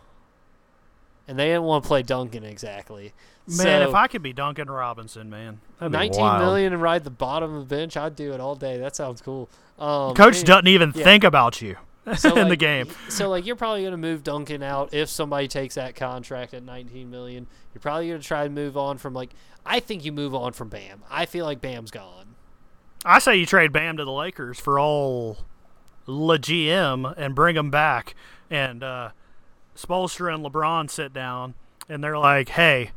And 1.28 1.38
they 1.38 1.46
didn't 1.46 1.62
want 1.62 1.84
to 1.84 1.88
play 1.88 2.02
Duncan 2.02 2.42
exactly. 2.42 3.12
Man, 3.46 3.57
So- 3.84 3.88
if 3.88 3.94
I 3.94 4.09
could 4.09 4.20
be 4.22 4.32
Duncan 4.32 4.68
Robinson, 4.68 5.30
man, 5.30 5.61
that'd 5.78 5.92
be 5.92 5.96
Nineteen 5.98 6.22
wild. 6.22 6.42
million 6.42 6.72
and 6.72 6.82
ride 6.82 7.04
the 7.04 7.11
bottom 7.11 7.54
of 7.54 7.68
the 7.68 7.72
bench. 7.76 7.96
I'd 7.96 8.16
do 8.16 8.32
it 8.32 8.40
all 8.40 8.57
day. 8.57 8.76
That 8.78 8.96
sounds 8.96 9.20
cool. 9.20 9.48
Um, 9.78 10.12
Coach 10.14 10.42
doesn't 10.42 10.66
even 10.66 10.92
yeah. 10.92 11.04
think 11.04 11.22
about 11.22 11.62
you 11.62 11.76
so, 12.16 12.36
in 12.36 12.48
the 12.48 12.57
game. 12.57 12.88
So 13.09 13.28
like 13.28 13.46
you're 13.46 13.57
probably 13.57 13.84
gonna 13.84 13.96
move 13.96 14.22
Duncan 14.22 14.62
out 14.62 14.94
if 14.94 15.09
somebody 15.09 15.48
takes 15.48 15.74
that 15.74 15.96
contract 15.96 16.54
at 16.54 16.62
19 16.62 17.11
million. 17.11 17.46
You're 17.74 17.80
probably 17.80 18.09
gonna 18.09 18.20
try 18.20 18.44
and 18.44 18.54
move 18.54 18.76
on 18.76 18.98
from 18.98 19.12
like 19.12 19.30
I 19.64 19.80
think 19.80 20.04
you 20.04 20.12
move 20.12 20.34
on 20.34 20.52
from 20.52 20.68
Bam. 20.68 21.02
I 21.11 21.26
feel 21.26 21.44
like 21.44 21.61
Bam's 21.61 21.90
gone. 21.90 22.36
I 23.04 23.18
say 23.18 23.36
you 23.36 23.46
trade 23.46 23.72
Bam 23.72 23.96
to 23.96 24.04
the 24.04 24.12
Lakers 24.12 24.61
for 24.61 24.78
all 24.78 25.38
La 26.07 26.36
GM 26.36 27.12
and 27.16 27.34
bring 27.34 27.57
him 27.57 27.70
back, 27.70 28.14
and 28.50 28.82
uh, 28.82 29.11
Spoelstra 29.76 30.34
and 30.34 30.44
LeBron 30.44 30.88
sit 30.88 31.12
down 31.12 31.54
and 31.88 32.02
they're 32.02 32.18
like, 32.18 32.50
"Hey, 32.50 32.92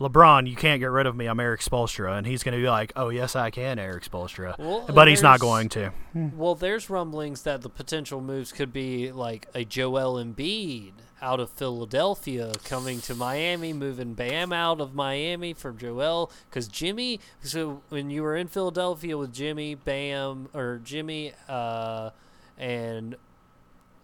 LeBron, 0.00 0.48
you 0.48 0.56
can't 0.56 0.80
get 0.80 0.90
rid 0.90 1.06
of 1.06 1.16
me. 1.16 1.26
I'm 1.26 1.40
Eric 1.40 1.62
Spoelstra, 1.62 2.18
and 2.18 2.26
he's 2.26 2.42
going 2.42 2.54
to 2.54 2.60
be 2.60 2.68
like, 2.68 2.92
"Oh 2.96 3.08
yes, 3.08 3.34
I 3.34 3.50
can, 3.50 3.78
Eric 3.78 4.04
Spoelstra," 4.04 4.58
Well, 4.58 4.84
but 4.92 5.08
he's 5.08 5.22
not 5.22 5.40
going 5.40 5.70
to. 5.70 5.92
Well, 6.14 6.54
there's 6.54 6.90
rumblings 6.90 7.42
that 7.42 7.62
the 7.62 7.70
potential 7.70 8.20
moves 8.20 8.52
could 8.52 8.72
be 8.72 9.10
like 9.10 9.46
a 9.54 9.64
Joel 9.64 10.22
Embiid 10.22 10.92
out 11.22 11.40
of 11.40 11.48
Philadelphia 11.50 12.52
coming 12.64 13.00
to 13.02 13.14
Miami, 13.14 13.72
moving 13.72 14.12
Bam 14.12 14.52
out 14.52 14.82
of 14.82 14.94
Miami 14.94 15.54
for 15.54 15.72
Joel. 15.72 16.30
Because 16.50 16.68
Jimmy, 16.68 17.20
so 17.42 17.82
when 17.88 18.10
you 18.10 18.22
were 18.22 18.36
in 18.36 18.48
Philadelphia 18.48 19.16
with 19.16 19.32
Jimmy, 19.32 19.74
Bam, 19.74 20.48
or 20.52 20.78
Jimmy, 20.84 21.32
uh, 21.48 22.10
and 22.58 23.16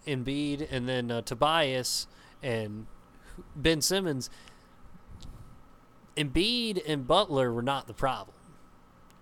Embiid, 0.06 0.66
and 0.70 0.88
then 0.88 1.10
uh, 1.10 1.20
Tobias 1.20 2.06
and 2.42 2.86
Ben 3.54 3.82
Simmons, 3.82 4.30
Embiid 6.16 6.82
and 6.86 7.06
Butler 7.06 7.52
were 7.52 7.62
not 7.62 7.86
the 7.86 7.94
problem. 7.94 8.36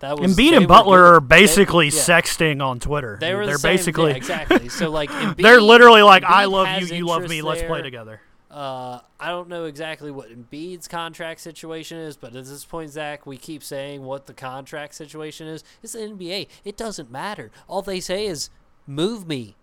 That 0.01 0.18
was 0.18 0.34
Embiid 0.34 0.57
and 0.57 0.66
Butler 0.66 1.05
are 1.14 1.20
basically 1.20 1.91
they- 1.91 1.97
yeah. 1.97 2.03
sexting 2.03 2.62
on 2.64 2.80
Twitter. 2.80 3.18
They 3.20 3.34
were 3.34 3.43
the 3.45 3.49
They're 3.53 3.59
same- 3.59 3.70
yeah, 3.70 3.76
basically 3.76 4.12
exactly. 4.12 4.68
So 4.70 4.91
like 4.91 5.11
Embiid, 5.11 5.43
they're 5.43 5.61
literally 5.61 6.03
like, 6.03 6.24
"I 6.24 6.47
love 6.47 6.80
you, 6.80 6.97
you 6.97 7.07
love 7.07 7.20
me, 7.28 7.38
interest 7.38 7.45
let's 7.45 7.62
play 7.64 7.82
together." 7.82 8.20
Uh, 8.51 8.99
I 9.20 9.28
don't 9.28 9.49
know 9.49 9.66
exactly 9.66 10.11
what 10.11 10.28
Embiid's 10.30 10.88
contract 10.88 11.41
situation 11.41 11.99
is, 11.99 12.16
but 12.16 12.34
at 12.34 12.47
this 12.47 12.64
point, 12.64 12.91
Zach, 12.91 13.24
we 13.24 13.36
keep 13.36 13.62
saying 13.62 14.03
what 14.03 14.26
the 14.26 14.34
contract 14.34 14.95
situation 14.95 15.47
is. 15.47 15.62
It's 15.84 15.93
the 15.93 16.01
NBA. 16.01 16.49
It 16.64 16.76
doesn't 16.76 17.12
matter. 17.12 17.53
All 17.68 17.80
they 17.82 18.01
say 18.01 18.26
is 18.26 18.51
move 18.88 19.28
me, 19.28 19.55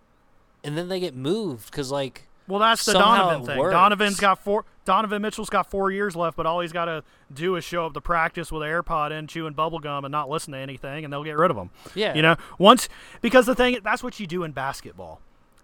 and 0.64 0.78
then 0.78 0.88
they 0.88 1.00
get 1.00 1.14
moved 1.14 1.70
because 1.70 1.90
like 1.90 2.28
Well, 2.46 2.60
that's 2.60 2.84
the 2.86 2.92
Donovan 2.94 3.44
thing. 3.44 3.58
works. 3.58 3.72
Donovan's 3.72 4.20
got 4.20 4.38
four. 4.38 4.64
Donovan 4.88 5.20
Mitchell's 5.20 5.50
got 5.50 5.70
four 5.70 5.90
years 5.90 6.16
left, 6.16 6.34
but 6.34 6.46
all 6.46 6.60
he's 6.60 6.72
got 6.72 6.86
to 6.86 7.04
do 7.30 7.56
is 7.56 7.64
show 7.64 7.84
up 7.84 7.92
to 7.92 8.00
practice 8.00 8.50
with 8.50 8.62
an 8.62 8.70
AirPod 8.70 9.10
in, 9.10 9.26
chewing 9.26 9.52
bubble 9.52 9.80
gum, 9.80 10.06
and 10.06 10.10
not 10.10 10.30
listen 10.30 10.54
to 10.54 10.58
anything, 10.58 11.04
and 11.04 11.12
they'll 11.12 11.24
get 11.24 11.36
rid 11.36 11.50
of 11.50 11.58
him. 11.58 11.68
Yeah. 11.94 12.14
You 12.14 12.22
know, 12.22 12.36
once 12.58 12.88
because 13.20 13.44
the 13.44 13.54
thing 13.54 13.80
that's 13.84 14.02
what 14.02 14.18
you 14.18 14.26
do 14.26 14.44
in 14.44 14.52
basketball. 14.52 15.20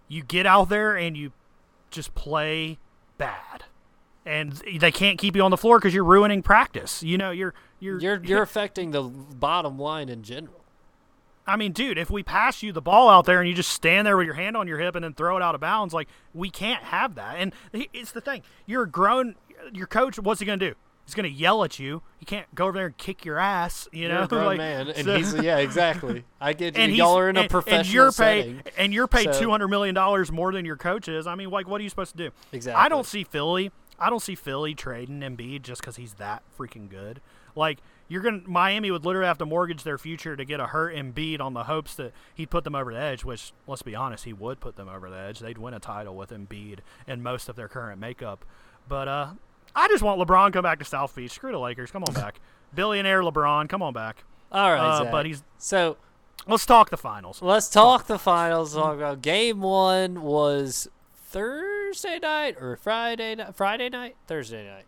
You 0.08 0.22
get 0.22 0.44
out 0.44 0.68
there 0.68 0.94
and 0.94 1.16
you 1.16 1.32
just 1.90 2.14
play 2.14 2.76
bad, 3.16 3.64
and 4.26 4.52
they 4.78 4.92
can't 4.92 5.18
keep 5.18 5.34
you 5.34 5.42
on 5.42 5.50
the 5.50 5.56
floor 5.56 5.78
because 5.78 5.94
you're 5.94 6.04
ruining 6.04 6.42
practice. 6.42 7.02
You 7.02 7.16
know, 7.16 7.30
you're 7.30 7.54
you're 7.80 7.98
you're 7.98 8.22
you're 8.22 8.42
affecting 8.50 8.90
the 8.90 9.04
bottom 9.04 9.78
line 9.78 10.10
in 10.10 10.22
general. 10.22 10.63
I 11.46 11.56
mean, 11.56 11.72
dude, 11.72 11.98
if 11.98 12.10
we 12.10 12.22
pass 12.22 12.62
you 12.62 12.72
the 12.72 12.80
ball 12.80 13.08
out 13.08 13.26
there 13.26 13.40
and 13.40 13.48
you 13.48 13.54
just 13.54 13.70
stand 13.70 14.06
there 14.06 14.16
with 14.16 14.26
your 14.26 14.34
hand 14.34 14.56
on 14.56 14.66
your 14.66 14.78
hip 14.78 14.94
and 14.94 15.04
then 15.04 15.12
throw 15.14 15.36
it 15.36 15.42
out 15.42 15.54
of 15.54 15.60
bounds, 15.60 15.92
like 15.92 16.08
we 16.32 16.48
can't 16.50 16.82
have 16.84 17.14
that. 17.16 17.36
And 17.38 17.52
it's 17.72 18.12
the 18.12 18.20
thing. 18.20 18.42
You're 18.66 18.84
a 18.84 18.88
grown. 18.88 19.34
Your 19.72 19.86
coach. 19.86 20.18
What's 20.18 20.40
he 20.40 20.46
gonna 20.46 20.56
do? 20.58 20.74
He's 21.06 21.14
gonna 21.14 21.28
yell 21.28 21.64
at 21.64 21.78
you. 21.78 22.00
You 22.18 22.26
can't 22.26 22.46
go 22.54 22.64
over 22.66 22.78
there 22.78 22.86
and 22.86 22.96
kick 22.96 23.26
your 23.26 23.38
ass. 23.38 23.88
You 23.92 24.08
know, 24.08 24.22
a 24.22 24.28
grown 24.28 24.46
like, 24.46 24.56
man, 24.58 24.88
and 24.88 25.04
so- 25.04 25.16
he's 25.18 25.34
yeah, 25.42 25.58
exactly. 25.58 26.24
I 26.40 26.54
get 26.54 26.76
you. 26.78 26.82
and 26.82 26.96
Y'all 26.96 27.18
are 27.18 27.28
in 27.28 27.36
a 27.36 27.40
and- 27.42 27.50
professional 27.50 27.80
and 27.80 27.92
you're 27.92 28.10
setting. 28.10 28.56
paid 28.60 28.72
and 28.78 28.94
you're 28.94 29.06
paid 29.06 29.32
so- 29.34 29.38
two 29.40 29.50
hundred 29.50 29.68
million 29.68 29.94
dollars 29.94 30.32
more 30.32 30.50
than 30.52 30.64
your 30.64 30.76
coach 30.78 31.08
is. 31.08 31.26
I 31.26 31.34
mean, 31.34 31.50
like, 31.50 31.68
what 31.68 31.78
are 31.80 31.84
you 31.84 31.90
supposed 31.90 32.12
to 32.12 32.16
do? 32.16 32.30
Exactly. 32.52 32.82
I 32.82 32.88
don't 32.88 33.04
see 33.06 33.22
Philly. 33.22 33.70
I 33.98 34.08
don't 34.10 34.22
see 34.22 34.34
Philly 34.34 34.74
trading 34.74 35.20
Embiid 35.20 35.60
just 35.62 35.80
because 35.82 35.96
he's 35.96 36.14
that 36.14 36.42
freaking 36.58 36.88
good. 36.88 37.20
Like 37.54 37.78
you're 38.08 38.22
gonna 38.22 38.42
Miami 38.46 38.90
would 38.90 39.04
literally 39.04 39.26
have 39.26 39.38
to 39.38 39.46
mortgage 39.46 39.82
their 39.82 39.98
future 39.98 40.36
to 40.36 40.44
get 40.44 40.60
a 40.60 40.66
hurt 40.66 40.94
Embiid 40.94 41.40
on 41.40 41.54
the 41.54 41.64
hopes 41.64 41.94
that 41.94 42.12
he'd 42.34 42.50
put 42.50 42.64
them 42.64 42.74
over 42.74 42.92
the 42.92 42.98
edge. 43.00 43.24
Which 43.24 43.52
let's 43.66 43.82
be 43.82 43.94
honest, 43.94 44.24
he 44.24 44.32
would 44.32 44.60
put 44.60 44.76
them 44.76 44.88
over 44.88 45.08
the 45.10 45.16
edge. 45.16 45.38
They'd 45.40 45.58
win 45.58 45.74
a 45.74 45.80
title 45.80 46.16
with 46.16 46.30
Embiid 46.30 46.80
and 47.06 47.22
most 47.22 47.48
of 47.48 47.56
their 47.56 47.68
current 47.68 48.00
makeup. 48.00 48.44
But 48.88 49.08
uh, 49.08 49.26
I 49.74 49.88
just 49.88 50.02
want 50.02 50.20
LeBron 50.20 50.52
come 50.52 50.62
back 50.62 50.78
to 50.80 50.84
South 50.84 51.14
Beach. 51.16 51.30
Screw 51.32 51.52
the 51.52 51.58
Lakers. 51.58 51.90
Come 51.90 52.04
on 52.04 52.14
back, 52.22 52.40
billionaire 52.74 53.22
LeBron. 53.22 53.68
Come 53.68 53.82
on 53.82 53.92
back. 53.92 54.24
All 54.52 54.72
right, 54.72 55.00
Uh, 55.00 55.10
but 55.10 55.26
he's. 55.26 55.42
so 55.58 55.96
Let's 56.46 56.66
talk 56.66 56.90
the 56.90 56.96
finals. 56.98 57.40
Let's 57.40 57.70
talk 57.70 58.06
the 58.06 58.18
finals. 58.18 58.76
Game 59.22 59.60
one 59.62 60.20
was 60.22 60.88
Thursday 61.14 62.18
night 62.20 62.56
or 62.60 62.76
Friday 62.76 63.34
night? 63.36 63.54
Friday 63.56 63.88
night, 63.88 64.16
Thursday 64.26 64.66
night, 64.66 64.84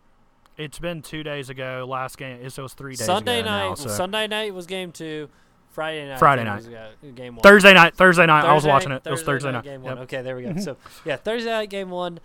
It's 0.56 0.78
been 0.78 1.02
two 1.02 1.22
days 1.22 1.50
ago. 1.50 1.84
Last 1.88 2.16
game. 2.18 2.48
So 2.50 2.62
it 2.62 2.64
was 2.64 2.74
three 2.74 2.94
days 2.96 3.04
Sunday 3.06 3.40
ago 3.40 3.50
night. 3.50 3.68
now, 3.68 3.74
so- 3.74 3.88
Sunday 3.88 4.26
night 4.26 4.54
was 4.54 4.66
game 4.66 4.92
two. 4.92 5.28
Friday 5.70 6.08
night. 6.08 6.18
Friday 6.18 6.44
night. 6.44 6.64
uh, 6.72 6.88
game 7.14 7.36
one. 7.36 7.42
Thursday 7.42 7.74
night. 7.74 7.94
Thursday 7.94 8.24
night. 8.24 8.46
I 8.46 8.54
was 8.54 8.64
watching 8.64 8.92
it. 8.92 9.02
It 9.04 9.10
was 9.10 9.22
Thursday 9.22 9.52
night. 9.52 9.64
Game 9.64 9.82
Yep. 9.84 9.94
one. 9.94 9.98
Okay, 10.04 10.22
there 10.22 10.34
we 10.36 10.42
go. 10.44 10.54
So 10.58 10.76
yeah, 11.04 11.16
Thursday 11.16 11.50
night 11.50 11.68
game 11.68 11.90
one. 11.90 12.18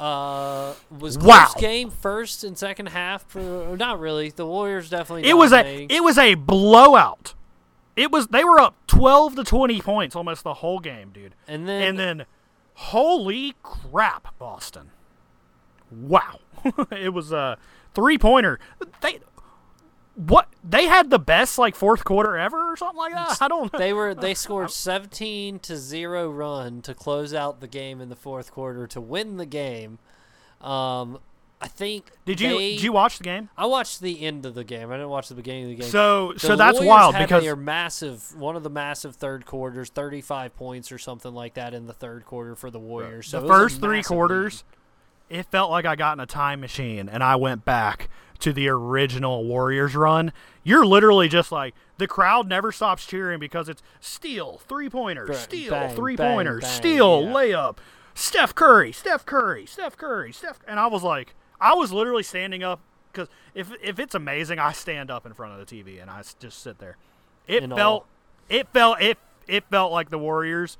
Uh, 0.00 0.74
was 0.98 1.16
Wow. 1.16 1.46
close 1.46 1.60
game 1.60 1.90
first 1.90 2.42
and 2.42 2.58
second 2.58 2.86
half. 2.86 3.22
For, 3.28 3.76
not 3.76 4.00
really. 4.00 4.30
The 4.30 4.46
Warriors 4.46 4.90
definitely. 4.90 5.28
It 5.28 5.34
was 5.36 5.52
a 5.52 5.86
it 5.88 6.02
was 6.02 6.18
a 6.18 6.34
blowout. 6.34 7.34
It 7.94 8.10
was 8.10 8.26
they 8.28 8.42
were 8.42 8.58
up 8.58 8.74
twelve 8.88 9.36
to 9.36 9.44
twenty 9.44 9.80
points 9.80 10.16
almost 10.16 10.42
the 10.42 10.54
whole 10.54 10.80
game, 10.80 11.10
dude. 11.10 11.34
and 11.46 11.68
then 11.68 11.82
And 11.82 11.98
then, 11.98 12.24
holy 12.74 13.54
crap, 13.62 14.36
Boston! 14.40 14.90
Wow, 15.90 16.40
it 16.90 17.12
was 17.12 17.32
a 17.32 17.58
three 17.94 18.18
pointer. 18.18 18.58
They 19.00 19.20
what 20.14 20.48
they 20.62 20.84
had 20.86 21.08
the 21.08 21.18
best 21.18 21.58
like 21.58 21.74
fourth 21.74 22.04
quarter 22.04 22.36
ever 22.36 22.72
or 22.72 22.76
something 22.76 22.98
like 22.98 23.14
that. 23.14 23.38
I 23.40 23.48
don't. 23.48 23.72
they 23.72 23.92
were 23.94 24.14
they 24.14 24.34
scored 24.44 24.70
17 24.70 25.58
to 25.60 25.76
0 25.76 26.30
run 26.30 26.82
to 26.82 26.94
close 26.94 27.32
out 27.32 27.60
the 27.60 27.66
game 27.68 28.00
in 28.00 28.08
the 28.10 28.16
fourth 28.16 28.52
quarter 28.52 28.86
to 28.88 29.00
win 29.00 29.38
the 29.38 29.46
game 29.46 29.98
um 30.60 31.18
i 31.60 31.66
think 31.66 32.10
Did 32.24 32.40
you 32.40 32.50
they- 32.50 32.72
did 32.74 32.82
you 32.82 32.92
watch 32.92 33.18
the 33.18 33.24
game? 33.24 33.48
i 33.56 33.66
watched 33.66 34.00
the 34.00 34.22
end 34.22 34.44
of 34.46 34.54
the 34.54 34.62
game 34.64 34.90
i 34.90 34.94
didn't 34.94 35.08
watch 35.08 35.28
the 35.28 35.34
beginning 35.34 35.64
of 35.64 35.68
the 35.70 35.74
game 35.76 35.88
So 35.90 36.34
The 36.34 36.38
so 36.40 36.56
that's 36.56 36.74
Warriors 36.74 36.88
wild 36.88 37.14
had 37.16 37.26
because 37.26 37.42
their 37.42 37.56
massive 37.56 38.38
one 38.38 38.54
of 38.54 38.62
the 38.62 38.70
massive 38.70 39.16
third 39.16 39.44
quarters 39.46 39.88
35 39.90 40.54
points 40.54 40.92
or 40.92 40.98
something 40.98 41.32
like 41.34 41.54
that 41.54 41.74
in 41.74 41.86
the 41.86 41.92
third 41.94 42.24
quarter 42.26 42.54
for 42.54 42.70
the 42.70 42.78
warriors 42.78 43.26
so 43.28 43.40
the 43.40 43.46
it 43.46 43.48
was 43.48 43.56
a 43.56 43.60
first 43.60 43.80
three 43.80 44.02
quarters, 44.04 44.62
it 45.32 45.46
felt 45.46 45.70
like 45.70 45.86
I 45.86 45.96
got 45.96 46.12
in 46.12 46.20
a 46.20 46.26
time 46.26 46.60
machine 46.60 47.08
and 47.08 47.22
I 47.24 47.36
went 47.36 47.64
back 47.64 48.08
to 48.40 48.52
the 48.52 48.68
original 48.68 49.44
Warriors 49.44 49.94
run. 49.96 50.32
You're 50.62 50.84
literally 50.84 51.28
just 51.28 51.50
like 51.50 51.74
the 51.96 52.06
crowd 52.06 52.48
never 52.48 52.70
stops 52.70 53.06
cheering 53.06 53.40
because 53.40 53.68
it's 53.68 53.82
steal, 53.98 54.58
three 54.68 54.90
pointers, 54.90 55.38
steal, 55.38 55.70
bang, 55.70 55.96
three 55.96 56.16
bang, 56.16 56.34
pointers, 56.34 56.64
bang, 56.64 56.72
steal, 56.72 57.22
yeah. 57.22 57.32
layup, 57.32 57.78
Steph 58.14 58.54
Curry, 58.54 58.92
Steph 58.92 59.24
Curry, 59.24 59.64
Steph 59.64 59.96
Curry, 59.96 60.32
Steph, 60.32 60.60
and 60.68 60.78
I 60.78 60.86
was 60.88 61.02
like, 61.02 61.34
I 61.60 61.74
was 61.74 61.92
literally 61.92 62.24
standing 62.24 62.62
up 62.62 62.80
because 63.10 63.28
if 63.54 63.72
if 63.82 63.98
it's 63.98 64.14
amazing, 64.14 64.58
I 64.58 64.72
stand 64.72 65.10
up 65.10 65.24
in 65.24 65.32
front 65.32 65.58
of 65.58 65.66
the 65.66 65.82
TV 65.82 66.00
and 66.00 66.10
I 66.10 66.22
just 66.40 66.60
sit 66.62 66.78
there. 66.78 66.96
It 67.46 67.62
In 67.62 67.70
felt, 67.70 68.02
awe. 68.02 68.52
it 68.54 68.68
felt, 68.68 69.00
it 69.00 69.18
it 69.46 69.64
felt 69.70 69.92
like 69.92 70.10
the 70.10 70.18
Warriors, 70.18 70.76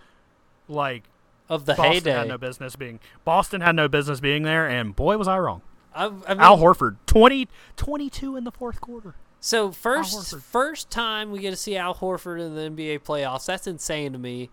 like 0.68 1.04
of 1.48 1.66
the 1.66 1.74
Boston 1.74 1.92
heyday 1.92 2.12
had 2.12 2.28
no 2.28 2.38
business 2.38 2.76
being 2.76 3.00
Boston 3.24 3.60
had 3.60 3.76
no 3.76 3.88
business 3.88 4.20
being 4.20 4.42
there, 4.42 4.68
and 4.68 4.94
boy 4.96 5.16
was 5.16 5.28
I 5.28 5.38
wrong. 5.38 5.62
I, 5.94 6.06
I 6.06 6.08
mean, 6.08 6.40
Al 6.40 6.58
Horford 6.58 6.96
20, 7.06 7.48
22 7.76 8.36
in 8.36 8.44
the 8.44 8.52
fourth 8.52 8.80
quarter. 8.80 9.14
So 9.40 9.72
first, 9.72 10.38
first 10.38 10.88
time 10.88 11.32
we 11.32 11.40
get 11.40 11.50
to 11.50 11.56
see 11.56 11.76
Al 11.76 11.94
Horford 11.94 12.40
in 12.40 12.54
the 12.54 12.84
NBA 12.84 13.00
playoffs. 13.00 13.46
That's 13.46 13.66
insane 13.66 14.12
to 14.12 14.18
me. 14.18 14.50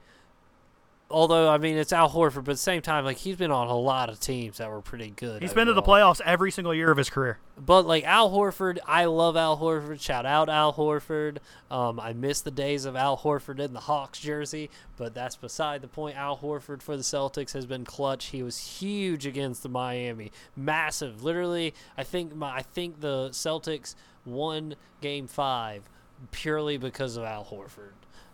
Although 1.12 1.50
I 1.50 1.58
mean 1.58 1.78
it's 1.78 1.92
Al 1.92 2.10
Horford, 2.10 2.44
but 2.44 2.52
at 2.52 2.54
the 2.54 2.58
same 2.58 2.84
time, 2.84 3.04
like 3.04 3.18
he's 3.18 3.36
been 3.36 3.50
on 3.50 3.68
a 3.68 3.76
lot 3.76 4.10
of 4.10 4.20
teams 4.20 4.58
that 4.58 4.70
were 4.70 4.82
pretty 4.82 5.10
good. 5.10 5.42
He's 5.42 5.54
been 5.54 5.66
to 5.66 5.74
the 5.74 5.82
playoffs 5.82 6.22
every 6.24 6.52
single 6.52 6.74
year 6.74 6.92
of 6.92 6.98
his 6.98 7.10
career. 7.10 7.40
But 7.58 7.88
like 7.88 8.04
Al 8.04 8.30
Horford, 8.30 8.78
I 8.86 9.06
love 9.06 9.36
Al 9.36 9.58
Horford. 9.58 10.00
Shout 10.00 10.28
out 10.28 10.50
Al 10.50 10.74
Horford. 10.74 11.38
Um, 11.72 12.00
I 12.00 12.14
miss 12.14 12.42
the 12.42 12.52
days 12.52 12.86
of 12.86 12.96
Al 12.96 13.18
Horford 13.18 13.60
in 13.60 13.74
the 13.74 13.80
Hawks 13.80 14.20
jersey, 14.20 14.70
but 14.98 15.16
that's 15.16 15.36
beside 15.36 15.82
the 15.82 15.88
point. 15.88 16.16
Al 16.16 16.38
Horford 16.38 16.84
for 16.84 16.96
the 16.96 17.04
Celtics 17.04 17.54
has 17.54 17.66
been 17.66 17.86
clutch. 17.86 18.28
He 18.28 18.44
was 18.44 18.80
huge 18.80 19.26
against 19.26 19.64
the 19.64 19.70
Miami, 19.70 20.32
massive. 20.56 21.24
Literally, 21.24 21.74
I 21.98 22.04
think 22.04 22.36
my, 22.36 22.58
I 22.58 22.62
think 22.62 23.02
the 23.02 23.30
Celtics 23.30 23.96
won 24.26 24.76
Game 25.02 25.26
Five 25.26 25.90
purely 26.30 26.78
because 26.78 27.18
of 27.18 27.24
Al 27.24 27.46
Horford 27.46 27.94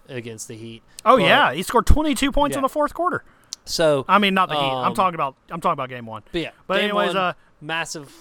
against 0.10 0.48
the 0.48 0.56
Heat. 0.56 0.84
Oh 1.06 1.18
But- 1.18 1.24
yeah, 1.24 1.54
he 1.54 1.64
scored 1.64 1.86
22 1.86 2.32
points 2.32 2.56
in 2.56 2.62
the 2.62 2.70
fourth 2.70 2.94
quarter. 2.94 3.24
So, 3.66 4.06
I 4.08 4.20
mean, 4.20 4.34
not 4.36 4.50
the 4.50 4.56
Heat. 4.56 4.62
I'm 4.62 4.88
Um, 4.90 4.94
talking 4.94 5.16
about 5.16 5.36
I'm 5.50 5.60
talking 5.62 5.74
about 5.74 5.90
game 5.90 6.06
1. 6.06 6.24
but 6.32 6.42
yeah. 6.42 6.52
But 6.68 6.82
anyways, 6.82 7.10
one, 7.10 7.18
uh 7.18 7.34
massive. 7.62 8.12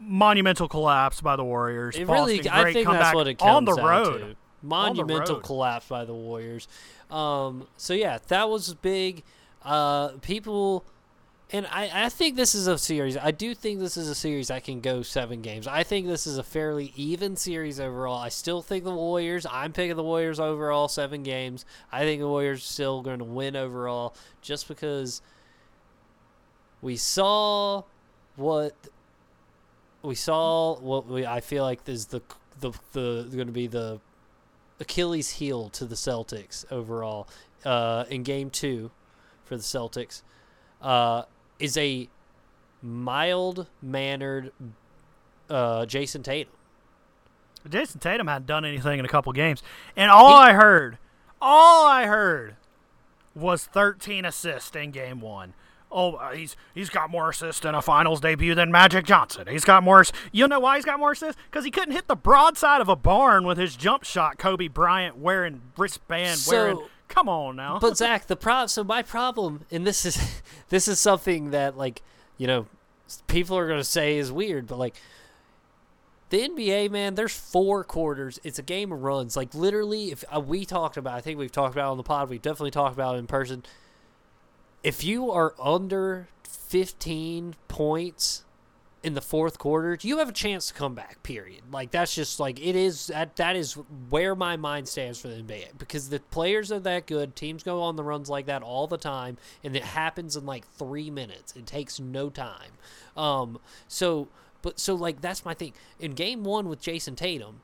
monumental 0.00 0.68
collapse 0.68 1.20
by 1.20 1.36
the 1.36 1.44
Warriors. 1.44 1.96
It 1.96 2.06
really, 2.08 2.36
Boston, 2.36 2.52
I 2.52 2.62
great 2.62 2.74
think 2.74 2.88
that's 2.88 3.14
what 3.14 3.26
it 3.28 3.38
comes 3.38 3.50
on 3.50 3.64
the 3.64 3.74
road. 3.82 4.18
to. 4.20 4.36
Monumental 4.62 5.36
road. 5.36 5.44
collapse 5.44 5.86
by 5.88 6.04
the 6.04 6.14
Warriors. 6.14 6.66
Um, 7.10 7.66
so 7.76 7.92
yeah, 7.94 8.18
that 8.28 8.48
was 8.48 8.74
big. 8.74 9.22
Uh, 9.64 10.08
people, 10.22 10.84
and 11.52 11.66
I, 11.70 12.06
I 12.06 12.08
think 12.08 12.34
this 12.34 12.56
is 12.56 12.66
a 12.66 12.76
series. 12.76 13.16
I 13.16 13.30
do 13.30 13.54
think 13.54 13.78
this 13.78 13.96
is 13.96 14.08
a 14.08 14.16
series 14.16 14.48
that 14.48 14.64
can 14.64 14.80
go 14.80 15.02
seven 15.02 15.42
games. 15.42 15.68
I 15.68 15.84
think 15.84 16.08
this 16.08 16.26
is 16.26 16.38
a 16.38 16.42
fairly 16.42 16.92
even 16.96 17.36
series 17.36 17.78
overall. 17.78 18.18
I 18.18 18.30
still 18.30 18.62
think 18.62 18.82
the 18.82 18.90
Warriors. 18.92 19.46
I'm 19.48 19.72
picking 19.72 19.94
the 19.94 20.02
Warriors 20.02 20.40
overall 20.40 20.88
seven 20.88 21.22
games. 21.22 21.64
I 21.92 22.00
think 22.00 22.20
the 22.20 22.26
Warriors 22.26 22.58
are 22.58 22.72
still 22.72 23.00
going 23.00 23.20
to 23.20 23.24
win 23.24 23.54
overall, 23.54 24.16
just 24.42 24.66
because 24.66 25.22
we 26.82 26.96
saw 26.96 27.84
what 28.34 28.74
we 30.02 30.16
saw 30.16 30.76
what 30.80 31.06
we 31.06 31.24
I 31.24 31.40
feel 31.40 31.62
like 31.62 31.88
is 31.88 32.06
the 32.06 32.22
the 32.58 32.72
the 32.92 33.28
going 33.32 33.46
to 33.46 33.52
be 33.52 33.68
the 33.68 34.00
Achilles 34.80 35.30
heel 35.30 35.68
to 35.70 35.84
the 35.84 35.94
Celtics 35.94 36.64
overall 36.72 37.28
uh, 37.64 38.04
in 38.10 38.24
Game 38.24 38.50
Two 38.50 38.90
for 39.44 39.56
the 39.56 39.62
Celtics 39.62 40.22
uh, 40.82 41.22
is 41.58 41.76
a 41.76 42.08
mild 42.82 43.66
mannered 43.82 44.52
uh, 45.50 45.84
Jayson 45.86 46.22
Tatum. 46.22 46.52
Jayson 47.68 48.00
Tatum 48.00 48.26
hadn't 48.28 48.46
done 48.46 48.64
anything 48.64 48.98
in 48.98 49.04
a 49.04 49.08
couple 49.08 49.32
games, 49.32 49.62
and 49.96 50.10
all 50.10 50.34
I 50.34 50.52
heard, 50.52 50.98
all 51.40 51.86
I 51.86 52.06
heard, 52.06 52.56
was 53.34 53.64
13 53.66 54.24
assists 54.24 54.74
in 54.76 54.90
Game 54.92 55.20
One. 55.20 55.54
Oh, 55.90 56.14
uh, 56.14 56.32
he's 56.32 56.56
he's 56.74 56.90
got 56.90 57.10
more 57.10 57.30
assists 57.30 57.64
in 57.64 57.74
a 57.74 57.80
Finals 57.80 58.20
debut 58.20 58.54
than 58.54 58.70
Magic 58.72 59.04
Johnson. 59.04 59.46
He's 59.48 59.64
got 59.64 59.82
more. 59.82 60.04
You 60.32 60.48
know 60.48 60.58
why 60.60 60.76
he's 60.76 60.84
got 60.84 60.98
more 60.98 61.12
assists? 61.12 61.40
Because 61.50 61.64
he 61.64 61.70
couldn't 61.70 61.92
hit 61.94 62.08
the 62.08 62.16
broadside 62.16 62.80
of 62.80 62.88
a 62.88 62.96
barn 62.96 63.44
with 63.46 63.56
his 63.56 63.76
jump 63.76 64.02
shot. 64.04 64.36
Kobe 64.36 64.66
Bryant 64.68 65.16
wearing 65.16 65.62
wristband, 65.76 66.38
So- 66.38 66.52
wearing. 66.52 66.78
Come 67.08 67.28
on 67.28 67.56
now. 67.56 67.78
But 67.78 67.96
Zach, 67.96 68.26
the 68.26 68.36
pro 68.36 68.66
so 68.66 68.84
my 68.84 69.02
problem, 69.02 69.64
and 69.70 69.86
this 69.86 70.04
is 70.04 70.42
this 70.68 70.88
is 70.88 71.00
something 71.00 71.50
that 71.50 71.76
like 71.76 72.02
you 72.38 72.46
know 72.46 72.66
people 73.26 73.56
are 73.56 73.68
gonna 73.68 73.84
say 73.84 74.18
is 74.18 74.32
weird, 74.32 74.66
but 74.66 74.78
like 74.78 74.94
the 76.30 76.48
NBA, 76.48 76.90
man, 76.90 77.14
there's 77.14 77.36
four 77.36 77.84
quarters. 77.84 78.40
It's 78.42 78.58
a 78.58 78.62
game 78.62 78.90
of 78.90 79.02
runs. 79.02 79.36
Like 79.36 79.54
literally, 79.54 80.10
if 80.10 80.24
uh, 80.34 80.40
we 80.40 80.64
talked 80.64 80.96
about, 80.96 81.14
I 81.14 81.20
think 81.20 81.38
we've 81.38 81.52
talked 81.52 81.74
about 81.74 81.92
on 81.92 81.96
the 81.96 82.02
pod. 82.02 82.28
We've 82.28 82.42
definitely 82.42 82.72
talked 82.72 82.94
about 82.94 83.16
in 83.16 83.26
person. 83.26 83.62
If 84.82 85.04
you 85.04 85.30
are 85.30 85.54
under 85.60 86.28
15 86.44 87.54
points 87.68 88.44
in 89.06 89.14
the 89.14 89.20
fourth 89.20 89.56
quarter, 89.56 89.96
you 90.02 90.18
have 90.18 90.28
a 90.28 90.32
chance 90.32 90.66
to 90.66 90.74
come 90.74 90.96
back. 90.96 91.22
Period. 91.22 91.62
Like 91.70 91.92
that's 91.92 92.12
just 92.12 92.40
like 92.40 92.58
it 92.58 92.74
is. 92.74 93.06
That 93.06 93.36
that 93.36 93.54
is 93.54 93.74
where 94.10 94.34
my 94.34 94.56
mind 94.56 94.88
stands 94.88 95.20
for 95.20 95.28
the 95.28 95.36
NBA 95.36 95.78
because 95.78 96.08
the 96.08 96.18
players 96.18 96.72
are 96.72 96.80
that 96.80 97.06
good. 97.06 97.36
Teams 97.36 97.62
go 97.62 97.82
on 97.82 97.94
the 97.94 98.02
runs 98.02 98.28
like 98.28 98.46
that 98.46 98.64
all 98.64 98.88
the 98.88 98.98
time, 98.98 99.38
and 99.62 99.76
it 99.76 99.84
happens 99.84 100.34
in 100.34 100.44
like 100.44 100.66
three 100.72 101.08
minutes. 101.08 101.54
It 101.54 101.66
takes 101.66 102.00
no 102.00 102.28
time. 102.30 102.72
Um. 103.16 103.60
So, 103.86 104.26
but 104.60 104.80
so 104.80 104.96
like 104.96 105.20
that's 105.20 105.44
my 105.44 105.54
thing. 105.54 105.72
In 106.00 106.10
game 106.10 106.42
one 106.42 106.68
with 106.68 106.80
Jayson 106.80 107.14
Tatum, 107.14 107.60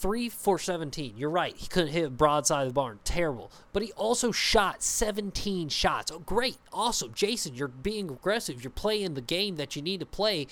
three 0.00 0.28
for 0.28 0.58
17. 0.58 1.14
You're 1.16 1.30
right. 1.30 1.56
He 1.56 1.66
couldn't 1.66 1.92
hit 1.92 2.16
broadside 2.16 2.62
of 2.62 2.68
the 2.68 2.74
barn. 2.74 3.00
Terrible. 3.04 3.50
But 3.72 3.82
he 3.82 3.92
also 3.92 4.32
shot 4.32 4.82
17 4.82 5.68
shots. 5.68 6.12
Oh, 6.12 6.20
great. 6.20 6.58
Awesome. 6.72 7.12
Jason, 7.14 7.54
you're 7.54 7.68
being 7.68 8.10
aggressive. 8.10 8.62
You're 8.62 8.70
playing 8.70 9.14
the 9.14 9.20
game 9.20 9.56
that 9.56 9.76
you 9.76 9.82
need 9.82 10.00
to 10.00 10.06
play. 10.06 10.46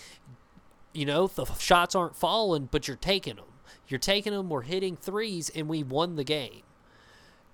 You 0.93 1.07
know, 1.07 1.27
the 1.27 1.45
shots 1.55 1.95
aren't 1.95 2.17
falling, 2.17 2.69
but 2.71 2.89
you're 2.89 2.97
taking 2.97 3.37
them. 3.37 3.45
You're 3.89 4.01
taking 4.01 4.33
them. 4.33 4.49
We're 4.49 4.63
hitting 4.63 4.97
threes, 4.97 5.51
and 5.55 5.69
we 5.69 5.83
won 5.83 6.17
the 6.17 6.25
game. 6.25 6.63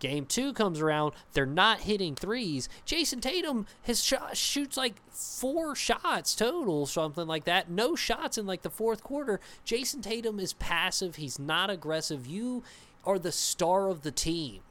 Game 0.03 0.26
two 0.26 0.53
comes 0.53 0.80
around, 0.80 1.12
they're 1.32 1.46
not 1.46 1.82
hitting 1.82 2.16
threes. 2.16 2.68
Jayson 2.84 3.20
Tatum 3.20 3.66
has 3.82 4.03
shot, 4.03 4.36
shoots 4.36 4.76
like 4.76 4.96
four 5.12 5.76
shots 5.76 6.34
total, 6.34 6.86
something 6.86 7.28
like 7.28 7.44
that. 7.44 7.70
No 7.70 7.94
shots 7.94 8.36
in 8.36 8.44
like 8.44 8.62
the 8.62 8.68
fourth 8.68 9.05
quarter. 9.05 9.38
Jayson 9.64 10.03
Tatum 10.03 10.40
is 10.40 10.55
passive. 10.55 11.14
He's 11.14 11.38
not 11.38 11.70
aggressive. 11.70 12.26
You 12.26 12.64
are 13.05 13.16
the 13.16 13.30
star 13.30 13.88
of 13.88 14.03
the 14.03 14.11
team. 14.11 14.62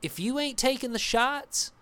If 0.00 0.18
you 0.18 0.38
ain't 0.38 0.56
taking 0.56 0.92
the 0.94 0.98
shots, 0.98 1.72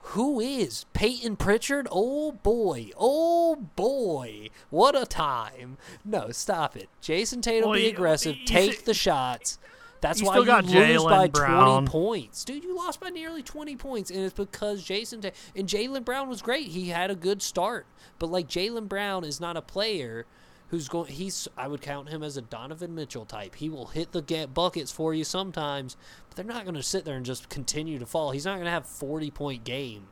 who 0.00 0.40
is 0.40 0.86
Payton 0.94 1.36
Pritchard? 1.36 1.86
Oh 1.88 2.32
boy, 2.32 2.90
oh 2.98 3.54
boy, 3.76 4.48
what 4.70 5.00
a 5.00 5.06
time! 5.06 5.76
No, 6.04 6.30
stop 6.30 6.76
it. 6.76 6.88
Jayson 7.00 7.42
Tatum, 7.42 7.70
Well, 7.70 7.78
be 7.78 7.88
aggressive. 7.88 8.38
Take 8.44 8.86
the 8.86 8.94
shots. 8.94 9.60
That's 10.00 10.20
you 10.20 10.26
why 10.26 10.36
you 10.38 10.44
got 10.44 10.64
lose 10.64 10.74
Jaylen 10.74 11.08
by 11.10 11.28
Brown. 11.28 11.86
20 11.86 11.86
points, 11.90 12.44
dude. 12.44 12.62
You 12.64 12.76
lost 12.76 13.00
by 13.00 13.08
nearly 13.10 13.42
20 13.42 13.76
points, 13.76 14.10
and 14.10 14.20
it's 14.20 14.34
because 14.34 14.82
Jason 14.84 15.20
Ta- 15.20 15.30
and 15.56 15.66
Jaylen 15.68 16.04
Brown 16.04 16.28
was 16.28 16.40
great. 16.42 16.68
He 16.68 16.88
had 16.90 17.10
a 17.10 17.14
good 17.16 17.42
start, 17.42 17.86
but 18.18 18.30
like 18.30 18.48
Jaylen 18.48 18.88
Brown 18.88 19.24
is 19.24 19.40
not 19.40 19.56
a 19.56 19.62
player 19.62 20.24
who's 20.70 20.88
going. 20.88 21.06
He's 21.12 21.48
I 21.56 21.66
would 21.66 21.80
count 21.80 22.10
him 22.10 22.22
as 22.22 22.36
a 22.36 22.42
Donovan 22.42 22.94
Mitchell 22.94 23.24
type. 23.24 23.56
He 23.56 23.68
will 23.68 23.86
hit 23.86 24.12
the 24.12 24.22
get 24.22 24.54
buckets 24.54 24.92
for 24.92 25.12
you 25.14 25.24
sometimes, 25.24 25.96
but 26.28 26.36
they're 26.36 26.44
not 26.54 26.64
going 26.64 26.74
to 26.76 26.82
sit 26.82 27.04
there 27.04 27.16
and 27.16 27.26
just 27.26 27.48
continue 27.48 27.98
to 27.98 28.06
fall. 28.06 28.30
He's 28.30 28.44
not 28.44 28.54
going 28.54 28.66
to 28.66 28.70
have 28.70 28.86
40 28.86 29.30
point 29.32 29.64
game, 29.64 30.08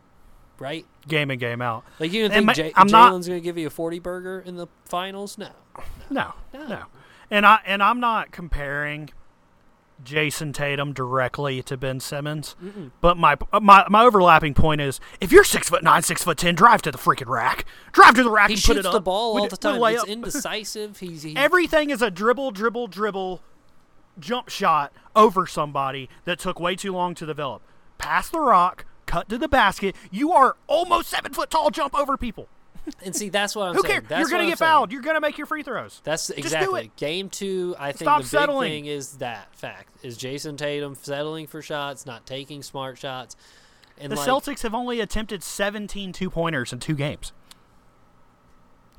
right? 0.58 0.84
game 1.06 1.30
in, 1.30 1.38
game 1.38 1.62
out. 1.62 1.84
Like 2.00 2.12
you 2.12 2.28
think 2.28 2.46
ma- 2.46 2.52
J- 2.54 2.72
I'm 2.74 2.88
not- 2.88 3.12
Jaylen's 3.12 3.28
going 3.28 3.40
to 3.40 3.44
give 3.44 3.56
you 3.58 3.66
a 3.68 3.70
40 3.70 3.98
burger 4.00 4.40
in 4.44 4.56
the 4.56 4.66
finals? 4.86 5.38
No. 5.38 5.50
No, 6.10 6.32
No. 6.54 6.66
no, 6.66 6.82
And 7.30 7.44
I 7.46 7.60
and 7.66 7.82
I'm 7.82 8.00
not 8.00 8.32
comparing 8.32 9.10
Jayson 10.04 10.52
Tatum 10.52 10.92
directly 10.92 11.62
to 11.62 11.76
Ben 11.76 12.00
Simmons, 12.00 12.54
but 13.00 13.16
my 13.16 13.36
my 13.60 13.86
my 13.88 14.02
overlapping 14.04 14.54
point 14.54 14.80
is 14.80 15.00
if 15.20 15.32
you're 15.32 15.42
six 15.44 15.68
foot 15.68 15.82
nine, 15.82 16.02
six 16.02 16.22
foot 16.22 16.36
ten, 16.38 16.54
drive 16.54 16.82
to 16.82 16.90
the 16.92 16.98
freaking 16.98 17.28
rack, 17.28 17.64
drive 17.92 18.14
to 18.14 18.22
the 18.22 18.30
rack 18.30 18.48
He 18.48 18.54
and 18.54 18.60
shoots 18.60 18.68
put 18.68 18.76
it 18.78 18.86
up. 18.86 18.92
the 18.92 19.00
ball 19.00 19.36
all 19.36 19.42
with- 19.42 19.50
the 19.50 19.56
time. 19.56 19.82
It's 19.82 20.02
layup. 20.04 20.06
indecisive. 20.06 20.98
He's 21.00 21.22
he, 21.22 21.36
Everything 21.36 21.90
is 21.90 22.02
a 22.02 22.10
dribble, 22.10 22.50
dribble, 22.52 22.88
dribble, 22.88 23.40
jump 24.18 24.48
shot 24.48 24.92
over 25.14 25.46
somebody 25.46 26.08
that 26.24 26.38
took 26.38 26.60
way 26.60 26.76
too 26.76 26.92
long 26.92 27.14
to 27.14 27.26
develop. 27.26 27.62
Pass 27.98 28.28
the 28.28 28.40
rock, 28.40 28.84
cut 29.06 29.28
to 29.30 29.38
the 29.38 29.48
basket. 29.48 29.96
You 30.10 30.30
are 30.32 30.56
almost 30.66 31.08
seven 31.08 31.32
foot 31.32 31.50
tall. 31.50 31.70
Jump 31.70 31.94
over 31.98 32.16
people. 32.16 32.48
And 33.04 33.14
see 33.16 33.28
that's 33.30 33.56
what 33.56 33.68
I'm 33.68 33.74
Who 33.74 33.82
saying. 33.82 33.92
cares? 33.92 34.04
That's 34.08 34.20
You're 34.20 34.28
gonna 34.38 34.48
get 34.48 34.58
saying. 34.58 34.68
fouled. 34.70 34.92
You're 34.92 35.02
gonna 35.02 35.20
make 35.20 35.38
your 35.38 35.46
free 35.46 35.62
throws. 35.62 36.00
That's 36.04 36.30
exactly 36.30 36.84
it. 36.86 36.96
game 36.96 37.28
two. 37.28 37.74
I 37.78 37.92
think 37.92 38.02
Stop 38.02 38.18
the 38.18 38.22
big 38.24 38.28
settling. 38.30 38.70
thing 38.70 38.86
is 38.86 39.16
that 39.18 39.54
fact 39.54 39.88
is 40.04 40.16
Jayson 40.16 40.56
Tatum 40.56 40.94
settling 40.94 41.46
for 41.46 41.62
shots, 41.62 42.06
not 42.06 42.26
taking 42.26 42.62
smart 42.62 42.98
shots, 42.98 43.34
and 43.98 44.12
The 44.12 44.16
like 44.16 44.28
Celtics 44.28 44.62
have 44.62 44.74
only 44.74 45.00
attempted 45.00 45.42
17 45.42 46.12
two 46.12 46.30
pointers 46.30 46.72
in 46.72 46.78
two 46.78 46.94
games. 46.94 47.32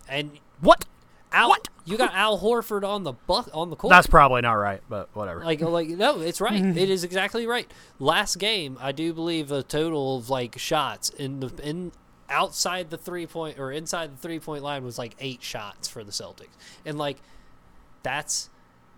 and 0.10 0.32
What? 0.62 0.86
Al, 1.32 1.50
What? 1.50 1.68
you 1.86 1.98
got 1.98 2.14
Al 2.14 2.40
Horford 2.40 2.88
on 2.88 3.04
the 3.04 3.12
buck 3.14 3.50
on 3.54 3.70
the 3.70 3.76
court. 3.76 3.92
That's 3.92 4.08
probably 4.08 4.42
not 4.42 4.54
right, 4.54 4.82
but 4.90 5.10
whatever. 5.14 5.44
like 5.44 5.60
like 5.62 5.90
no, 5.90 6.22
it's 6.22 6.40
right. 6.40 6.54
it 6.78 6.90
is 6.90 7.04
exactly 7.04 7.46
right. 7.46 7.70
Last 8.00 8.38
game, 8.38 8.78
I 8.82 8.92
do 8.94 9.14
believe 9.14 9.52
a 9.52 9.62
total 9.64 10.18
of 10.18 10.30
like 10.30 10.58
shots 10.58 11.10
in 11.10 11.42
the 11.42 11.52
in 11.62 11.92
outside 12.30 12.90
the 12.90 12.98
three 12.98 13.26
point 13.28 13.58
or 13.60 13.72
inside 13.72 14.14
the 14.14 14.18
three 14.18 14.40
point 14.40 14.64
line 14.64 14.84
was 14.84 14.98
like 14.98 15.16
eight 15.20 15.42
shots 15.44 15.88
for 15.88 16.04
the 16.04 16.12
Celtics, 16.12 16.56
and 16.86 16.98
like 16.98 17.18
that's 18.04 18.50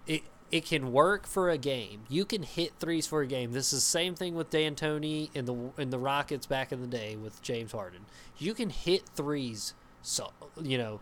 it. 0.07 0.23
It 0.51 0.65
can 0.65 0.91
work 0.91 1.27
for 1.27 1.51
a 1.51 1.59
game. 1.59 2.01
You 2.09 2.25
can 2.25 2.41
hit 2.41 2.73
threes 2.79 3.05
for 3.05 3.21
a 3.21 3.27
game. 3.27 3.51
This 3.51 3.71
is 3.71 3.79
the 3.83 3.89
same 3.89 4.15
thing 4.15 4.33
with 4.33 4.49
D'Antoni 4.49 5.29
and 5.35 5.47
the 5.47 5.71
and 5.77 5.93
the 5.93 5.99
Rockets 5.99 6.47
back 6.47 6.71
in 6.71 6.81
the 6.81 6.87
day 6.87 7.15
with 7.15 7.39
James 7.43 7.71
Harden. 7.71 8.05
You 8.39 8.55
can 8.55 8.71
hit 8.71 9.03
threes, 9.13 9.75
so 10.01 10.31
you 10.59 10.79
know, 10.79 11.01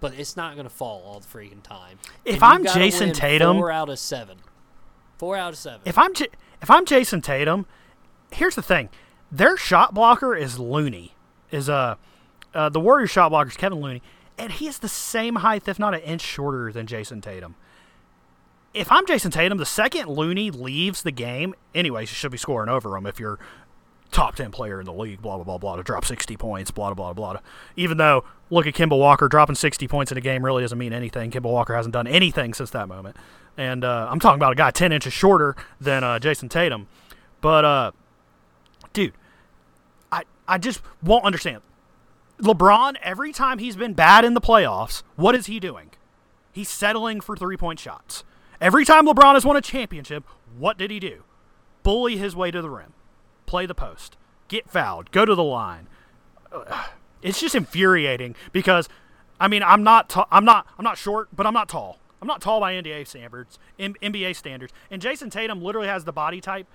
but 0.00 0.14
it's 0.14 0.34
not 0.36 0.54
going 0.54 0.66
to 0.66 0.74
fall 0.74 1.02
all 1.04 1.20
the 1.20 1.26
freaking 1.26 1.62
time. 1.62 1.98
If 2.24 2.42
I'm 2.42 2.64
Jayson 2.64 3.12
Tatum- 3.12 3.56
four 3.58 3.70
out 3.70 3.90
of 3.90 3.98
seven, 3.98 4.38
four 5.18 5.36
out 5.36 5.52
of 5.52 5.58
seven. 5.58 5.80
if 5.84 5.98
I'm 5.98 6.14
J- 6.14 6.28
if 6.62 6.70
I'm 6.70 6.86
Jayson 6.86 7.22
Tatum, 7.22 7.66
here's 8.32 8.54
the 8.54 8.62
thing: 8.62 8.88
their 9.30 9.58
shot 9.58 9.92
blocker 9.92 10.34
is 10.34 10.58
Looney. 10.58 11.13
Is 11.54 11.68
uh, 11.68 11.94
uh 12.52 12.68
the 12.68 12.80
Warriors 12.80 13.10
shot 13.10 13.28
blocker 13.28 13.50
is 13.50 13.56
Kevin 13.56 13.80
Looney, 13.80 14.02
and 14.36 14.52
he 14.52 14.66
is 14.66 14.78
the 14.78 14.88
same 14.88 15.36
height, 15.36 15.68
if 15.68 15.78
not 15.78 15.94
an 15.94 16.00
inch 16.00 16.22
shorter 16.22 16.72
than 16.72 16.86
Jayson 16.86 17.20
Tatum. 17.22 17.54
If 18.72 18.90
I'm 18.90 19.06
Jayson 19.06 19.30
Tatum, 19.30 19.58
the 19.58 19.66
second 19.66 20.08
Looney 20.08 20.50
leaves 20.50 21.02
the 21.02 21.12
game, 21.12 21.54
anyways, 21.74 22.10
you 22.10 22.16
should 22.16 22.32
be 22.32 22.38
scoring 22.38 22.68
over 22.68 22.96
him 22.96 23.06
if 23.06 23.20
you're 23.20 23.38
top 24.10 24.36
10 24.36 24.50
player 24.50 24.80
in 24.80 24.86
the 24.86 24.92
league, 24.92 25.20
blah, 25.20 25.36
blah, 25.36 25.44
blah, 25.44 25.58
blah, 25.58 25.76
to 25.76 25.82
drop 25.82 26.04
60 26.04 26.36
points, 26.36 26.70
blah, 26.70 26.92
blah, 26.94 27.12
blah, 27.12 27.32
blah. 27.32 27.40
Even 27.76 27.98
though, 27.98 28.24
look 28.50 28.66
at 28.66 28.74
Kemba 28.74 28.98
Walker, 28.98 29.28
dropping 29.28 29.56
60 29.56 29.86
points 29.88 30.10
in 30.10 30.18
a 30.18 30.20
game 30.20 30.44
really 30.44 30.62
doesn't 30.62 30.78
mean 30.78 30.92
anything. 30.92 31.30
Kemba 31.30 31.50
Walker 31.50 31.74
hasn't 31.74 31.92
done 31.92 32.06
anything 32.06 32.54
since 32.54 32.70
that 32.70 32.88
moment. 32.88 33.16
And 33.56 33.84
uh, 33.84 34.08
I'm 34.10 34.20
talking 34.20 34.38
about 34.38 34.52
a 34.52 34.56
guy 34.56 34.70
10 34.70 34.92
inches 34.92 35.12
shorter 35.12 35.56
than 35.80 36.02
uh, 36.02 36.18
Jayson 36.18 36.48
Tatum. 36.48 36.86
But, 37.40 37.64
uh, 37.64 37.92
dude, 38.92 39.12
I, 40.46 40.58
just 40.58 40.80
won't 41.02 41.24
understand. 41.24 41.62
LeBron, 42.40 42.96
every 43.02 43.32
time 43.32 43.58
he's 43.58 43.76
been 43.76 43.94
bad 43.94 44.24
in 44.24 44.34
the 44.34 44.40
playoffs, 44.40 45.02
what 45.16 45.34
is 45.34 45.46
he 45.46 45.60
doing? 45.60 45.90
He's 46.52 46.68
settling 46.68 47.20
for 47.20 47.36
three 47.36 47.56
point 47.56 47.78
shots. 47.78 48.24
Every 48.60 48.84
time 48.84 49.06
LeBron 49.06 49.34
has 49.34 49.44
won 49.44 49.56
a 49.56 49.60
championship, 49.60 50.24
what 50.56 50.78
did 50.78 50.90
he 50.90 50.98
do? 51.00 51.22
Bully 51.82 52.16
his 52.16 52.34
way 52.34 52.50
to 52.50 52.62
the 52.62 52.70
rim, 52.70 52.92
play 53.46 53.66
the 53.66 53.74
post, 53.74 54.16
get 54.48 54.70
fouled, 54.70 55.10
go 55.10 55.24
to 55.24 55.34
the 55.34 55.44
line. 55.44 55.88
It's 57.22 57.40
just 57.40 57.54
infuriating 57.54 58.34
because, 58.52 58.88
I 59.40 59.48
mean, 59.48 59.62
I'm 59.62 59.82
not, 59.82 60.08
ta- 60.08 60.28
I'm 60.30 60.44
not, 60.44 60.66
I'm 60.78 60.84
not 60.84 60.96
short, 60.96 61.28
but 61.34 61.46
I'm 61.46 61.54
not 61.54 61.68
tall. 61.68 61.98
I'm 62.22 62.28
not 62.28 62.40
tall 62.40 62.60
by 62.60 62.72
NBA 62.72 63.06
standards, 63.06 63.58
M- 63.78 63.96
NBA 64.00 64.34
standards, 64.36 64.72
and 64.90 65.02
Jayson 65.02 65.30
Tatum 65.30 65.60
literally 65.62 65.88
has 65.88 66.04
the 66.04 66.12
body 66.12 66.40
type 66.40 66.66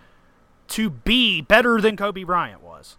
to 0.70 0.90
be 0.92 1.42
better 1.42 1.82
than 1.82 1.98
Kobe 1.98 2.24
Bryant 2.24 2.62
was. 2.62 2.98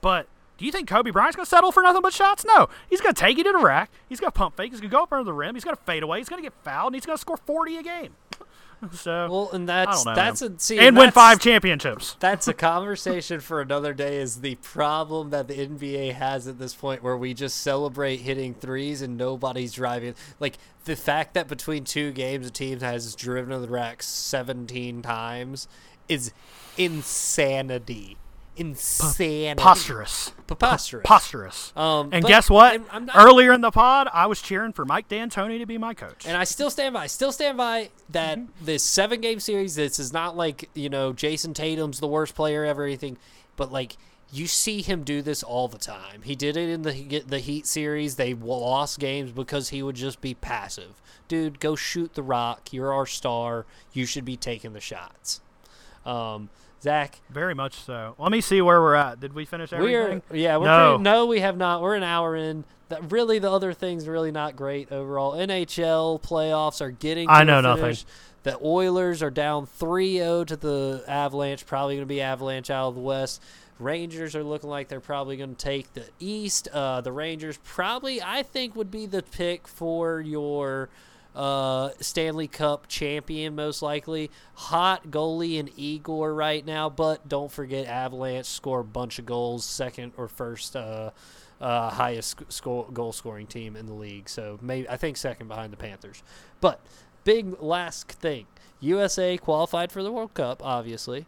But 0.00 0.28
Do 0.58 0.64
you 0.64 0.72
think 0.72 0.88
Kobe 0.88 1.10
Bryant's 1.10 1.36
going 1.36 1.44
to 1.44 1.50
settle 1.50 1.70
for 1.72 1.82
nothing 1.82 2.02
but 2.02 2.12
shots? 2.12 2.44
No. 2.44 2.68
He's 2.90 3.00
going 3.00 3.14
to 3.14 3.20
take 3.20 3.38
you 3.38 3.44
to 3.44 3.52
the 3.52 3.58
rack. 3.64 3.90
He's 4.08 4.18
going 4.20 4.32
to 4.32 4.36
pump 4.38 4.56
fake. 4.56 4.72
He's 4.72 4.80
going 4.80 4.90
to 4.90 4.96
go 4.96 5.02
up 5.04 5.12
under 5.12 5.24
the 5.24 5.32
rim. 5.32 5.54
He's 5.54 5.64
going 5.64 5.76
to 5.76 5.82
fade 5.82 6.02
away. 6.02 6.18
He's 6.18 6.28
going 6.28 6.42
to 6.42 6.46
get 6.46 6.54
fouled, 6.64 6.88
and 6.88 6.94
he's 6.96 7.06
going 7.06 7.16
to 7.16 7.20
score 7.20 7.36
40 7.36 7.76
a 7.76 7.82
game. 7.82 8.14
so, 8.92 9.28
Well, 9.30 9.50
and 9.52 9.68
that's 9.68 10.04
know, 10.04 10.14
that's 10.14 10.40
a 10.40 10.52
see, 10.58 10.78
and 10.78 10.96
win 10.96 11.06
that's- 11.06 11.14
five 11.14 11.40
championships. 11.40 12.16
That's 12.20 12.46
a 12.46 12.54
conversation 12.72 13.40
for 13.40 13.60
another 13.60 13.92
day. 13.92 14.18
Is 14.18 14.40
the 14.40 14.54
problem 14.56 15.30
that 15.30 15.48
the 15.48 15.54
NBA 15.54 16.14
has 16.14 16.46
at 16.46 16.58
this 16.60 16.74
point, 16.74 17.02
where 17.02 17.16
we 17.16 17.34
just 17.34 17.60
celebrate 17.60 18.18
hitting 18.18 18.54
threes 18.54 19.02
and 19.02 19.16
nobody's 19.16 19.72
driving. 19.72 20.14
Like 20.38 20.58
the 20.84 20.94
fact 20.94 21.34
that 21.34 21.48
between 21.48 21.82
two 21.84 22.12
games, 22.12 22.46
a 22.46 22.50
team 22.50 22.78
has 22.80 23.16
driven 23.16 23.50
to 23.50 23.58
the 23.58 23.68
rack 23.68 24.00
seventeen 24.02 25.02
times 25.02 25.66
is 26.08 26.32
insanity. 26.76 28.16
Insanity. 28.58 29.46
Preposterous. 29.54 30.32
Preposterous. 30.46 31.02
Preposterous. 31.02 31.72
Um, 31.76 32.10
and 32.12 32.24
guess 32.24 32.50
what? 32.50 32.72
I'm- 32.72 32.86
I'm 32.90 33.10
Earlier 33.14 33.52
in 33.52 33.60
the 33.60 33.70
pod, 33.70 34.08
I 34.12 34.26
was 34.26 34.40
cheering 34.42 34.72
for 34.72 34.84
Mike 34.84 35.08
D'Antoni 35.08 35.58
to 35.58 35.66
be 35.66 35.78
my 35.78 35.94
coach. 35.94 36.26
And 36.26 36.36
I 36.36 36.44
still 36.44 36.70
stand 36.70 36.94
by. 36.94 37.04
I 37.04 37.06
still 37.06 37.32
stand 37.32 37.56
by 37.58 37.90
that 38.10 38.38
this 38.60 38.82
seven 38.82 39.20
game 39.20 39.40
series. 39.40 39.74
This 39.76 39.98
is 39.98 40.12
not 40.12 40.36
like 40.36 40.68
you 40.74 40.88
know 40.88 41.12
Jayson 41.12 41.54
Tatum's 41.54 42.00
the 42.00 42.08
worst 42.08 42.34
player 42.34 42.64
ever. 42.64 42.84
Anything, 42.84 43.16
but 43.56 43.70
like 43.72 43.96
you 44.30 44.46
see 44.46 44.82
him 44.82 45.04
do 45.04 45.22
this 45.22 45.42
all 45.42 45.68
the 45.68 45.78
time. 45.78 46.22
He 46.22 46.34
did 46.34 46.56
it 46.56 46.68
in 46.68 46.82
the 46.82 47.22
the 47.26 47.38
Heat 47.38 47.66
series. 47.66 48.16
They 48.16 48.34
lost 48.34 48.98
games 48.98 49.30
because 49.32 49.70
he 49.70 49.82
would 49.82 49.96
just 49.96 50.20
be 50.20 50.34
passive. 50.34 51.00
Dude, 51.28 51.60
go 51.60 51.76
shoot 51.76 52.14
the 52.14 52.22
rock. 52.22 52.72
You're 52.72 52.92
our 52.92 53.06
star. 53.06 53.66
You 53.92 54.06
should 54.06 54.24
be 54.24 54.36
taking 54.36 54.72
the 54.72 54.80
shots. 54.80 55.40
Um, 56.06 56.48
Zach, 56.80 57.18
Very 57.30 57.54
much 57.54 57.74
so. 57.74 58.14
Let 58.18 58.30
me 58.30 58.40
see 58.40 58.60
where 58.62 58.80
we're 58.80 58.94
at. 58.94 59.18
Did 59.20 59.32
we 59.32 59.44
finish 59.44 59.72
everything? 59.72 60.22
we're 60.30 60.36
yeah, 60.36 60.56
we're 60.56 60.66
No. 60.66 60.90
pretty, 60.90 61.02
no, 61.02 61.26
we 61.26 61.40
have 61.40 61.56
not. 61.56 61.82
We're 61.82 61.94
an 61.96 62.02
hour 62.02 62.36
in. 62.36 62.64
That 62.88 63.12
really, 63.12 63.38
the 63.38 63.50
other 63.50 63.74
things 63.74 64.08
really 64.08 64.30
not 64.30 64.56
great 64.56 64.90
overall. 64.92 65.32
NHL 65.34 66.22
playoffs 66.22 66.80
are 66.80 66.90
getting. 66.90 67.28
I 67.28 67.44
know 67.44 67.60
nothing. 67.60 67.96
The 68.44 68.56
Oilers 68.64 69.22
are 69.22 69.30
down 69.30 69.66
3-0 69.66 70.46
to 70.46 70.56
the 70.56 71.04
Avalanche. 71.06 71.66
Probably 71.66 71.96
going 71.96 72.06
to 72.06 72.14
be 72.14 72.22
Avalanche 72.22 72.70
out 72.70 72.88
of 72.88 72.94
the 72.94 73.00
West. 73.00 73.42
Rangers 73.78 74.34
are 74.34 74.42
looking 74.44 74.70
like 74.70 74.88
they're 74.88 75.00
probably 75.00 75.36
going 75.36 75.54
to 75.54 75.62
take 75.62 75.92
the 75.92 76.04
East. 76.18 76.68
Uh, 76.72 77.00
the 77.00 77.12
Rangers 77.12 77.58
probably, 77.62 78.22
I 78.22 78.42
think, 78.42 78.74
would 78.74 78.90
be 78.90 79.06
the 79.06 79.22
pick 79.22 79.68
for 79.68 80.20
your 80.20 80.88
uh, 81.38 81.90
Stanley 82.00 82.48
Cup 82.48 82.88
champion, 82.88 83.54
most 83.54 83.80
likely. 83.80 84.28
Hot 84.54 85.06
goalie 85.08 85.54
in 85.54 85.70
Igor 85.76 86.34
right 86.34 86.66
now, 86.66 86.90
but 86.90 87.28
don't 87.28 87.50
forget 87.50 87.86
Avalanche 87.86 88.46
score 88.46 88.80
a 88.80 88.84
bunch 88.84 89.20
of 89.20 89.24
goals, 89.26 89.64
second 89.64 90.12
or 90.16 90.26
first 90.26 90.74
uh, 90.74 91.10
uh, 91.60 91.90
highest 91.90 92.42
goal 92.64 93.12
scoring 93.12 93.46
team 93.46 93.76
in 93.76 93.86
the 93.86 93.94
league. 93.94 94.28
So 94.28 94.58
maybe 94.60 94.88
I 94.88 94.96
think 94.96 95.16
second 95.16 95.46
behind 95.46 95.72
the 95.72 95.76
Panthers. 95.76 96.24
But 96.60 96.80
big 97.22 97.62
last 97.62 98.10
thing, 98.10 98.46
USA 98.80 99.38
qualified 99.38 99.92
for 99.92 100.02
the 100.02 100.10
World 100.10 100.34
Cup, 100.34 100.60
obviously, 100.64 101.26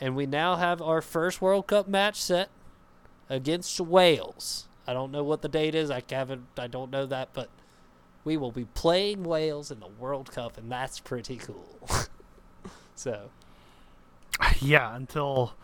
and 0.00 0.16
we 0.16 0.26
now 0.26 0.56
have 0.56 0.82
our 0.82 1.00
first 1.00 1.40
World 1.40 1.68
Cup 1.68 1.86
match 1.86 2.20
set 2.20 2.48
against 3.30 3.80
Wales. 3.80 4.66
I 4.88 4.92
don't 4.92 5.12
know 5.12 5.22
what 5.22 5.42
the 5.42 5.48
date 5.48 5.76
is. 5.76 5.88
I 5.88 6.02
haven't. 6.10 6.46
I 6.58 6.66
don't 6.66 6.90
know 6.90 7.06
that, 7.06 7.28
but 7.32 7.48
we 8.24 8.36
will 8.36 8.52
be 8.52 8.64
playing 8.66 9.24
Wales 9.24 9.70
in 9.70 9.80
the 9.80 9.88
World 9.88 10.30
Cup, 10.30 10.56
and 10.58 10.70
that's 10.70 11.00
pretty 11.00 11.36
cool. 11.36 11.78
so 12.94 13.30
Yeah, 14.60 14.94
until 14.94 15.54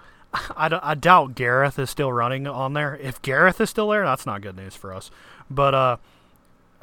I, 0.57 0.69
d- 0.69 0.79
I 0.83 0.95
doubt 0.95 1.35
Gareth 1.35 1.79
is 1.79 1.91
still 1.91 2.13
running 2.13 2.47
on 2.47 2.75
there. 2.75 2.97
If 2.97 3.23
Gareth 3.23 3.61
is 3.61 3.71
still 3.71 3.89
there, 3.89 4.05
that's 4.05 4.27
not 4.27 4.43
good 4.43 4.57
news 4.57 4.75
for 4.75 4.93
us. 4.93 5.11
But 5.51 5.75
uh, 5.75 5.97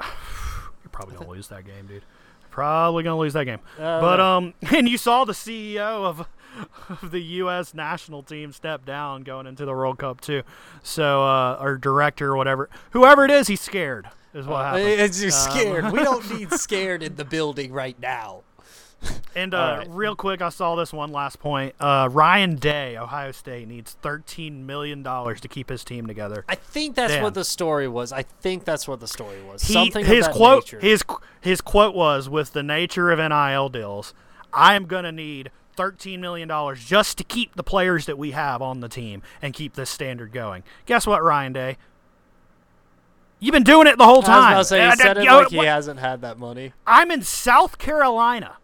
you're 0.02 0.90
probably 0.92 1.16
gonna 1.16 1.30
lose 1.30 1.48
that 1.48 1.64
game, 1.64 1.86
dude. 1.86 2.02
Probably 2.50 3.04
gonna 3.04 3.18
lose 3.18 3.34
that 3.34 3.44
game. 3.44 3.60
Uh, 3.78 4.00
but 4.00 4.18
um, 4.20 4.54
and 4.74 4.88
you 4.88 4.98
saw 4.98 5.24
the 5.24 5.32
CEO 5.32 5.78
of 6.04 6.26
of 6.88 7.10
the 7.10 7.20
U.S. 7.20 7.74
national 7.74 8.22
team 8.22 8.50
step 8.52 8.84
down 8.84 9.22
going 9.22 9.46
into 9.46 9.64
the 9.64 9.72
World 9.72 9.98
Cup 9.98 10.20
too. 10.20 10.42
So 10.82 11.22
uh, 11.22 11.58
or 11.60 11.76
director 11.76 12.32
or 12.32 12.36
whatever, 12.36 12.70
whoever 12.90 13.24
it 13.24 13.30
is, 13.30 13.48
he's 13.48 13.60
scared. 13.60 14.08
Is 14.34 14.46
what 14.46 14.64
happened. 14.64 14.84
it's 14.86 15.20
just 15.20 15.48
Um, 15.48 15.56
scared. 15.56 15.92
we 15.92 16.02
don't 16.02 16.30
need 16.38 16.52
scared 16.52 17.02
in 17.02 17.16
the 17.16 17.24
building 17.24 17.72
right 17.72 17.98
now. 18.00 18.42
And 19.34 19.52
uh, 19.54 19.76
right. 19.80 19.86
real 19.90 20.16
quick, 20.16 20.40
I 20.40 20.48
saw 20.48 20.74
this 20.74 20.92
one 20.92 21.12
last 21.12 21.38
point. 21.38 21.74
Uh, 21.78 22.08
Ryan 22.10 22.56
Day, 22.56 22.96
Ohio 22.96 23.30
State, 23.30 23.68
needs 23.68 23.92
thirteen 24.00 24.64
million 24.66 25.02
dollars 25.02 25.40
to 25.42 25.48
keep 25.48 25.68
his 25.68 25.84
team 25.84 26.06
together. 26.06 26.44
I 26.48 26.54
think 26.54 26.96
that's 26.96 27.12
Damn. 27.12 27.22
what 27.22 27.34
the 27.34 27.44
story 27.44 27.88
was. 27.88 28.10
I 28.10 28.22
think 28.22 28.64
that's 28.64 28.88
what 28.88 29.00
the 29.00 29.06
story 29.06 29.42
was. 29.42 29.62
He, 29.62 29.74
Something 29.74 30.04
his 30.06 30.26
quote, 30.28 30.64
nature. 30.64 30.80
his 30.80 31.04
his 31.42 31.60
quote 31.60 31.94
was, 31.94 32.28
"With 32.30 32.52
the 32.54 32.62
nature 32.62 33.10
of 33.12 33.18
NIL 33.18 33.68
deals, 33.68 34.14
I 34.52 34.74
am 34.74 34.86
gonna 34.86 35.12
need 35.12 35.50
thirteen 35.76 36.20
million 36.22 36.48
dollars 36.48 36.82
just 36.84 37.18
to 37.18 37.24
keep 37.24 37.54
the 37.54 37.62
players 37.62 38.06
that 38.06 38.16
we 38.16 38.30
have 38.30 38.62
on 38.62 38.80
the 38.80 38.88
team 38.88 39.22
and 39.42 39.52
keep 39.52 39.74
this 39.74 39.90
standard 39.90 40.32
going." 40.32 40.64
Guess 40.86 41.06
what, 41.06 41.22
Ryan 41.22 41.52
Day? 41.52 41.76
You've 43.38 43.52
been 43.52 43.62
doing 43.64 43.86
it 43.86 43.98
the 43.98 44.04
whole 44.04 44.22
time. 44.22 44.54
I 44.54 44.58
was 44.58 44.72
about 44.72 44.92
to 44.92 44.96
say, 44.96 45.04
he 45.04 45.08
said 45.08 45.18
uh, 45.18 45.20
it 45.20 45.28
uh, 45.28 45.36
like 45.40 45.48
he 45.50 45.56
what- 45.58 45.66
hasn't 45.66 46.00
had 46.00 46.22
that 46.22 46.38
money. 46.38 46.72
I'm 46.86 47.10
in 47.10 47.22
South 47.22 47.78
Carolina. 47.78 48.56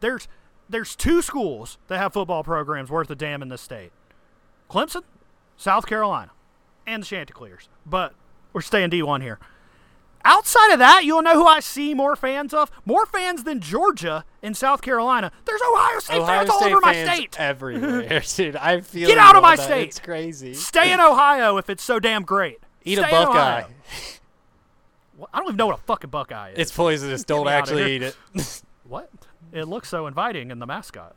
There's 0.00 0.26
there's 0.68 0.96
two 0.96 1.22
schools 1.22 1.78
that 1.88 1.98
have 1.98 2.12
football 2.12 2.42
programs 2.42 2.90
worth 2.90 3.08
a 3.10 3.14
damn 3.14 3.40
in 3.42 3.48
this 3.48 3.60
state. 3.62 3.92
Clemson, 4.68 5.02
South 5.56 5.86
Carolina, 5.86 6.32
and 6.86 7.02
the 7.02 7.06
Chanticleers. 7.06 7.68
But 7.86 8.14
we're 8.52 8.62
staying 8.62 8.90
D1 8.90 9.22
here. 9.22 9.38
Outside 10.24 10.72
of 10.72 10.80
that, 10.80 11.04
you'll 11.04 11.22
know 11.22 11.34
who 11.34 11.46
I 11.46 11.60
see 11.60 11.94
more 11.94 12.16
fans 12.16 12.52
of? 12.52 12.68
More 12.84 13.06
fans 13.06 13.44
than 13.44 13.60
Georgia 13.60 14.24
and 14.42 14.56
South 14.56 14.82
Carolina. 14.82 15.30
There's 15.44 15.60
Ohio 15.62 16.00
State 16.00 16.18
Ohio 16.18 16.38
fans 16.38 16.50
all 16.50 16.58
State 16.62 16.72
over 16.72 16.80
my 16.80 16.92
fans 16.94 17.10
state. 17.16 17.36
everywhere, 17.40 18.20
dude. 18.36 18.56
I 18.56 18.80
feel 18.80 19.06
Get 19.06 19.18
out 19.18 19.36
of 19.36 19.42
my 19.44 19.54
that. 19.54 19.64
state. 19.64 19.86
It's 19.90 20.00
crazy. 20.00 20.52
Stay 20.54 20.92
in 20.92 20.98
Ohio 21.00 21.58
if 21.58 21.70
it's 21.70 21.84
so 21.84 22.00
damn 22.00 22.24
great. 22.24 22.58
Eat 22.84 22.98
Stay 22.98 23.04
a 23.04 23.20
in 23.20 23.26
Buckeye. 23.26 23.62
I 25.32 25.38
don't 25.38 25.48
even 25.48 25.56
know 25.56 25.66
what 25.66 25.78
a 25.78 25.82
fucking 25.82 26.10
Buckeye 26.10 26.50
is. 26.50 26.58
It's 26.58 26.72
poisonous. 26.72 27.24
Don't 27.24 27.48
actually 27.48 27.96
eat 27.96 28.02
it. 28.02 28.16
what? 28.84 29.10
It 29.52 29.64
looks 29.64 29.88
so 29.88 30.06
inviting 30.06 30.50
in 30.50 30.58
the 30.58 30.66
mascot. 30.66 31.16